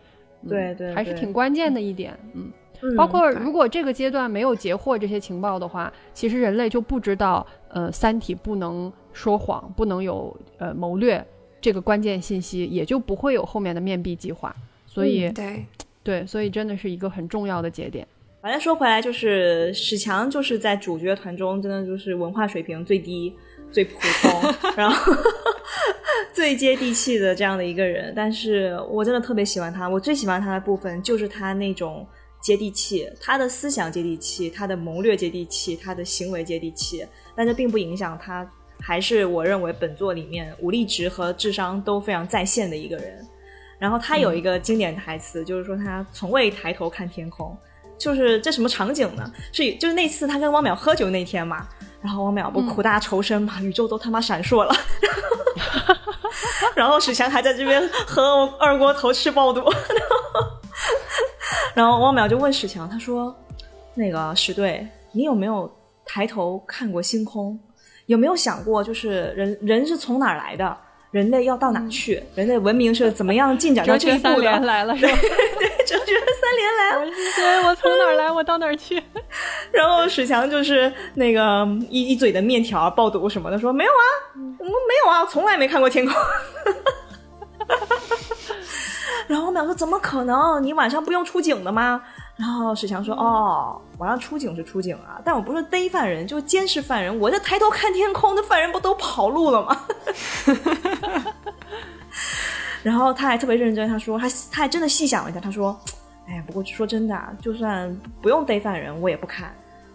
[0.48, 2.52] 对对对还是挺关键的一点，嗯。
[2.80, 11.26] 嗯包括如果这个阶段没有截获这些情报的话，其实人类就不知道，呃，三体不能说谎，不能有呃谋略
[11.68, 14.56] 这个关键信息，也就不会有后面的面壁计划。
[14.86, 15.66] 所以，嗯对，
[16.02, 18.08] 对，所以真的是一个很重要的节点。
[18.40, 23.34] 反正说回来，就是史强就是在主角团中，真的就是文化水平最低、
[23.70, 25.12] 最普通， 然后
[26.32, 28.14] 最接地气的这样的一个人。
[28.16, 32.06] 但是我真的特别喜欢他，我最喜欢他的部分就是他那种
[32.40, 37.04] 接地气，他的思想接地气，他的谋略接地气，他的行为接地气。
[37.36, 38.50] 但这并不影响他，
[38.80, 43.26] 还是我认为本作里面武力值和智商都非常在线的一个人。
[43.78, 47.56] 然后他有一个经典台词，就是说他从未抬头看天空。
[47.96, 49.28] 就是这什么场景呢？
[49.50, 51.66] 是就是那次他跟汪淼喝酒那天嘛，
[52.00, 54.72] 然后汪淼不苦大仇深嘛，宇宙都他妈闪烁了，
[56.76, 59.68] 然后史强还在这边喝二锅头吃爆肚，
[61.74, 63.36] 然后汪淼就问史强，他说
[63.94, 65.68] ：“那个史队，你有没有
[66.04, 67.58] 抬头看过星空？
[68.08, 70.76] 有没有想过，就是人人是从哪儿来的？
[71.10, 72.22] 人类要到哪去？
[72.34, 75.12] 人类文明是怎么样进展到三这一步的？”连来了，是吧？
[75.86, 77.42] 哲学三连来，我是谁？
[77.66, 78.30] 我从哪儿来？
[78.30, 79.02] 我到哪儿去？
[79.72, 84.04] 然后史强就是那个一一嘴的面条爆肚什么的，说没有啊，
[84.58, 86.14] 我们没有啊，从来没看过天空。
[89.26, 90.62] 然后我们俩说怎么可能？
[90.62, 92.02] 你晚上不用出警的吗？
[92.38, 97.18] 然后史强说哦，晚上出警是出警啊，但我不是逮犯人，就监视犯人。
[97.18, 99.86] 我这抬头看天空，那犯人不都跑路了吗？
[102.82, 105.78] 然后他还特别认真，他说他他还真的细想了一下，他说。
[106.30, 109.50] 哎呀，不过说真的啊，就算不用逮犯人，我也不看。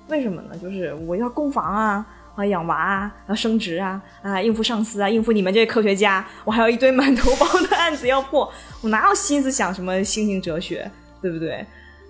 [0.07, 0.57] 为什么呢？
[0.57, 2.03] 就是我要供房啊，
[2.35, 8.51] 啊养娃啊，要升职啊，啊应付上司啊，应付你们这些科学家，我还有一堆满头包的案子要破，
[8.81, 10.89] 我哪有心思想什么星星哲学，
[11.21, 11.63] 对不对？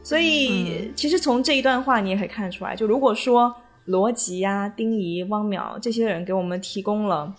[0.04, 3.56] 所以其实从这一段话你也可以看得出来，就如果说
[3.86, 7.34] 罗辑啊、丁仪、汪淼这些人给我们提供了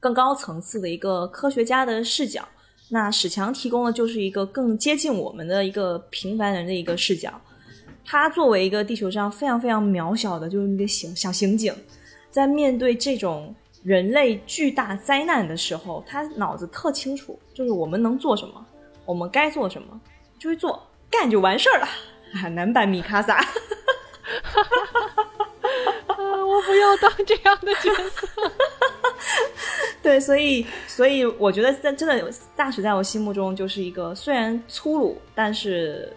[0.00, 2.46] 更高层次的一个科学家的视角，
[2.90, 7.32] 那史强提供的就是一个更接近我们的一个平凡人的一个视角。
[8.04, 11.72] 他作为一个地球上非常非常渺小的，就是一个刑小刑警，
[12.28, 18.66] 在面对这种人类巨大灾难的时候，他脑子特清楚，就是我们能做什么，
[19.06, 19.98] 我们该做什么，
[20.38, 20.82] 就会做，
[21.18, 21.88] 干就完事儿了。
[22.34, 23.38] 啊，男版米卡萨，
[26.08, 28.28] 我不要当这样的角色。
[30.02, 36.12] 对，所以，所以我觉得在真的大使在我心目中就是一个虽然粗鲁，但是。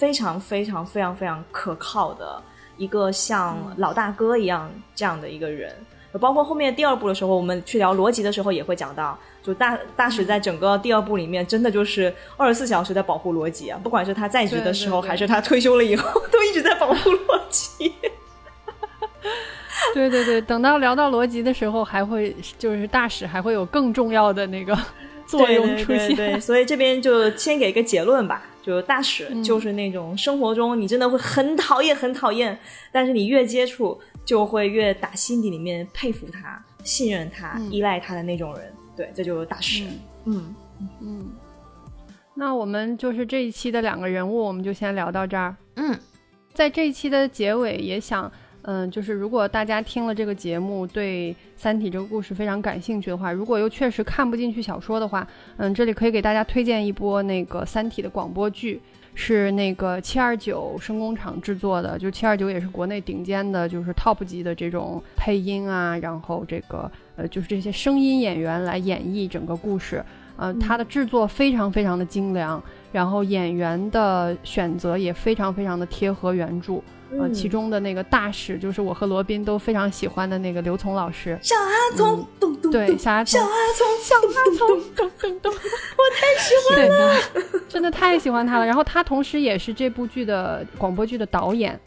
[0.00, 2.42] 非常非常非常非常可靠的
[2.78, 5.76] 一个像老大哥一样这样的一个人，
[6.18, 17.94] 包括后面第二部的时候，我们去聊逻辑的时候也会讲到，就大大使在整个第二部里面真的就是二十四小时在保护逻辑啊，不管是他在职的时候，还是他退休了以后， 都一直在保护逻辑。
[19.94, 24.76] 对对对，等到聊到逻辑的时候，还会就是大使还会有更重要的那个
[25.26, 26.14] 作用出现。
[26.14, 28.42] 对，所以这边就先给一个结论吧。
[28.62, 32.58] 就大使就是那种生活中你真的会很讨厌很讨厌，
[32.92, 38.72] 但是你越接触就会越打心底里面佩服他、信任他、依赖他的那种人。
[38.96, 39.84] 对，这就是大使。
[40.24, 40.54] 嗯
[41.00, 41.30] 嗯。
[42.34, 45.56] 那我们就是这一期的两个人物，我们就先聊到这儿。
[45.76, 45.98] 嗯，
[46.54, 48.30] 在这一期的结尾也想。
[48.62, 55.26] 嗯，就是如果大家听了这个节目，对《三体》这个故事非常感兴趣的话，如果又确实看不进去小说的话，
[55.56, 58.80] 嗯，这里可以给大家推荐一波那个《三体》的广播剧，
[59.14, 70.04] 是那个七二九声工厂制作的，就七二九也是国内顶尖的，就是 top 级的这种配音啊，然后这个呃，就是这些声音演员来演绎整个故事，
[70.36, 72.62] 呃，它的制作非常非常的精良，
[72.92, 76.80] 然后演员的选择也非常非常的贴合原著。
[77.18, 81.36] 呃，其中的那个大使就是我和罗宾都非常喜欢的那个刘聪老师。
[81.42, 88.64] 小阿聪，咚咚对，小阿聪，小阿聪，小阿聪，咚咚咚，我太喜欢了，真的太喜欢他了。
[88.64, 91.78] 然后他同时也是这部剧的广播剧的导演，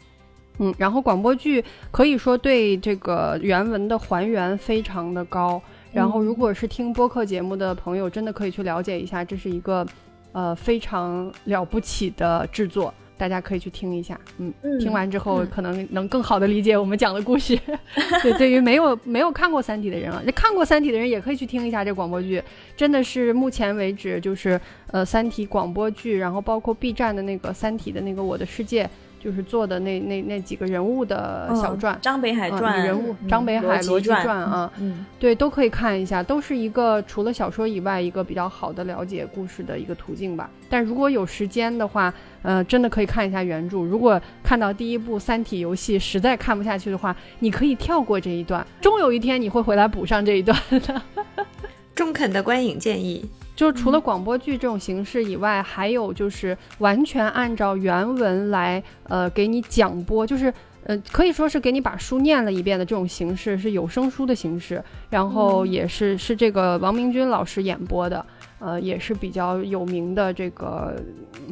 [0.58, 5.58] 嗯，然后广播剧可以说对这个原文的还原非常的高。
[5.90, 9.86] 然后如果是听播客节目的朋友，真的可以去了解一下，这是一个
[10.34, 12.92] 呃非常了不起的制作。
[13.16, 17.56] 大家可以去听一下，嗯，听完之后可能能更好的理解我们讲的故事。
[18.20, 22.42] 对，对于没有没有看过《三体》的人啊，那看过《三体》的人也可以去听一下这广播剧，
[22.76, 28.84] 真的是目前为止就是呃《三体》广播剧，然后包括 B 站的那个《三体》的那个《我的世界》。
[29.24, 40.50] 就是做的那那那几个人物的小传，张北海传人物，张北海罗辑传啊，嗯，对，都可以看一下，都是一个除了小说以外一个比较好的了解故事的一个途径吧。
[40.68, 43.78] 但如果有时间的话，呃，真的可以看一下原著。
[43.78, 51.02] 如果看到第一部《三体》游戏实在看不下去的话，你可以跳过这一段，终有一天你会回来补上这一段的。
[51.94, 53.24] 中肯的观影建议。
[53.56, 60.52] 就除了广播剧这种形式以外，还有就是完全按照原文来，呃，给你讲播，就是，
[60.82, 68.26] 呃，可以说是给你把书念了一遍的这种形式，是有声书的形式，然后也是是这个王明军老师演播的，
[68.58, 70.96] 呃，也是比较有名的这个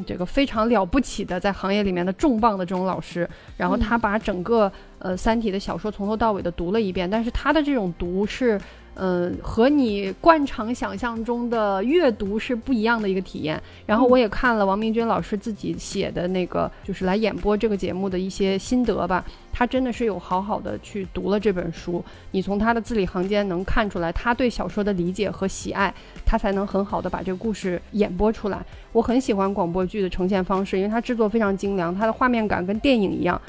[0.05, 8.61] 这个非常了不起的在行业里面的重磅的这种老师，然后他把整个呃《三体》的小说从头到尾的读了一遍，但是他的这种读是。
[8.95, 13.61] 嗯，和你惯常想象中的阅读是不一样的一个体验。
[13.87, 19.25] 然后我也看了王明军老师自己写的那个，就是来演播这个节目的一些心得吧。
[19.55, 25.93] 他真的是有好好的去读了这本书，你从他的字里行间能看出来他对小说的理解和喜爱，
[26.25, 28.65] 他才能很好的把这个故事演播出来。
[28.93, 33.41] 我很喜欢广播剧的呈现方式，因为它制作非常精良，它的画面感跟电影一样。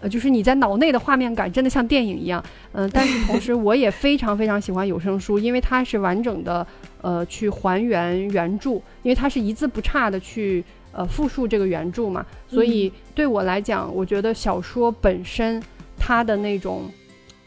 [0.00, 2.42] 呃，就是你在脑内的画面感真的像电影一样，
[2.72, 6.66] 嗯，但是同时我也非常非常喜欢有声书，因为它是完整的，
[7.00, 15.62] 呃，去还原原著，因为它是一字不差的去呃复述这个原著嘛，所以对我来讲，我觉得小说本身
[15.98, 16.90] 它的那种。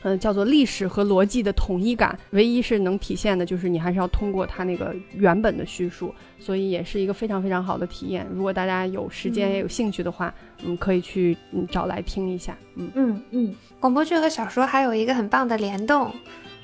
[0.01, 8.25] 嗯，叫做历史和逻辑的统一感，唯一是能体现的，就是你还是要通过它那个原本的叙述，所以也是一个非常非常好的体验。
[8.33, 12.57] 如果大家有时间也有兴趣的话，嗯，可以去嗯找来听一下。
[12.75, 16.11] 嗯嗯嗯，广播剧和小说还有一个很棒的联动，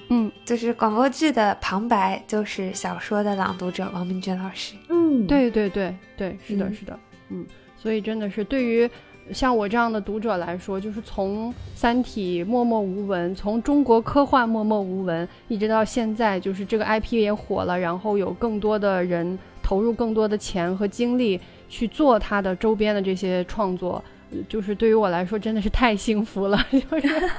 [0.10, 4.76] 嗯，就是广播剧的旁白就是小说的朗读者王明娟老师。
[4.90, 7.00] 嗯，对对对对，是的，是的，
[7.30, 7.46] 嗯。
[7.78, 8.90] 所以真的是对于
[9.32, 24.04] 像我这样的读者来说，就是从《三体》默默无闻，从中国科幻默默无闻，一直到现在，就是这个 IP 也火了，然后有更多的人投入更多的钱和精力去做它的周边的这些创作，
[24.48, 27.08] 就是对于我来说真的是太幸福了，就是。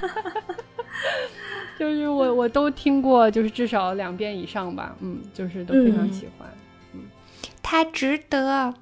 [1.79, 6.49] 就是我我都听过，就是至少两遍以上吧，嗯，就是都非常喜欢，
[6.95, 7.01] 嗯，
[7.63, 8.73] 他值得，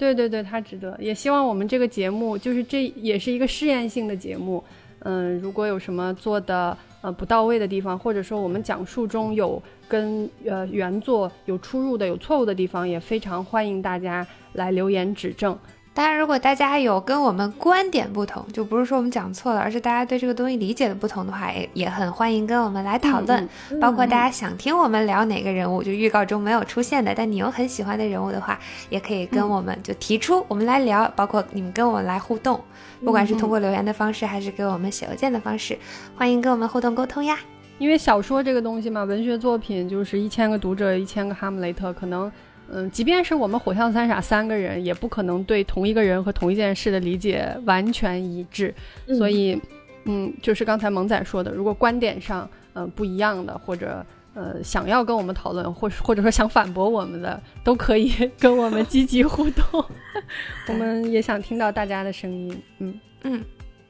[0.00, 4.64] 对对对，他值得，也希望我们这个节目，就是这也是一个试验性的节目，
[5.00, 15.54] 嗯，如果有什么做的呃不到位的地方，或者说我们讲述中有跟呃原作有出入的、有错误的地方，也非常欢迎大家来留言指正。
[16.00, 23.46] 当然，如果大家有跟我们观点不同，就不是说我们讲错了，而是大家对这个东西理解的不同的话，也也很欢迎跟我们来讨论。
[23.78, 28.58] 包括大家想听我们聊哪个人物，就预告中没有出现的，但你又很喜欢的人物的话，
[28.88, 31.06] 也可以跟我们就提出，我们来聊。
[31.14, 32.58] 包括你们跟我们来互动，
[33.04, 35.78] 不管是通过留言的方式，还是给我们写邮件的方式，
[36.16, 37.38] 欢迎跟我们互动沟通呀。
[37.76, 42.32] 因为小说这个东西嘛，文学作品就是一千个读者，一千个哈姆雷特，可能。
[42.72, 48.74] 嗯，即便是我们火象三傻三个人，也不可能对同一个人和同一件事的理解完全一致。
[49.18, 49.60] 所以，
[50.04, 59.84] 嗯，就是刚才萌仔说的，如果观点上嗯不一样的，或者呃想要跟我们讨论，或或者说想反驳我们的，都可以 跟我们积极互动。
[60.68, 62.62] 我们也想听到大家的声音。
[62.78, 63.44] 嗯嗯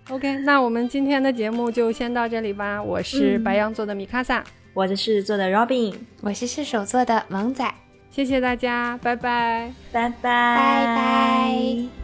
[0.09, 2.83] ，OK，那我们今天的节目就先到这里吧。
[2.83, 4.43] 我是白羊座的米卡萨，
[4.73, 7.71] 我是狮子座的 Robin，我是射手座的萌仔。
[8.11, 12.00] 谢谢大家，拜拜，拜拜，拜拜。